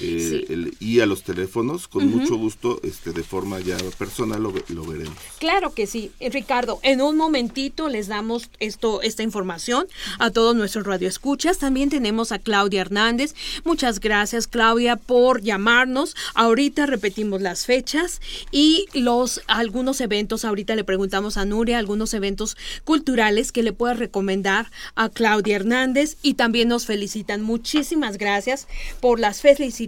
eh, 0.00 0.70
y 0.78 1.00
a 1.00 1.06
los 1.06 1.22
teléfonos, 1.22 1.88
con 1.88 2.08
mucho 2.08 2.36
gusto, 2.36 2.80
este, 2.82 3.12
de 3.12 3.22
forma 3.22 3.58
ya 3.60 3.76
personal 3.98 4.42
lo, 4.42 4.52
lo, 4.68 4.84
veremos. 4.84 5.16
Claro 5.38 5.74
que 5.74 5.86
sí, 5.86 6.12
eh, 6.20 6.30
Ricardo. 6.30 6.78
En 6.82 7.00
un 7.00 7.16
momentito 7.16 7.88
les 7.88 8.06
damos 8.06 8.50
esto, 8.60 9.02
esta 9.02 9.22
información 9.22 9.86
a 10.18 10.30
todos 10.30 10.54
nuestros 10.54 10.84
radioescuchas. 10.86 11.58
También 11.58 11.90
tenemos 11.90 12.32
a 12.32 12.38
Claudia 12.38 12.82
Hernández. 12.82 13.34
Muchas 13.64 13.98
gracias, 13.98 14.46
Claudia, 14.46 14.96
por 14.96 15.42
llamarnos. 15.42 16.14
Ahorita 16.34 16.86
repetimos 16.86 17.42
las 17.42 17.66
fechas 17.66 18.20
y 18.52 18.86
los 18.94 19.42
algunos 19.46 20.00
eventos. 20.00 20.44
Ahorita 20.44 20.76
le 20.76 20.84
preguntamos 20.84 21.36
a 21.36 21.44
Nuria 21.44 21.78
algunos 21.78 22.14
eventos 22.14 22.56
culturales 22.84 23.52
que 23.52 23.62
le 23.62 23.72
pueda 23.72 23.94
recomendar 23.94 24.70
a 24.94 25.08
Claudia 25.08 25.56
Hernández 25.56 26.18
y 26.22 26.34
también 26.34 26.68
nos 26.68 26.86
felicitan. 26.86 27.42
Muchísimas 27.42 28.18
gracias 28.18 28.68
por 29.00 29.18
las 29.18 29.40
felicitaciones 29.40 29.87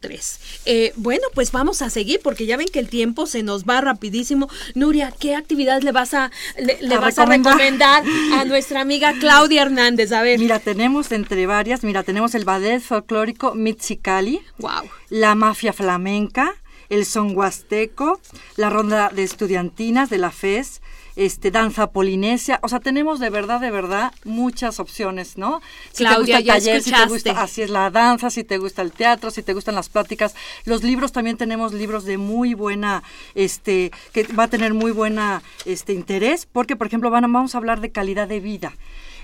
03. 0.00 0.40
Eh, 0.66 0.92
bueno, 0.96 1.26
pues 1.34 1.52
vamos 1.52 1.82
a 1.82 1.90
seguir 1.90 2.20
porque 2.22 2.46
ya 2.46 2.56
ven 2.56 2.68
que 2.68 2.80
el 2.80 2.88
tiempo 2.88 3.26
se 3.26 3.42
nos 3.42 3.64
va 3.64 3.80
rapidísimo. 3.80 4.48
Nuria, 4.74 5.12
¿qué 5.18 5.34
actividad 5.34 5.82
le 5.82 5.92
vas 5.92 6.14
a, 6.14 6.30
le, 6.58 6.76
vas 6.96 7.16
recomendar? 7.16 7.52
a 7.52 8.02
recomendar 8.02 8.04
a 8.40 8.44
nuestra 8.44 8.80
amiga 8.80 9.14
Claudia 9.20 9.62
Hernández? 9.62 10.12
A 10.12 10.22
ver. 10.22 10.38
Mira, 10.38 10.58
tenemos 10.58 11.12
entre 11.12 11.46
varias, 11.46 11.84
mira, 11.84 12.02
tenemos 12.02 12.34
el 12.34 12.44
ballet 12.44 12.80
folclórico 12.80 13.54
Mitsicali. 13.54 14.40
Wow. 14.58 14.90
La 15.10 15.34
mafia 15.34 15.72
flamenca, 15.72 15.99
el 16.88 17.06
son 17.06 17.36
huasteco, 17.36 18.20
la 18.56 18.68
ronda 18.68 19.10
de 19.10 19.22
estudiantinas 19.22 20.10
de 20.10 20.18
la 20.18 20.30
FES, 20.30 20.82
este, 21.16 21.50
danza 21.50 21.90
polinesia, 21.90 22.58
o 22.62 22.68
sea, 22.68 22.80
tenemos 22.80 23.20
de 23.20 23.30
verdad, 23.30 23.60
de 23.60 23.70
verdad 23.70 24.12
muchas 24.24 24.80
opciones, 24.80 25.36
¿no? 25.36 25.60
Si 25.92 26.04
te 26.04 26.14
gusta 26.16 26.38
el 26.38 26.46
taller, 26.46 26.82
si 26.82 26.92
te 26.92 27.06
gusta, 27.06 27.42
así 27.42 27.62
es 27.62 27.70
la 27.70 27.90
danza, 27.90 28.30
si 28.30 28.44
te 28.44 28.58
gusta 28.58 28.82
el 28.82 28.92
teatro, 28.92 29.30
si 29.30 29.42
te 29.42 29.52
gustan 29.52 29.74
las 29.74 29.88
pláticas, 29.88 30.34
los 30.64 30.82
libros 30.82 31.12
también 31.12 31.36
tenemos 31.36 31.72
libros 31.72 32.04
de 32.04 32.16
muy 32.18 32.54
buena, 32.54 33.02
este, 33.34 33.90
que 34.12 34.24
va 34.24 34.44
a 34.44 34.48
tener 34.48 34.74
muy 34.74 34.92
buena, 34.92 35.42
este, 35.64 35.92
interés, 35.92 36.46
porque 36.50 36.76
por 36.76 36.86
ejemplo 36.86 37.10
van 37.10 37.30
vamos 37.30 37.54
a 37.54 37.58
hablar 37.58 37.80
de 37.80 37.92
calidad 37.92 38.26
de 38.26 38.40
vida. 38.40 38.72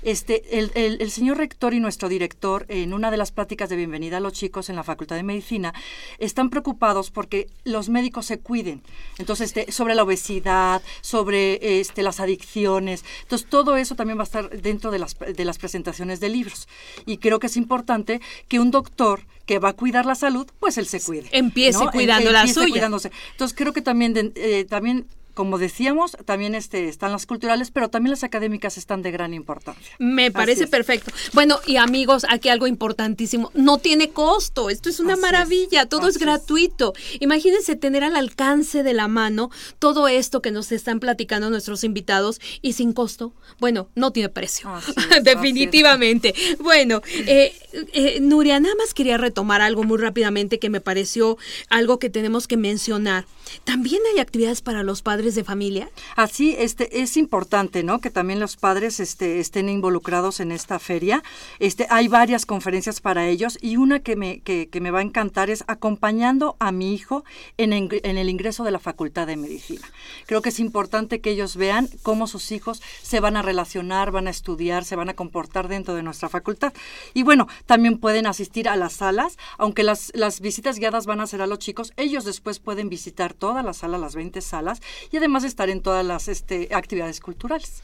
Este, 0.07 0.57
el, 0.57 0.71
el, 0.73 1.11
señor 1.11 1.37
rector 1.37 1.73
y 1.73 1.81
nuestro 1.81 2.07
director, 2.07 2.65
en 2.69 2.93
una 2.93 3.11
de 3.11 3.17
las 3.17 3.33
pláticas 3.33 3.67
de 3.69 3.75
bienvenida 3.75 4.15
a 4.15 4.19
los 4.21 4.31
chicos 4.31 4.69
en 4.69 4.77
la 4.77 4.85
Facultad 4.85 5.17
de 5.17 5.23
Medicina, 5.23 5.73
están 6.17 6.49
preocupados 6.49 7.11
porque 7.11 7.49
los 7.65 7.89
médicos 7.89 8.25
se 8.25 8.39
cuiden. 8.39 8.81
Entonces, 9.17 9.49
este, 9.49 9.69
sobre 9.73 9.95
la 9.95 10.03
obesidad, 10.03 10.81
sobre 11.01 11.81
este, 11.81 12.03
las 12.03 12.21
adicciones. 12.21 13.03
Entonces, 13.23 13.49
todo 13.49 13.75
eso 13.75 13.95
también 13.95 14.17
va 14.17 14.21
a 14.21 14.23
estar 14.23 14.49
dentro 14.49 14.91
de 14.91 14.99
las, 14.99 15.17
de 15.19 15.43
las 15.43 15.57
presentaciones 15.57 16.21
de 16.21 16.29
libros. 16.29 16.69
Y 17.05 17.17
creo 17.17 17.39
que 17.39 17.47
es 17.47 17.57
importante 17.57 18.21
que 18.47 18.61
un 18.61 18.71
doctor 18.71 19.25
que 19.45 19.59
va 19.59 19.69
a 19.69 19.73
cuidar 19.73 20.05
la 20.05 20.15
salud, 20.15 20.47
pues 20.61 20.77
él 20.77 20.87
se 20.87 21.01
cuide. 21.01 21.27
Empiece 21.33 21.85
cuidando 21.91 22.31
la 22.31 22.47
suya. 22.47 22.69
Cuidándose. 22.69 23.11
Entonces, 23.31 23.57
creo 23.57 23.73
que 23.73 23.81
también, 23.81 24.31
eh, 24.35 24.65
también 24.69 25.05
como 25.37 25.59
decíamos, 25.59 26.17
también 26.25 26.55
este, 26.55 26.89
están 26.89 27.11
las 27.11 27.27
culturales, 27.27 27.69
pero 27.69 27.91
también 27.91 28.09
las 28.09 28.23
académicas 28.23 28.75
están 28.75 29.03
de 29.03 29.11
gran 29.11 29.35
importancia. 29.35 29.95
Me 29.99 30.31
parece 30.31 30.65
perfecto. 30.65 31.11
Bueno, 31.33 31.59
y 31.67 31.75
amigos, 31.75 32.25
aquí 32.27 32.49
algo 32.49 32.65
importantísimo, 32.65 33.51
no 33.53 33.77
tiene 33.77 34.09
costo, 34.09 34.71
esto 34.71 34.89
es 34.89 34.99
una 34.99 35.15
maravilla, 35.15 35.85
todo 35.85 36.07
es 36.07 36.17
gratuito. 36.17 36.95
Imagínense 37.19 37.75
tener 37.75 38.03
al 38.03 38.15
alcance 38.15 38.81
de 38.81 38.95
la 38.95 39.07
mano 39.07 39.51
todo 39.77 40.07
esto 40.07 40.41
que 40.41 40.49
nos 40.49 40.71
están 40.71 40.99
platicando 40.99 41.51
nuestros 41.51 41.83
invitados 41.83 42.41
y 42.63 42.73
sin 42.73 42.91
costo. 42.91 43.31
Bueno, 43.59 43.89
no 43.93 44.09
tiene 44.11 44.29
precio, 44.29 44.71
definitivamente. 45.21 46.33
Bueno, 46.57 47.03
eh, 47.27 47.53
eh, 47.93 48.17
Nuria, 48.21 48.59
nada 48.59 48.73
más 48.73 48.95
quería 48.95 49.17
retomar 49.17 49.61
algo 49.61 49.83
muy 49.83 49.99
rápidamente 49.99 50.57
que 50.57 50.71
me 50.71 50.81
pareció 50.81 51.37
algo 51.69 51.99
que 51.99 52.09
tenemos 52.09 52.47
que 52.47 52.57
mencionar. 52.57 53.27
También 53.63 54.01
hay 54.11 54.19
actividades 54.19 54.61
para 54.61 54.83
los 54.83 55.01
padres 55.01 55.26
de 55.35 55.43
familia. 55.43 55.89
Así, 56.15 56.55
este, 56.57 57.01
es 57.01 57.17
importante, 57.17 57.83
¿no? 57.83 57.99
Que 57.99 58.09
también 58.09 58.39
los 58.39 58.57
padres 58.57 58.99
este, 58.99 59.39
estén 59.39 59.69
involucrados 59.69 60.39
en 60.39 60.51
esta 60.51 60.79
feria. 60.79 61.23
Este, 61.59 61.87
hay 61.89 62.07
varias 62.07 62.45
conferencias 62.45 63.01
para 63.01 63.27
ellos 63.27 63.57
y 63.61 63.77
una 63.77 63.99
que 63.99 64.15
me, 64.15 64.39
que, 64.41 64.69
me 64.79 64.91
va 64.91 64.99
a 64.99 65.03
encantar 65.03 65.49
es 65.49 65.63
acompañando 65.67 66.55
a 66.59 66.71
mi 66.71 66.93
hijo 66.93 67.23
en, 67.57 67.73
en 67.73 68.17
el 68.17 68.29
ingreso 68.29 68.63
de 68.63 68.71
la 68.71 68.79
Facultad 68.79 69.27
de 69.27 69.37
Medicina. 69.37 69.87
Creo 70.25 70.41
que 70.41 70.49
es 70.49 70.59
importante 70.59 71.21
que 71.21 71.31
ellos 71.31 71.55
vean 71.55 71.89
cómo 72.03 72.27
sus 72.27 72.51
hijos 72.51 72.81
se 73.01 73.19
van 73.19 73.37
a 73.37 73.41
relacionar, 73.41 74.11
van 74.11 74.27
a 74.27 74.31
estudiar, 74.31 74.85
se 74.85 74.95
van 74.95 75.09
a 75.09 75.15
comportar 75.15 75.67
dentro 75.67 75.95
de 75.95 76.03
nuestra 76.03 76.29
facultad. 76.29 76.73
Y 77.13 77.23
bueno, 77.23 77.47
también 77.65 77.97
pueden 77.97 78.27
asistir 78.27 78.69
a 78.69 78.75
las 78.75 78.93
salas, 78.93 79.37
aunque 79.57 79.83
las, 79.83 80.11
las 80.15 80.39
visitas 80.39 80.79
guiadas 80.79 81.05
van 81.05 81.21
a 81.21 81.27
ser 81.27 81.41
a 81.41 81.47
los 81.47 81.59
chicos, 81.59 81.93
ellos 81.97 82.25
después 82.25 82.59
pueden 82.59 82.89
visitar 82.89 83.33
toda 83.33 83.63
la 83.63 83.73
sala, 83.73 83.97
las 83.97 84.15
20 84.15 84.41
salas, 84.41 84.81
y 85.11 85.16
además 85.17 85.43
estar 85.43 85.69
en 85.69 85.81
todas 85.81 86.05
las 86.05 86.27
este, 86.27 86.69
actividades 86.73 87.19
culturales. 87.19 87.81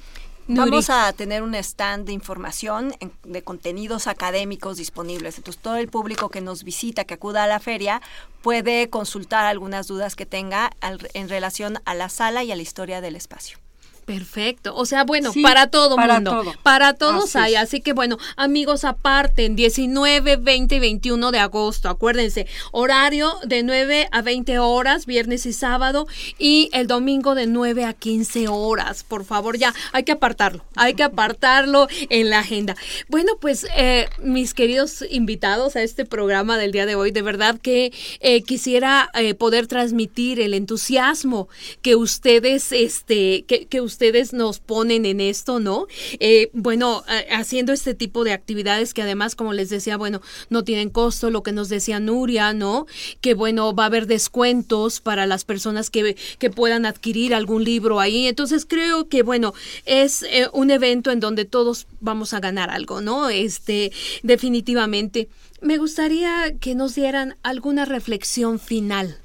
Vamos 0.47 0.89
a 0.89 1.13
tener 1.13 1.41
un 1.41 1.55
stand 1.55 2.05
de 2.05 2.11
información 2.11 2.93
de 3.23 3.43
contenidos 3.43 4.07
académicos 4.07 4.77
disponibles. 4.77 5.37
Entonces, 5.37 5.61
todo 5.61 5.77
el 5.77 5.87
público 5.87 6.29
que 6.29 6.41
nos 6.41 6.63
visita, 6.63 7.05
que 7.05 7.13
acuda 7.13 7.45
a 7.45 7.47
la 7.47 7.61
feria, 7.61 8.01
puede 8.41 8.89
consultar 8.89 9.45
algunas 9.45 9.87
dudas 9.87 10.15
que 10.17 10.25
tenga 10.25 10.71
en 11.13 11.29
relación 11.29 11.79
a 11.85 11.95
la 11.95 12.09
sala 12.09 12.43
y 12.43 12.51
a 12.51 12.57
la 12.57 12.61
historia 12.61 12.99
del 12.99 13.15
espacio. 13.15 13.62
Perfecto. 14.05 14.75
O 14.75 14.85
sea, 14.85 15.05
bueno, 15.05 15.31
para 15.41 15.67
todo 15.67 15.95
para 15.95 16.15
mundo. 16.15 16.31
todo. 16.31 16.53
Para 16.61 16.93
todos 16.93 17.35
Así 17.35 17.37
hay. 17.37 17.55
Así 17.55 17.81
que 17.81 17.93
bueno, 17.93 18.17
amigos, 18.35 18.83
aparten 18.83 19.55
19, 19.55 20.35
20 20.37 20.75
y 20.75 20.79
21 20.79 21.31
de 21.31 21.39
agosto. 21.39 21.87
Acuérdense, 21.87 22.47
horario 22.71 23.33
de 23.45 23.63
9 23.63 24.09
a 24.11 24.21
20 24.21 24.59
horas, 24.59 25.05
viernes 25.05 25.45
y 25.45 25.53
sábado, 25.53 26.05
y 26.37 26.69
el 26.73 26.87
domingo 26.87 27.33
de 27.33 27.47
9 27.47 27.85
a 27.85 27.93
15 27.93 28.49
horas. 28.49 29.03
Por 29.03 29.23
favor, 29.23 29.57
ya 29.57 29.73
hay 29.93 30.03
que 30.03 30.11
apartarlo. 30.11 30.65
Hay 30.75 30.95
que 30.95 31.03
apartarlo 31.03 31.87
en 32.09 32.29
la 32.29 32.39
agenda. 32.39 32.75
Bueno, 33.07 33.33
pues 33.39 33.65
eh, 33.77 34.09
mis 34.21 34.53
queridos 34.53 35.05
invitados 35.09 35.77
a 35.77 35.83
este 35.83 36.05
programa 36.05 36.57
del 36.57 36.73
día 36.73 36.85
de 36.85 36.95
hoy, 36.95 37.11
de 37.11 37.21
verdad 37.21 37.57
que 37.61 37.93
eh, 38.19 38.41
quisiera 38.41 39.09
eh, 39.13 39.33
poder 39.33 39.67
transmitir 39.67 40.41
el 40.41 40.53
entusiasmo 40.53 41.47
que 41.81 41.95
ustedes, 41.95 42.71
este, 42.73 43.45
que, 43.45 43.65
que 43.67 43.79
ustedes 43.79 43.92
nos 44.33 44.59
ponen 44.59 45.05
en 45.05 45.21
esto, 45.21 45.59
¿no? 45.59 45.87
Eh, 46.19 46.49
bueno, 46.53 47.03
haciendo 47.31 47.73
este 47.73 47.93
tipo 47.93 48.23
de 48.23 48.33
actividades 48.33 48.93
que 48.93 49.01
además, 49.01 49.35
como 49.35 49.53
les 49.53 49.69
decía, 49.69 49.97
bueno, 49.97 50.21
no 50.49 50.63
tienen 50.63 50.89
costo, 50.89 51.29
lo 51.29 51.43
que 51.43 51.51
nos 51.51 51.69
decía 51.69 51.99
Nuria, 51.99 52.53
¿no? 52.53 52.85
Que 53.21 53.33
bueno, 53.33 53.73
va 53.73 53.83
a 53.83 53.87
haber 53.87 54.07
descuentos 54.07 54.99
para 54.99 55.25
las 55.25 55.45
personas 55.45 55.89
que, 55.89 56.15
que 56.39 56.49
puedan 56.49 56.85
adquirir 56.85 57.33
algún 57.33 57.63
libro 57.63 57.99
ahí. 57.99 58.27
Entonces 58.27 58.65
creo 58.65 59.07
que, 59.07 59.23
bueno, 59.23 59.53
es 59.85 60.23
eh, 60.23 60.47
un 60.53 60.71
evento 60.71 61.11
en 61.11 61.19
donde 61.19 61.45
todos 61.45 61.87
vamos 61.99 62.33
a 62.33 62.39
ganar 62.39 62.69
algo, 62.69 63.01
¿no? 63.01 63.29
Este, 63.29 63.91
definitivamente. 64.23 65.29
Me 65.61 65.77
gustaría 65.77 66.53
que 66.59 66.75
nos 66.75 66.95
dieran 66.95 67.37
alguna 67.43 67.85
reflexión 67.85 68.59
final. 68.59 69.17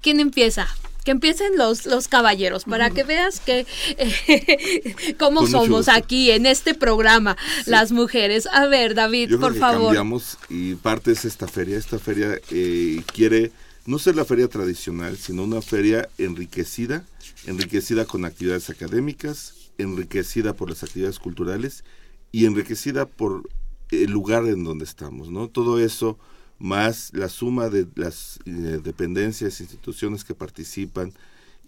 ¿Quién 0.00 0.20
empieza? 0.20 0.68
Que 1.04 1.10
empiecen 1.10 1.56
los, 1.56 1.86
los 1.86 2.08
caballeros, 2.08 2.64
para 2.64 2.90
que 2.90 3.02
veas 3.02 3.40
que 3.40 3.66
eh, 3.98 5.14
cómo 5.18 5.46
somos 5.46 5.88
aquí 5.88 6.30
en 6.30 6.46
este 6.46 6.74
programa, 6.74 7.36
las 7.66 7.90
mujeres. 7.92 8.46
A 8.52 8.66
ver, 8.66 8.94
David, 8.94 9.28
Yo 9.28 9.38
creo 9.38 9.40
por 9.40 9.52
que 9.54 9.58
favor. 9.58 9.86
cambiamos 9.86 10.38
y 10.48 10.74
parte 10.76 11.12
es 11.12 11.24
esta 11.24 11.48
feria. 11.48 11.76
Esta 11.76 11.98
feria 11.98 12.38
eh, 12.50 13.02
quiere 13.12 13.50
no 13.86 13.98
ser 13.98 14.14
la 14.16 14.24
feria 14.24 14.48
tradicional, 14.48 15.16
sino 15.16 15.42
una 15.42 15.60
feria 15.60 16.08
enriquecida, 16.18 17.04
enriquecida 17.46 18.04
con 18.04 18.24
actividades 18.24 18.70
académicas, 18.70 19.54
enriquecida 19.78 20.54
por 20.54 20.70
las 20.70 20.82
actividades 20.84 21.18
culturales 21.18 21.84
y 22.30 22.46
enriquecida 22.46 23.06
por 23.06 23.48
el 23.90 24.10
lugar 24.10 24.46
en 24.46 24.64
donde 24.64 24.84
estamos, 24.84 25.30
¿no? 25.30 25.48
Todo 25.48 25.78
eso 25.80 26.18
más 26.62 27.10
la 27.12 27.28
suma 27.28 27.68
de 27.68 27.86
las 27.96 28.38
eh, 28.46 28.80
dependencias, 28.82 29.60
instituciones 29.60 30.24
que 30.24 30.34
participan 30.34 31.12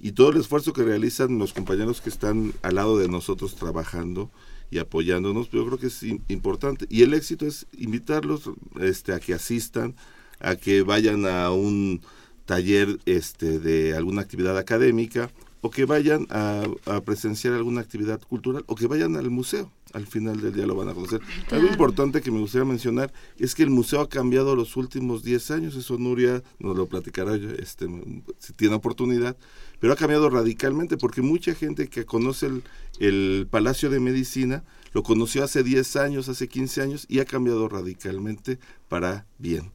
y 0.00 0.12
todo 0.12 0.30
el 0.30 0.38
esfuerzo 0.38 0.72
que 0.72 0.84
realizan 0.84 1.38
los 1.38 1.52
compañeros 1.52 2.00
que 2.00 2.10
están 2.10 2.52
al 2.62 2.76
lado 2.76 2.98
de 2.98 3.08
nosotros 3.08 3.56
trabajando 3.56 4.30
y 4.70 4.78
apoyándonos, 4.78 5.50
yo 5.50 5.66
creo 5.66 5.78
que 5.78 5.88
es 5.88 6.02
im- 6.02 6.20
importante. 6.28 6.86
Y 6.88 7.02
el 7.02 7.12
éxito 7.12 7.46
es 7.46 7.66
invitarlos 7.76 8.50
este, 8.80 9.12
a 9.12 9.20
que 9.20 9.34
asistan, 9.34 9.94
a 10.40 10.56
que 10.56 10.82
vayan 10.82 11.26
a 11.26 11.50
un 11.50 12.00
taller 12.44 12.98
este, 13.04 13.58
de 13.58 13.96
alguna 13.96 14.22
actividad 14.22 14.56
académica 14.58 15.30
o 15.60 15.70
que 15.70 15.86
vayan 15.86 16.26
a 16.30 16.64
presenciar 17.04 17.54
alguna 17.54 17.80
actividad 17.80 18.20
cultural 18.20 18.64
o 18.66 18.74
que 18.74 18.86
vayan 18.86 19.16
al 19.16 19.30
museo. 19.30 19.70
Al 19.94 20.06
final 20.06 20.40
del 20.40 20.52
día 20.52 20.66
lo 20.66 20.74
van 20.74 20.88
a 20.88 20.94
conocer. 20.94 21.20
Algo 21.50 21.68
importante 21.68 22.20
que 22.20 22.30
me 22.30 22.40
gustaría 22.40 22.64
mencionar 22.64 23.12
es 23.38 23.54
que 23.54 23.62
el 23.62 23.70
museo 23.70 24.00
ha 24.00 24.08
cambiado 24.08 24.56
los 24.56 24.76
últimos 24.76 25.22
10 25.22 25.50
años. 25.52 25.76
Eso 25.76 25.96
Nuria 25.98 26.42
nos 26.58 26.76
lo 26.76 26.86
platicará 26.86 27.36
este, 27.36 27.86
si 28.38 28.52
tiene 28.54 28.74
oportunidad. 28.74 29.36
Pero 29.78 29.92
ha 29.92 29.96
cambiado 29.96 30.28
radicalmente 30.30 30.96
porque 30.96 31.22
mucha 31.22 31.54
gente 31.54 31.88
que 31.88 32.04
conoce 32.04 32.46
el, 32.46 32.62
el 32.98 33.46
Palacio 33.48 33.88
de 33.88 34.00
Medicina 34.00 34.64
lo 34.92 35.02
conoció 35.02 35.44
hace 35.44 35.62
10 35.62 35.96
años, 35.96 36.28
hace 36.28 36.48
15 36.48 36.82
años 36.82 37.06
y 37.08 37.20
ha 37.20 37.24
cambiado 37.24 37.68
radicalmente 37.68 38.58
para 38.88 39.26
bien. 39.38 39.70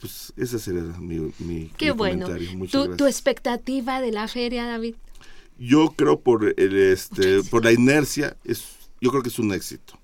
Pues 0.00 0.32
ese 0.36 0.58
sería 0.58 0.82
mi, 0.82 1.32
mi, 1.38 1.70
Qué 1.76 1.86
mi 1.86 1.90
bueno. 1.92 2.26
comentario. 2.26 2.56
Muchas 2.56 2.72
¿Tu, 2.72 2.96
tu 2.96 3.06
expectativa 3.06 4.00
de 4.00 4.12
la 4.12 4.26
feria, 4.28 4.66
David? 4.66 4.94
Yo 5.58 5.92
creo 5.94 6.20
por 6.20 6.54
el 6.58 6.76
este 6.76 7.42
por 7.44 7.64
la 7.64 7.72
inercia 7.72 8.36
es 8.44 8.79
yo 9.00 9.10
creo 9.10 9.22
que 9.22 9.28
es 9.28 9.38
un 9.38 9.52
éxito. 9.52 9.98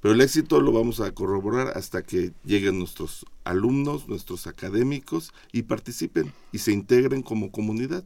Pero 0.00 0.14
el 0.14 0.20
éxito 0.20 0.60
lo 0.60 0.72
vamos 0.72 1.00
a 1.00 1.12
corroborar 1.12 1.72
hasta 1.76 2.02
que 2.02 2.32
lleguen 2.44 2.78
nuestros 2.78 3.26
alumnos, 3.44 4.08
nuestros 4.08 4.46
académicos 4.46 5.32
y 5.52 5.62
participen 5.62 6.32
y 6.52 6.58
se 6.58 6.72
integren 6.72 7.22
como 7.22 7.50
comunidad. 7.50 8.04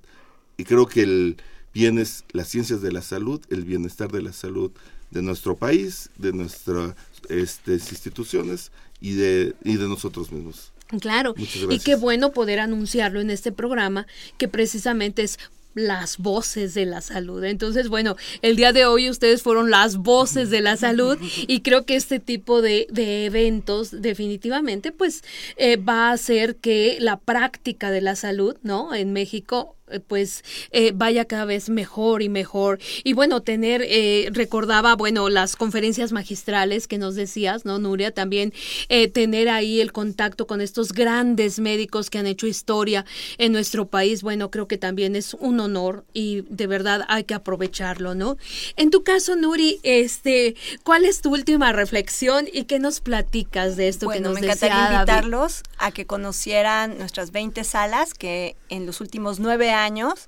Y 0.56 0.64
creo 0.64 0.86
que 0.86 1.02
el 1.02 1.36
bien 1.72 1.98
es 1.98 2.24
las 2.32 2.48
ciencias 2.48 2.82
de 2.82 2.92
la 2.92 3.02
salud, 3.02 3.40
el 3.48 3.64
bienestar 3.64 4.10
de 4.10 4.22
la 4.22 4.32
salud 4.32 4.72
de 5.10 5.22
nuestro 5.22 5.56
país, 5.56 6.10
de 6.18 6.32
nuestras 6.32 6.94
este, 7.28 7.74
instituciones 7.74 8.72
y 9.00 9.12
de, 9.12 9.54
y 9.64 9.76
de 9.76 9.88
nosotros 9.88 10.32
mismos. 10.32 10.72
Claro, 11.00 11.34
y 11.70 11.78
qué 11.78 11.96
bueno 11.96 12.32
poder 12.32 12.60
anunciarlo 12.60 13.20
en 13.20 13.30
este 13.30 13.52
programa 13.52 14.06
que 14.36 14.48
precisamente 14.48 15.22
es 15.22 15.38
las 15.74 16.18
voces 16.18 16.74
de 16.74 16.86
la 16.86 17.00
salud. 17.00 17.44
Entonces, 17.44 17.88
bueno, 17.88 18.16
el 18.42 18.56
día 18.56 18.72
de 18.72 18.86
hoy 18.86 19.10
ustedes 19.10 19.42
fueron 19.42 19.70
las 19.70 19.96
voces 19.96 20.50
de 20.50 20.60
la 20.60 20.76
salud 20.76 21.18
y 21.46 21.60
creo 21.60 21.84
que 21.84 21.96
este 21.96 22.20
tipo 22.20 22.62
de, 22.62 22.86
de 22.90 23.26
eventos 23.26 23.90
definitivamente 24.02 24.92
pues 24.92 25.22
eh, 25.56 25.76
va 25.76 26.08
a 26.08 26.12
hacer 26.12 26.56
que 26.56 26.98
la 27.00 27.18
práctica 27.18 27.90
de 27.90 28.00
la 28.00 28.16
salud, 28.16 28.56
¿no? 28.62 28.94
En 28.94 29.12
México 29.12 29.76
pues 30.06 30.44
eh, 30.70 30.92
vaya 30.94 31.24
cada 31.26 31.44
vez 31.44 31.68
mejor 31.68 32.22
y 32.22 32.28
mejor. 32.28 32.78
Y 33.02 33.12
bueno, 33.12 33.42
tener, 33.42 33.84
eh, 33.86 34.28
recordaba, 34.32 34.96
bueno, 34.96 35.28
las 35.28 35.56
conferencias 35.56 36.12
magistrales 36.12 36.88
que 36.88 36.98
nos 36.98 37.14
decías, 37.14 37.64
¿no, 37.64 37.78
Nuria? 37.78 38.10
También 38.10 38.52
eh, 38.88 39.08
tener 39.08 39.48
ahí 39.48 39.80
el 39.80 39.92
contacto 39.92 40.46
con 40.46 40.60
estos 40.60 40.92
grandes 40.92 41.58
médicos 41.58 42.10
que 42.10 42.18
han 42.18 42.26
hecho 42.26 42.46
historia 42.46 43.04
en 43.38 43.52
nuestro 43.52 43.86
país, 43.86 44.22
bueno, 44.22 44.50
creo 44.50 44.68
que 44.68 44.78
también 44.78 45.16
es 45.16 45.34
un 45.34 45.60
honor 45.60 46.04
y 46.12 46.42
de 46.48 46.66
verdad 46.66 47.04
hay 47.08 47.24
que 47.24 47.34
aprovecharlo, 47.34 48.14
¿no? 48.14 48.36
En 48.76 48.90
tu 48.90 49.02
caso, 49.02 49.36
Nuri, 49.36 49.80
este, 49.82 50.56
¿cuál 50.82 51.04
es 51.04 51.20
tu 51.20 51.32
última 51.32 51.72
reflexión 51.72 52.46
y 52.52 52.64
qué 52.64 52.78
nos 52.78 53.00
platicas 53.00 53.76
de 53.76 53.88
esto 53.88 54.06
Bueno, 54.06 54.22
que 54.22 54.28
nos 54.28 54.40
me 54.40 54.46
encantaría 54.46 54.94
invitarlos 54.94 55.62
a 55.78 55.90
que 55.90 56.06
conocieran 56.06 56.98
nuestras 56.98 57.32
20 57.32 57.64
salas 57.64 58.14
que 58.14 58.56
en 58.68 58.86
los 58.86 59.00
últimos 59.00 59.40
nueve 59.40 59.73
años 59.74 60.26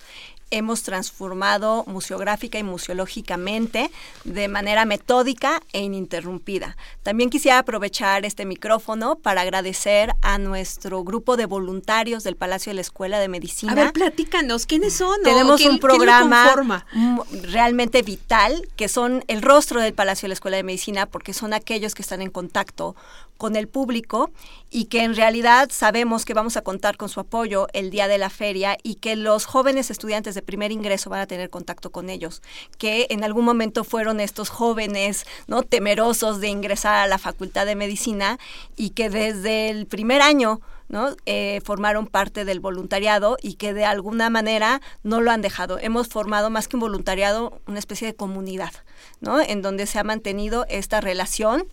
hemos 0.51 0.83
transformado 0.83 1.85
museográfica 1.87 2.59
y 2.59 2.63
museológicamente 2.63 3.91
de 4.25 4.49
manera 4.49 4.85
metódica 4.85 5.61
e 5.73 5.81
ininterrumpida. 5.81 6.77
También 7.03 7.31
quisiera 7.31 7.59
aprovechar 7.59 8.25
este 8.25 8.45
micrófono 8.45 9.17
para 9.17 9.41
agradecer 9.41 10.15
a 10.23 10.39
nuestro 10.39 11.03
grupo 11.03 11.37
de 11.37 11.47
voluntarios 11.47 12.23
del 12.25 12.37
Palacio 12.37 12.71
de 12.71 12.75
la 12.75 12.81
Escuela 12.83 13.19
de 13.19 13.29
Medicina. 13.29 13.73
A 13.73 13.75
ver, 13.75 13.93
platícanos, 13.93 14.67
¿quiénes 14.67 14.95
son? 14.95 15.21
Tenemos 15.23 15.65
un 15.65 15.79
programa 15.79 16.87
realmente 17.43 18.03
vital, 18.03 18.69
que 18.77 18.89
son 18.89 19.25
el 19.29 19.43
rostro 19.43 19.81
del 19.81 19.95
Palacio 19.95 20.27
de 20.27 20.29
la 20.29 20.35
Escuela 20.35 20.57
de 20.57 20.63
Medicina, 20.63 21.07
porque 21.07 21.33
son 21.33 21.53
aquellos 21.53 21.95
que 21.95 22.03
están 22.03 22.23
en 22.23 22.31
contacto 22.31 22.95
con 23.37 23.57
el 23.57 23.69
público 23.69 24.31
y 24.71 24.87
que 24.87 25.03
en 25.03 25.15
realidad 25.15 25.69
sabemos 25.71 26.25
que 26.25 26.35
vamos 26.35 26.57
a 26.57 26.63
contar 26.63 26.97
con 26.97 27.09
su 27.09 27.21
apoyo 27.21 27.69
el 27.73 27.91
día 27.91 28.09
de 28.09 28.19
la 28.19 28.31
feria 28.31 28.79
y 28.83 28.97
que 28.97 29.17
los 29.17 29.45
jóvenes 29.45 29.91
estudiantes 29.91 30.35
de 30.37 30.43
primer 30.43 30.71
ingreso 30.71 31.11
van 31.11 31.23
a 31.23 31.27
tener 31.27 31.51
contacto 31.51 31.91
con 31.91 32.09
ellos, 32.09 32.41
que 32.79 33.09
en 33.11 33.25
algún 33.25 33.45
momento 33.45 33.83
fueron 33.83 34.21
estos 34.21 34.49
jóvenes 34.49 35.27
no 35.49 35.65
temerosos 35.65 36.41
de 36.41 36.47
ingresar 36.47 36.95
a 36.95 37.09
la 37.09 37.19
Facultad 37.19 37.67
de 37.67 37.75
Medicina 37.75 38.39
y 38.77 38.91
que 38.91 39.11
desde 39.11 39.71
el 39.71 39.87
primer 39.87 40.23
año 40.23 40.61
¿no? 40.89 41.17
Eh, 41.27 41.61
formaron 41.65 42.07
parte 42.07 42.45
del 42.45 42.61
voluntariado 42.61 43.37
y 43.43 43.55
que 43.55 43.75
de 43.75 43.85
alguna 43.85 44.31
manera 44.31 44.81
no 45.03 45.21
lo 45.21 45.33
han 45.33 45.43
dejado. 45.43 45.79
Hemos 45.81 46.07
formado 46.07 46.49
más 46.49 46.69
que 46.69 46.77
un 46.77 46.81
voluntariado, 46.81 47.61
una 47.67 47.81
especie 47.81 48.07
de 48.07 48.15
comunidad, 48.15 48.73
¿no? 49.21 49.41
En 49.41 49.63
donde 49.63 49.87
se 49.87 49.99
ha 49.99 50.05
mantenido 50.05 50.65
esta 50.69 51.01
relación 51.01 51.67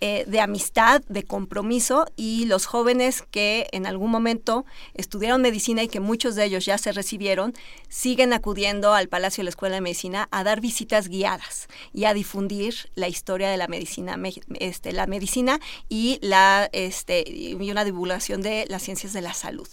eh, 0.00 0.24
de 0.26 0.40
amistad, 0.40 1.02
de 1.08 1.24
compromiso 1.24 2.06
y 2.16 2.44
los 2.46 2.66
jóvenes 2.66 3.22
que 3.30 3.66
en 3.72 3.86
algún 3.86 4.10
momento 4.10 4.64
estudiaron 4.94 5.42
medicina 5.42 5.82
y 5.82 5.88
que 5.88 6.00
muchos 6.00 6.34
de 6.36 6.44
ellos 6.44 6.64
ya 6.64 6.78
se 6.78 6.92
recibieron, 6.92 7.54
siguen 7.88 8.32
acudiendo 8.32 8.94
al 8.94 9.08
Palacio 9.08 9.42
de 9.42 9.44
la 9.46 9.50
Escuela 9.50 9.74
de 9.76 9.80
Medicina 9.80 10.28
a 10.30 10.44
dar 10.44 10.60
visitas 10.60 11.08
guiadas 11.08 11.68
y 11.92 12.04
a 12.04 12.14
difundir 12.14 12.90
la 12.94 13.08
historia 13.08 13.50
de 13.50 13.56
la 13.56 13.66
medicina, 13.68 14.16
me- 14.16 14.32
este, 14.60 14.92
la 14.92 15.06
medicina 15.06 15.58
y 15.88 16.18
la 16.22 16.68
este 16.72 17.24
y 17.28 17.54
una 17.70 17.84
divulgación 17.84 18.40
de 18.42 18.66
las 18.68 18.82
ciencias 18.82 19.12
de 19.12 19.20
la 19.22 19.34
salud. 19.34 19.68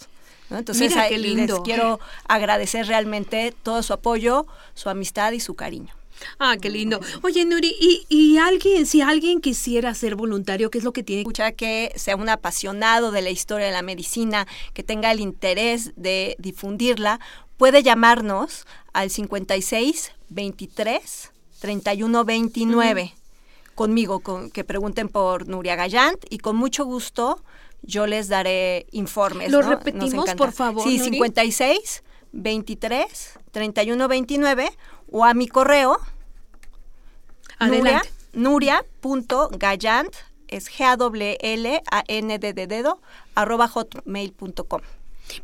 ¿no? 0.50 0.58
Entonces 0.58 0.90
Mira 0.90 1.08
qué 1.08 1.18
les 1.18 1.34
lindo. 1.34 1.62
quiero 1.62 1.98
agradecer 2.28 2.86
realmente 2.86 3.52
todo 3.62 3.82
su 3.82 3.92
apoyo, 3.92 4.46
su 4.74 4.88
amistad 4.88 5.32
y 5.32 5.40
su 5.40 5.54
cariño. 5.54 5.94
Ah, 6.38 6.56
qué 6.60 6.70
lindo. 6.70 7.00
Oye, 7.22 7.44
Nuri, 7.44 7.74
¿y, 7.80 8.06
y 8.08 8.38
alguien, 8.38 8.86
si 8.86 9.00
alguien 9.00 9.40
quisiera 9.40 9.94
ser 9.94 10.16
voluntario, 10.16 10.70
qué 10.70 10.78
es 10.78 10.84
lo 10.84 10.92
que 10.92 11.02
tiene? 11.02 11.22
Escucha 11.22 11.52
que 11.52 11.92
sea 11.96 12.16
un 12.16 12.28
apasionado 12.28 13.10
de 13.10 13.22
la 13.22 13.30
historia 13.30 13.66
de 13.66 13.72
la 13.72 13.82
medicina, 13.82 14.46
que 14.74 14.82
tenga 14.82 15.10
el 15.12 15.20
interés 15.20 15.92
de 15.96 16.36
difundirla, 16.38 17.20
puede 17.56 17.82
llamarnos 17.82 18.66
al 18.92 19.10
56 19.10 20.12
23 20.28 21.32
31 21.60 22.24
29 22.24 23.14
conmigo, 23.74 24.20
con, 24.20 24.50
que 24.50 24.64
pregunten 24.64 25.08
por 25.08 25.48
Nuria 25.48 25.76
Gallant 25.76 26.24
y 26.30 26.38
con 26.38 26.56
mucho 26.56 26.84
gusto 26.84 27.42
yo 27.82 28.06
les 28.06 28.28
daré 28.28 28.86
informes. 28.90 29.50
Lo 29.50 29.62
repetimos, 29.62 30.34
por 30.34 30.52
favor, 30.52 30.82
Sí, 30.82 30.98
Nuri. 30.98 31.10
56 31.12 32.02
23 32.32 33.38
31 33.52 34.08
29 34.08 34.70
o 35.10 35.24
a 35.24 35.34
mi 35.34 35.48
correo 35.48 35.98
Adelante. 37.58 38.10
Nuria, 38.32 38.84
nuria.gallant 39.02 40.14
es 40.48 40.68
g 40.68 40.84
a 40.84 40.96
w 40.96 41.36
l 41.40 41.82
a 41.90 42.04
n 42.06 42.38
d 42.38 42.52
de 42.52 42.66
dedo 42.66 43.00
arroba 43.34 43.66
hotmail.com. 43.68 44.80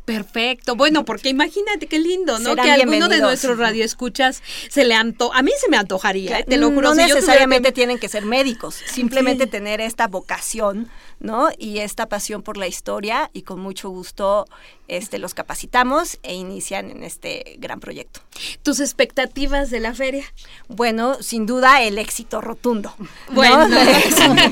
Perfecto. 0.05 0.77
Bueno, 0.77 1.03
porque 1.03 1.27
imagínate 1.27 1.87
qué 1.87 1.99
lindo, 1.99 2.39
¿no? 2.39 2.51
Serán 2.51 2.65
que 2.65 2.71
alguno 2.71 3.09
de 3.09 3.19
nuestros 3.19 3.57
radioescuchas 3.57 4.41
se 4.69 4.85
le 4.85 4.93
anto, 4.95 5.33
a 5.33 5.41
mí 5.41 5.51
se 5.59 5.69
me 5.69 5.75
antojaría, 5.75 6.39
¿eh? 6.39 6.45
te 6.47 6.55
lo 6.57 6.69
juro. 6.71 6.89
no 6.89 6.95
si 6.95 7.01
yo 7.01 7.07
tuviera 7.07 7.15
necesariamente 7.15 7.69
que- 7.69 7.73
tienen 7.73 7.99
que 7.99 8.07
ser 8.07 8.23
médicos, 8.25 8.75
simplemente 8.75 9.43
Sí. 9.45 9.49
tener 9.49 9.81
esta 9.81 10.07
vocación, 10.07 10.87
¿no? 11.19 11.49
Y 11.57 11.79
esta 11.79 12.07
pasión 12.07 12.41
por 12.41 12.57
la 12.57 12.67
historia 12.67 13.29
y 13.33 13.43
con 13.43 13.59
mucho 13.59 13.89
gusto 13.89 14.45
este 14.89 15.17
los 15.17 15.33
capacitamos 15.33 16.19
e 16.23 16.35
inician 16.35 16.91
en 16.91 17.03
este 17.03 17.55
gran 17.59 17.79
proyecto. 17.79 18.19
tus 18.63 18.79
expectativas 18.79 19.69
de 19.71 19.79
la 19.79 19.93
feria. 19.93 20.25
Bueno, 20.67 21.15
sin 21.21 21.45
duda 21.45 21.81
el 21.81 21.97
éxito 21.97 22.41
rotundo. 22.41 22.93
¿no? 22.99 23.07
Bueno, 23.33 23.67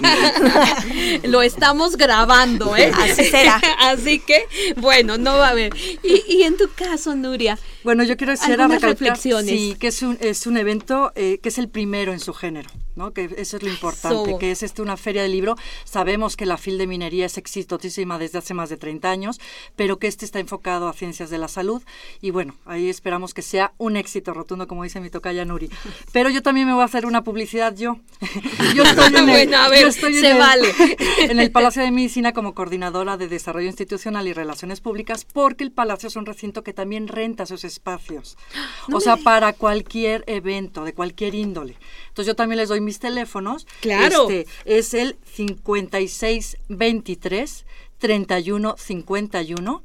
lo 1.24 1.42
estamos 1.42 1.98
grabando, 1.98 2.76
¿eh? 2.76 2.92
Así 2.98 3.26
será. 3.26 3.62
Así 3.80 4.20
que, 4.20 4.46
bueno, 4.78 5.18
no 5.18 5.38
va 5.38 5.48
a 5.48 5.52
haber. 5.52 5.74
Y, 6.04 6.24
y 6.28 6.44
en 6.44 6.58
tu 6.58 6.70
caso, 6.74 7.16
Nuria, 7.16 7.58
Bueno, 7.84 8.04
yo 8.04 8.18
quiero 8.18 8.34
hacer 8.34 8.58
reflexiones. 8.60 9.50
sí, 9.50 9.76
que 9.80 9.88
es 9.88 10.02
un, 10.02 10.18
es 10.22 10.48
un 10.48 10.58
evento 10.58 11.12
eh, 11.16 11.40
que 11.42 11.50
es 11.50 11.58
el 11.58 11.70
primero 11.70 12.14
en 12.14 12.20
su 12.20 12.34
género, 12.34 12.70
¿no? 12.96 13.14
Que 13.14 13.30
eso 13.38 13.58
es 13.58 13.64
lo 13.64 13.70
importante, 13.70 14.38
que 14.40 14.52
es 14.52 14.64
este 14.64 14.82
una 14.82 14.98
feria 14.98 15.22
de 15.22 15.30
libro. 15.30 15.56
Sabemos 15.86 16.36
que 16.36 16.46
la 16.46 16.58
FIL 16.58 16.78
de 16.78 16.88
minería 16.88 17.26
es 17.26 17.38
exitosísima 17.38 18.18
desde 18.18 18.38
hace 18.40 18.54
más 18.54 18.70
de 18.70 18.78
30 18.78 19.10
años, 19.10 19.40
pero 19.76 19.98
que 20.00 20.08
este 20.08 20.26
está 20.26 20.40
enfocado 20.40 20.88
a 20.88 20.94
ciencias 20.94 21.30
de 21.30 21.38
la 21.38 21.48
salud 21.48 21.82
y 22.22 22.32
bueno, 22.32 22.56
ahí 22.66 22.90
esperamos 22.90 23.34
que 23.34 23.42
sea 23.42 23.74
un 23.78 23.98
éxito 23.98 24.34
rotundo, 24.34 24.68
como 24.68 24.84
dice 24.84 25.00
mi 25.00 25.10
tocaya 25.10 25.46
Nuri. 25.46 25.70
Pero 26.12 26.30
yo 26.30 26.42
también 26.42 26.68
me 26.68 26.74
voy 26.74 26.82
a 26.82 26.86
hacer 26.86 27.06
una 27.06 27.24
publicidad 27.24 27.76
yo. 27.76 27.98
yo 28.76 28.84
estoy 28.84 29.08
en 29.08 29.18
el, 29.18 29.26
Bueno, 29.26 29.58
a 29.58 29.70
ver, 29.70 29.82
yo 29.82 29.88
estoy 29.88 30.16
en 30.16 30.22
se 30.22 30.32
el- 30.32 30.38
vale. 30.38 30.74
en 31.20 31.40
el 31.40 31.52
Palacio 31.52 31.82
de 31.84 31.92
Medicina 31.92 32.34
como 32.34 32.54
coordinadora 32.54 33.18
de 33.18 33.28
Desarrollo 33.28 33.68
Institucional 33.68 34.28
y 34.28 34.34
Relaciones 34.34 34.82
Públicas, 34.82 35.26
porque 35.26 35.64
el 35.64 35.72
Palacio 35.72 36.08
es 36.08 36.16
un 36.16 36.26
recinto 36.26 36.64
que 36.64 36.74
también 36.74 37.08
renta 37.08 37.46
sus 37.46 37.64
espacios. 37.64 38.38
No 38.88 38.98
o 38.98 39.00
sea, 39.00 39.16
para 39.16 39.54
cualquier 39.54 40.24
evento, 40.28 40.84
de 40.84 40.94
cualquier 40.94 41.36
índole. 41.36 41.78
Entonces 42.08 42.28
yo 42.28 42.36
también 42.36 42.58
les 42.58 42.70
doy 42.70 42.82
mis 42.92 43.00
teléfonos. 43.00 43.66
Claro. 43.80 44.30
Este, 44.30 44.52
es 44.66 44.94
el 44.94 45.16
5623 45.24 47.66
3151. 48.00 49.82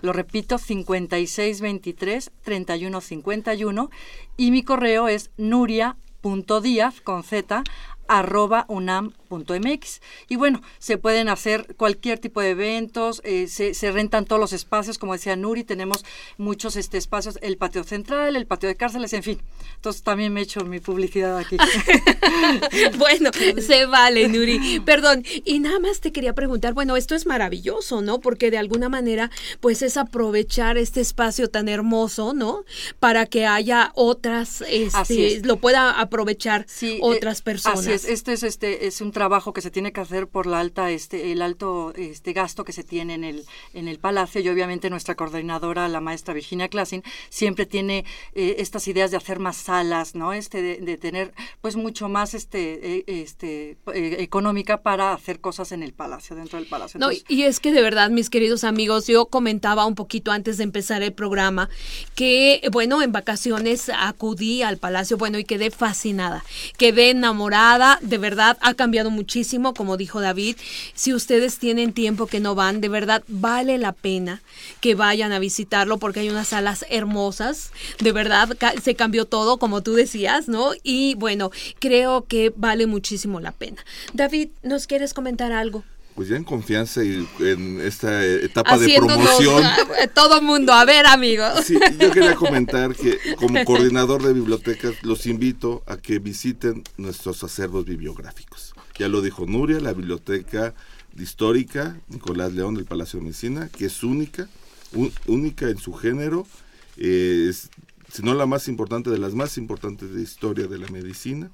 Lo 0.00 0.12
repito, 0.12 0.58
5623 0.58 2.32
3151. 2.42 3.90
Y 4.36 4.50
mi 4.50 4.64
correo 4.64 5.06
es 5.06 5.30
nuria.diaz 5.36 7.00
con 7.00 7.22
z 7.22 7.62
arroba 8.08 8.64
unam.mx. 8.68 10.00
Y 10.28 10.36
bueno, 10.36 10.62
se 10.78 10.98
pueden 10.98 11.28
hacer 11.28 11.74
cualquier 11.76 12.18
tipo 12.18 12.40
de 12.40 12.50
eventos, 12.50 13.20
eh, 13.24 13.46
se, 13.48 13.74
se 13.74 13.92
rentan 13.92 14.24
todos 14.24 14.40
los 14.40 14.52
espacios, 14.52 14.98
como 14.98 15.12
decía 15.12 15.36
Nuri, 15.36 15.64
tenemos 15.64 16.04
muchos 16.36 16.76
este, 16.76 16.98
espacios, 16.98 17.38
el 17.42 17.56
patio 17.56 17.84
central, 17.84 18.36
el 18.36 18.46
patio 18.46 18.68
de 18.68 18.76
cárceles, 18.76 19.12
en 19.12 19.22
fin. 19.22 19.42
Entonces 19.76 20.02
también 20.02 20.32
me 20.32 20.40
he 20.40 20.42
hecho 20.42 20.64
mi 20.64 20.80
publicidad 20.80 21.36
aquí. 21.38 21.56
bueno, 22.98 23.30
se 23.60 23.86
vale, 23.86 24.28
Nuri. 24.28 24.80
Perdón, 24.80 25.24
y 25.44 25.60
nada 25.60 25.78
más 25.78 26.00
te 26.00 26.12
quería 26.12 26.34
preguntar, 26.34 26.74
bueno, 26.74 26.96
esto 26.96 27.14
es 27.14 27.26
maravilloso, 27.26 28.02
¿no? 28.02 28.20
Porque 28.20 28.50
de 28.50 28.58
alguna 28.58 28.88
manera, 28.88 29.30
pues 29.60 29.82
es 29.82 29.96
aprovechar 29.96 30.78
este 30.78 31.00
espacio 31.00 31.48
tan 31.48 31.68
hermoso, 31.68 32.34
¿no? 32.34 32.64
Para 32.98 33.26
que 33.26 33.46
haya 33.46 33.92
otras, 33.94 34.62
Así 34.62 35.22
este, 35.22 35.36
es. 35.36 35.46
lo 35.46 35.56
pueda 35.56 36.00
aprovechar 36.00 36.64
Sí, 36.68 36.98
otras 37.02 37.40
eh, 37.40 37.42
personas. 37.44 37.80
Así 37.80 37.92
es, 37.92 37.97
este 38.04 38.32
es 38.32 38.42
este 38.42 38.86
es 38.86 39.00
un 39.00 39.12
trabajo 39.12 39.52
que 39.52 39.60
se 39.60 39.70
tiene 39.70 39.92
que 39.92 40.00
hacer 40.00 40.28
por 40.28 40.46
la 40.46 40.60
alta 40.60 40.90
este 40.90 41.32
el 41.32 41.42
alto 41.42 41.92
este 41.96 42.32
gasto 42.32 42.64
que 42.64 42.72
se 42.72 42.84
tiene 42.84 43.14
en 43.14 43.24
el 43.24 43.44
en 43.74 43.88
el 43.88 43.98
palacio 43.98 44.40
y 44.40 44.48
obviamente 44.48 44.90
nuestra 44.90 45.14
coordinadora 45.14 45.88
la 45.88 46.00
maestra 46.00 46.34
Virginia 46.34 46.68
Klassin 46.68 47.02
siempre 47.30 47.66
tiene 47.66 48.04
eh, 48.34 48.56
estas 48.58 48.88
ideas 48.88 49.10
de 49.10 49.16
hacer 49.16 49.38
más 49.38 49.56
salas, 49.56 50.14
¿no? 50.14 50.32
Este 50.32 50.62
de, 50.62 50.76
de 50.76 50.96
tener 50.96 51.32
pues 51.60 51.76
mucho 51.76 52.08
más 52.08 52.34
este 52.34 52.96
eh, 52.98 53.04
este 53.06 53.78
eh, 53.94 54.16
económica 54.20 54.82
para 54.82 55.12
hacer 55.12 55.40
cosas 55.40 55.72
en 55.72 55.82
el 55.82 55.92
palacio, 55.92 56.36
dentro 56.36 56.58
del 56.58 56.68
palacio. 56.68 57.00
No, 57.00 57.08
y 57.12 57.42
es 57.42 57.60
que 57.60 57.72
de 57.72 57.82
verdad, 57.82 58.10
mis 58.10 58.30
queridos 58.30 58.64
amigos, 58.64 59.06
yo 59.06 59.26
comentaba 59.26 59.86
un 59.86 59.94
poquito 59.94 60.30
antes 60.30 60.58
de 60.58 60.64
empezar 60.64 61.02
el 61.02 61.12
programa 61.12 61.68
que, 62.14 62.60
bueno, 62.72 63.02
en 63.02 63.12
vacaciones 63.12 63.90
acudí 63.94 64.62
al 64.62 64.78
palacio, 64.78 65.16
bueno, 65.16 65.38
y 65.38 65.44
quedé 65.44 65.70
fascinada, 65.70 66.44
quedé 66.76 67.10
enamorada, 67.10 67.87
de 68.00 68.18
verdad, 68.18 68.58
ha 68.60 68.74
cambiado 68.74 69.10
muchísimo, 69.10 69.74
como 69.74 69.96
dijo 69.96 70.20
David. 70.20 70.56
Si 70.94 71.14
ustedes 71.14 71.58
tienen 71.58 71.92
tiempo 71.92 72.26
que 72.26 72.40
no 72.40 72.54
van, 72.54 72.80
de 72.80 72.88
verdad, 72.88 73.22
vale 73.28 73.78
la 73.78 73.92
pena 73.92 74.42
que 74.80 74.94
vayan 74.94 75.32
a 75.32 75.38
visitarlo 75.38 75.98
porque 75.98 76.20
hay 76.20 76.28
unas 76.30 76.48
salas 76.48 76.84
hermosas, 76.90 77.72
de 78.00 78.12
verdad, 78.12 78.56
se 78.82 78.94
cambió 78.94 79.24
todo, 79.24 79.58
como 79.58 79.82
tú 79.82 79.94
decías, 79.94 80.48
¿no? 80.48 80.72
Y 80.82 81.14
bueno, 81.14 81.50
creo 81.78 82.26
que 82.26 82.52
vale 82.54 82.86
muchísimo 82.86 83.40
la 83.40 83.52
pena. 83.52 83.84
David, 84.12 84.50
¿nos 84.62 84.86
quieres 84.86 85.14
comentar 85.14 85.52
algo? 85.52 85.84
Pues 86.18 86.30
ya 86.30 86.36
en 86.36 86.42
confianza 86.42 87.04
y 87.04 87.28
en 87.38 87.80
esta 87.80 88.26
etapa 88.26 88.76
de 88.76 88.92
promoción. 88.96 89.62
todo 90.16 90.42
mundo, 90.42 90.72
a 90.72 90.84
ver 90.84 91.06
amigos. 91.06 91.64
Sí, 91.64 91.78
yo 91.96 92.10
quería 92.10 92.34
comentar 92.34 92.92
que 92.96 93.20
como 93.36 93.64
coordinador 93.64 94.24
de 94.24 94.32
bibliotecas 94.32 94.94
los 95.04 95.26
invito 95.26 95.84
a 95.86 95.96
que 95.96 96.18
visiten 96.18 96.82
nuestros 96.96 97.44
acervos 97.44 97.84
bibliográficos. 97.84 98.74
Ya 98.98 99.06
lo 99.06 99.22
dijo 99.22 99.46
Nuria, 99.46 99.78
la 99.78 99.92
biblioteca 99.92 100.74
histórica 101.16 101.96
Nicolás 102.08 102.52
León 102.52 102.74
del 102.74 102.84
Palacio 102.84 103.20
de 103.20 103.26
Medicina, 103.26 103.68
que 103.68 103.86
es 103.86 104.02
única, 104.02 104.48
un- 104.94 105.12
única 105.28 105.68
en 105.68 105.78
su 105.78 105.92
género, 105.92 106.48
eh, 106.96 107.46
es, 107.48 107.70
si 108.12 108.24
no 108.24 108.34
la 108.34 108.46
más 108.46 108.66
importante 108.66 109.08
de 109.08 109.18
las 109.18 109.34
más 109.34 109.56
importantes 109.56 110.12
de 110.12 110.20
historia 110.20 110.66
de 110.66 110.78
la 110.78 110.88
medicina 110.88 111.48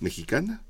mexicana, 0.00 0.60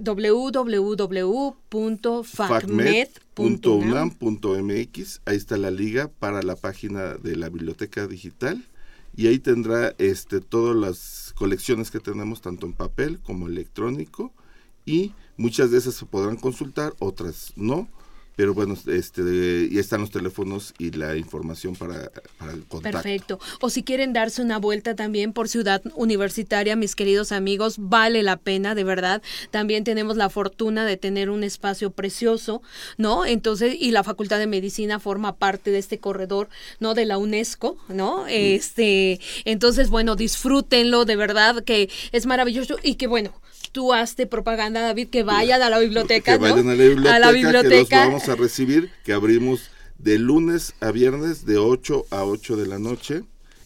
www.facmed.unam. 0.00 2.24
facmed.unam.mx, 2.24 5.20
ahí 5.24 5.36
está 5.36 5.56
la 5.56 5.70
liga 5.70 6.08
para 6.08 6.42
la 6.42 6.56
página 6.56 7.14
de 7.14 7.36
la 7.36 7.48
biblioteca 7.48 8.06
digital. 8.06 8.66
Y 9.16 9.26
ahí 9.26 9.40
tendrá 9.40 9.94
este 9.98 10.40
todas 10.40 10.76
las 10.76 11.34
colecciones 11.36 11.90
que 11.90 11.98
tenemos 11.98 12.40
tanto 12.40 12.66
en 12.66 12.72
papel 12.72 13.18
como 13.18 13.48
electrónico. 13.48 14.32
Y 14.86 15.12
muchas 15.36 15.70
de 15.70 15.78
esas 15.78 15.94
se 15.94 16.06
podrán 16.06 16.36
consultar, 16.36 16.94
otras 17.00 17.52
no, 17.56 17.88
pero 18.40 18.54
bueno, 18.54 18.74
este, 18.86 19.68
y 19.70 19.78
están 19.78 20.00
los 20.00 20.10
teléfonos 20.10 20.72
y 20.78 20.92
la 20.92 21.14
información 21.14 21.76
para, 21.76 22.10
para 22.38 22.52
el 22.52 22.64
contacto. 22.64 22.96
Perfecto. 22.96 23.38
O 23.60 23.68
si 23.68 23.82
quieren 23.82 24.14
darse 24.14 24.40
una 24.40 24.56
vuelta 24.56 24.96
también 24.96 25.34
por 25.34 25.46
Ciudad 25.46 25.82
Universitaria, 25.94 26.74
mis 26.74 26.96
queridos 26.96 27.32
amigos, 27.32 27.74
vale 27.76 28.22
la 28.22 28.38
pena, 28.38 28.74
de 28.74 28.82
verdad. 28.82 29.20
También 29.50 29.84
tenemos 29.84 30.16
la 30.16 30.30
fortuna 30.30 30.86
de 30.86 30.96
tener 30.96 31.28
un 31.28 31.44
espacio 31.44 31.90
precioso, 31.90 32.62
¿no? 32.96 33.26
Entonces, 33.26 33.76
y 33.78 33.90
la 33.90 34.04
Facultad 34.04 34.38
de 34.38 34.46
Medicina 34.46 35.00
forma 35.00 35.36
parte 35.36 35.70
de 35.70 35.76
este 35.76 35.98
corredor, 35.98 36.48
¿no? 36.78 36.94
De 36.94 37.04
la 37.04 37.18
UNESCO, 37.18 37.76
¿no? 37.88 38.26
Este, 38.26 39.20
entonces, 39.44 39.90
bueno, 39.90 40.16
disfrútenlo, 40.16 41.04
de 41.04 41.16
verdad, 41.16 41.62
que 41.62 41.90
es 42.12 42.24
maravilloso 42.24 42.78
y 42.82 42.94
que 42.94 43.06
bueno, 43.06 43.34
tú 43.72 43.92
hazte 43.92 44.26
propaganda, 44.26 44.80
David, 44.80 45.08
que 45.08 45.22
vayan 45.22 45.62
a 45.62 45.70
la 45.70 45.78
biblioteca, 45.78 46.32
que 46.32 46.38
vayan 46.38 46.68
a 46.68 46.74
la 46.74 46.84
biblioteca, 46.84 47.16
a 47.16 47.18
la 47.18 47.32
biblioteca. 47.32 47.88
que 47.88 47.96
los 47.96 48.06
vamos 48.06 48.28
a 48.28 48.36
recibir, 48.36 48.90
que 49.04 49.12
abrimos 49.12 49.70
de 49.98 50.18
lunes 50.18 50.74
a 50.80 50.90
viernes 50.90 51.44
de 51.44 51.58
8 51.58 52.06
a 52.10 52.24
8 52.24 52.56
de 52.56 52.66
la 52.66 52.78
noche 52.78 53.22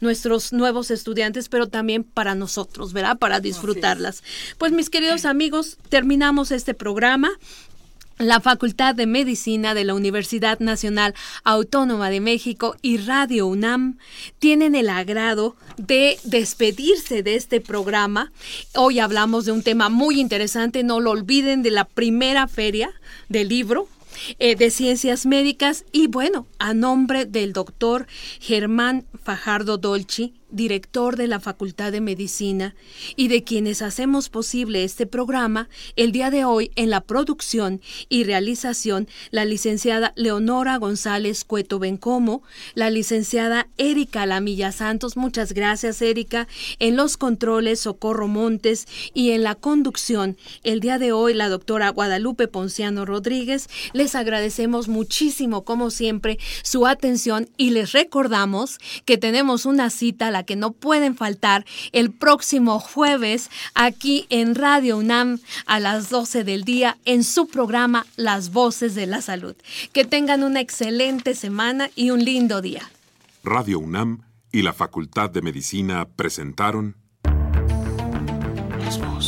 nuestros 0.00 0.52
nuevos 0.52 0.92
estudiantes, 0.92 1.48
pero 1.48 1.66
también 1.66 2.04
para 2.04 2.36
nosotros, 2.36 2.92
¿verdad? 2.92 3.18
Para 3.18 3.40
disfrutarlas. 3.40 4.22
Pues 4.58 4.70
mis 4.70 4.90
queridos 4.90 5.24
amigos, 5.24 5.76
terminamos 5.88 6.52
este 6.52 6.72
programa. 6.72 7.30
La 8.18 8.40
Facultad 8.40 8.96
de 8.96 9.06
Medicina 9.06 9.74
de 9.74 9.84
la 9.84 9.94
Universidad 9.94 10.58
Nacional 10.58 11.14
Autónoma 11.44 12.10
de 12.10 12.20
México 12.20 12.74
y 12.82 12.96
Radio 12.98 13.46
UNAM 13.46 13.98
tienen 14.40 14.74
el 14.74 14.88
agrado 14.88 15.54
de 15.76 16.18
despedirse 16.24 17.22
de 17.22 17.36
este 17.36 17.60
programa. 17.60 18.32
Hoy 18.74 18.98
hablamos 18.98 19.44
de 19.44 19.52
un 19.52 19.62
tema 19.62 19.88
muy 19.88 20.18
interesante, 20.18 20.82
no 20.82 20.98
lo 20.98 21.12
olviden, 21.12 21.62
de 21.62 21.70
la 21.70 21.84
primera 21.84 22.48
feria 22.48 22.90
del 23.28 23.50
libro 23.50 23.86
eh, 24.40 24.56
de 24.56 24.70
Ciencias 24.70 25.24
Médicas 25.24 25.84
y 25.92 26.08
bueno, 26.08 26.48
a 26.58 26.74
nombre 26.74 27.24
del 27.24 27.52
doctor 27.52 28.08
Germán 28.40 29.06
Fajardo 29.22 29.78
Dolci, 29.78 30.34
director 30.50 31.16
de 31.16 31.26
la 31.26 31.40
Facultad 31.40 31.92
de 31.92 32.00
Medicina, 32.00 32.74
y 33.16 33.28
de 33.28 33.44
quienes 33.44 33.82
hacemos 33.82 34.28
posible 34.28 34.84
este 34.84 35.06
programa, 35.06 35.68
el 35.96 36.12
día 36.12 36.30
de 36.30 36.44
hoy 36.44 36.70
en 36.76 36.90
la 36.90 37.00
producción 37.00 37.80
y 38.08 38.24
realización, 38.24 39.08
la 39.30 39.44
licenciada 39.44 40.12
Leonora 40.16 40.76
González 40.76 41.44
Cueto 41.44 41.78
Bencomo, 41.78 42.42
la 42.74 42.90
licenciada 42.90 43.68
Erika 43.76 44.26
Lamilla 44.26 44.72
Santos, 44.72 45.16
muchas 45.16 45.52
gracias 45.52 46.00
Erika, 46.02 46.48
en 46.78 46.96
los 46.96 47.16
controles 47.16 47.80
Socorro 47.80 48.28
Montes. 48.28 48.86
Y 49.14 49.30
en 49.30 49.42
la 49.42 49.54
conducción, 49.54 50.36
el 50.62 50.80
día 50.80 50.98
de 50.98 51.12
hoy 51.12 51.34
la 51.34 51.48
doctora 51.48 51.90
Guadalupe 51.90 52.48
Ponciano 52.48 53.04
Rodríguez, 53.04 53.68
les 53.92 54.14
agradecemos 54.14 54.88
muchísimo, 54.88 55.64
como 55.64 55.90
siempre, 55.90 56.38
su 56.62 56.86
atención 56.86 57.48
y 57.56 57.70
les 57.70 57.92
recordamos 57.92 58.78
que 59.04 59.18
tenemos 59.18 59.66
una 59.66 59.90
cita 59.90 60.30
que 60.42 60.56
no 60.56 60.72
pueden 60.72 61.16
faltar 61.16 61.64
el 61.92 62.10
próximo 62.10 62.80
jueves 62.80 63.50
aquí 63.74 64.26
en 64.30 64.54
Radio 64.54 64.98
UNAM 64.98 65.40
a 65.66 65.80
las 65.80 66.10
12 66.10 66.44
del 66.44 66.64
día 66.64 66.98
en 67.04 67.24
su 67.24 67.46
programa 67.48 68.06
Las 68.16 68.52
Voces 68.52 68.94
de 68.94 69.06
la 69.06 69.22
Salud. 69.22 69.56
Que 69.92 70.04
tengan 70.04 70.42
una 70.42 70.60
excelente 70.60 71.34
semana 71.34 71.90
y 71.94 72.10
un 72.10 72.24
lindo 72.24 72.60
día. 72.60 72.90
Radio 73.44 73.78
UNAM 73.78 74.22
y 74.52 74.62
la 74.62 74.72
Facultad 74.72 75.30
de 75.30 75.42
Medicina 75.42 76.06
presentaron 76.16 76.96
Las 78.80 78.98
Voces. 78.98 79.27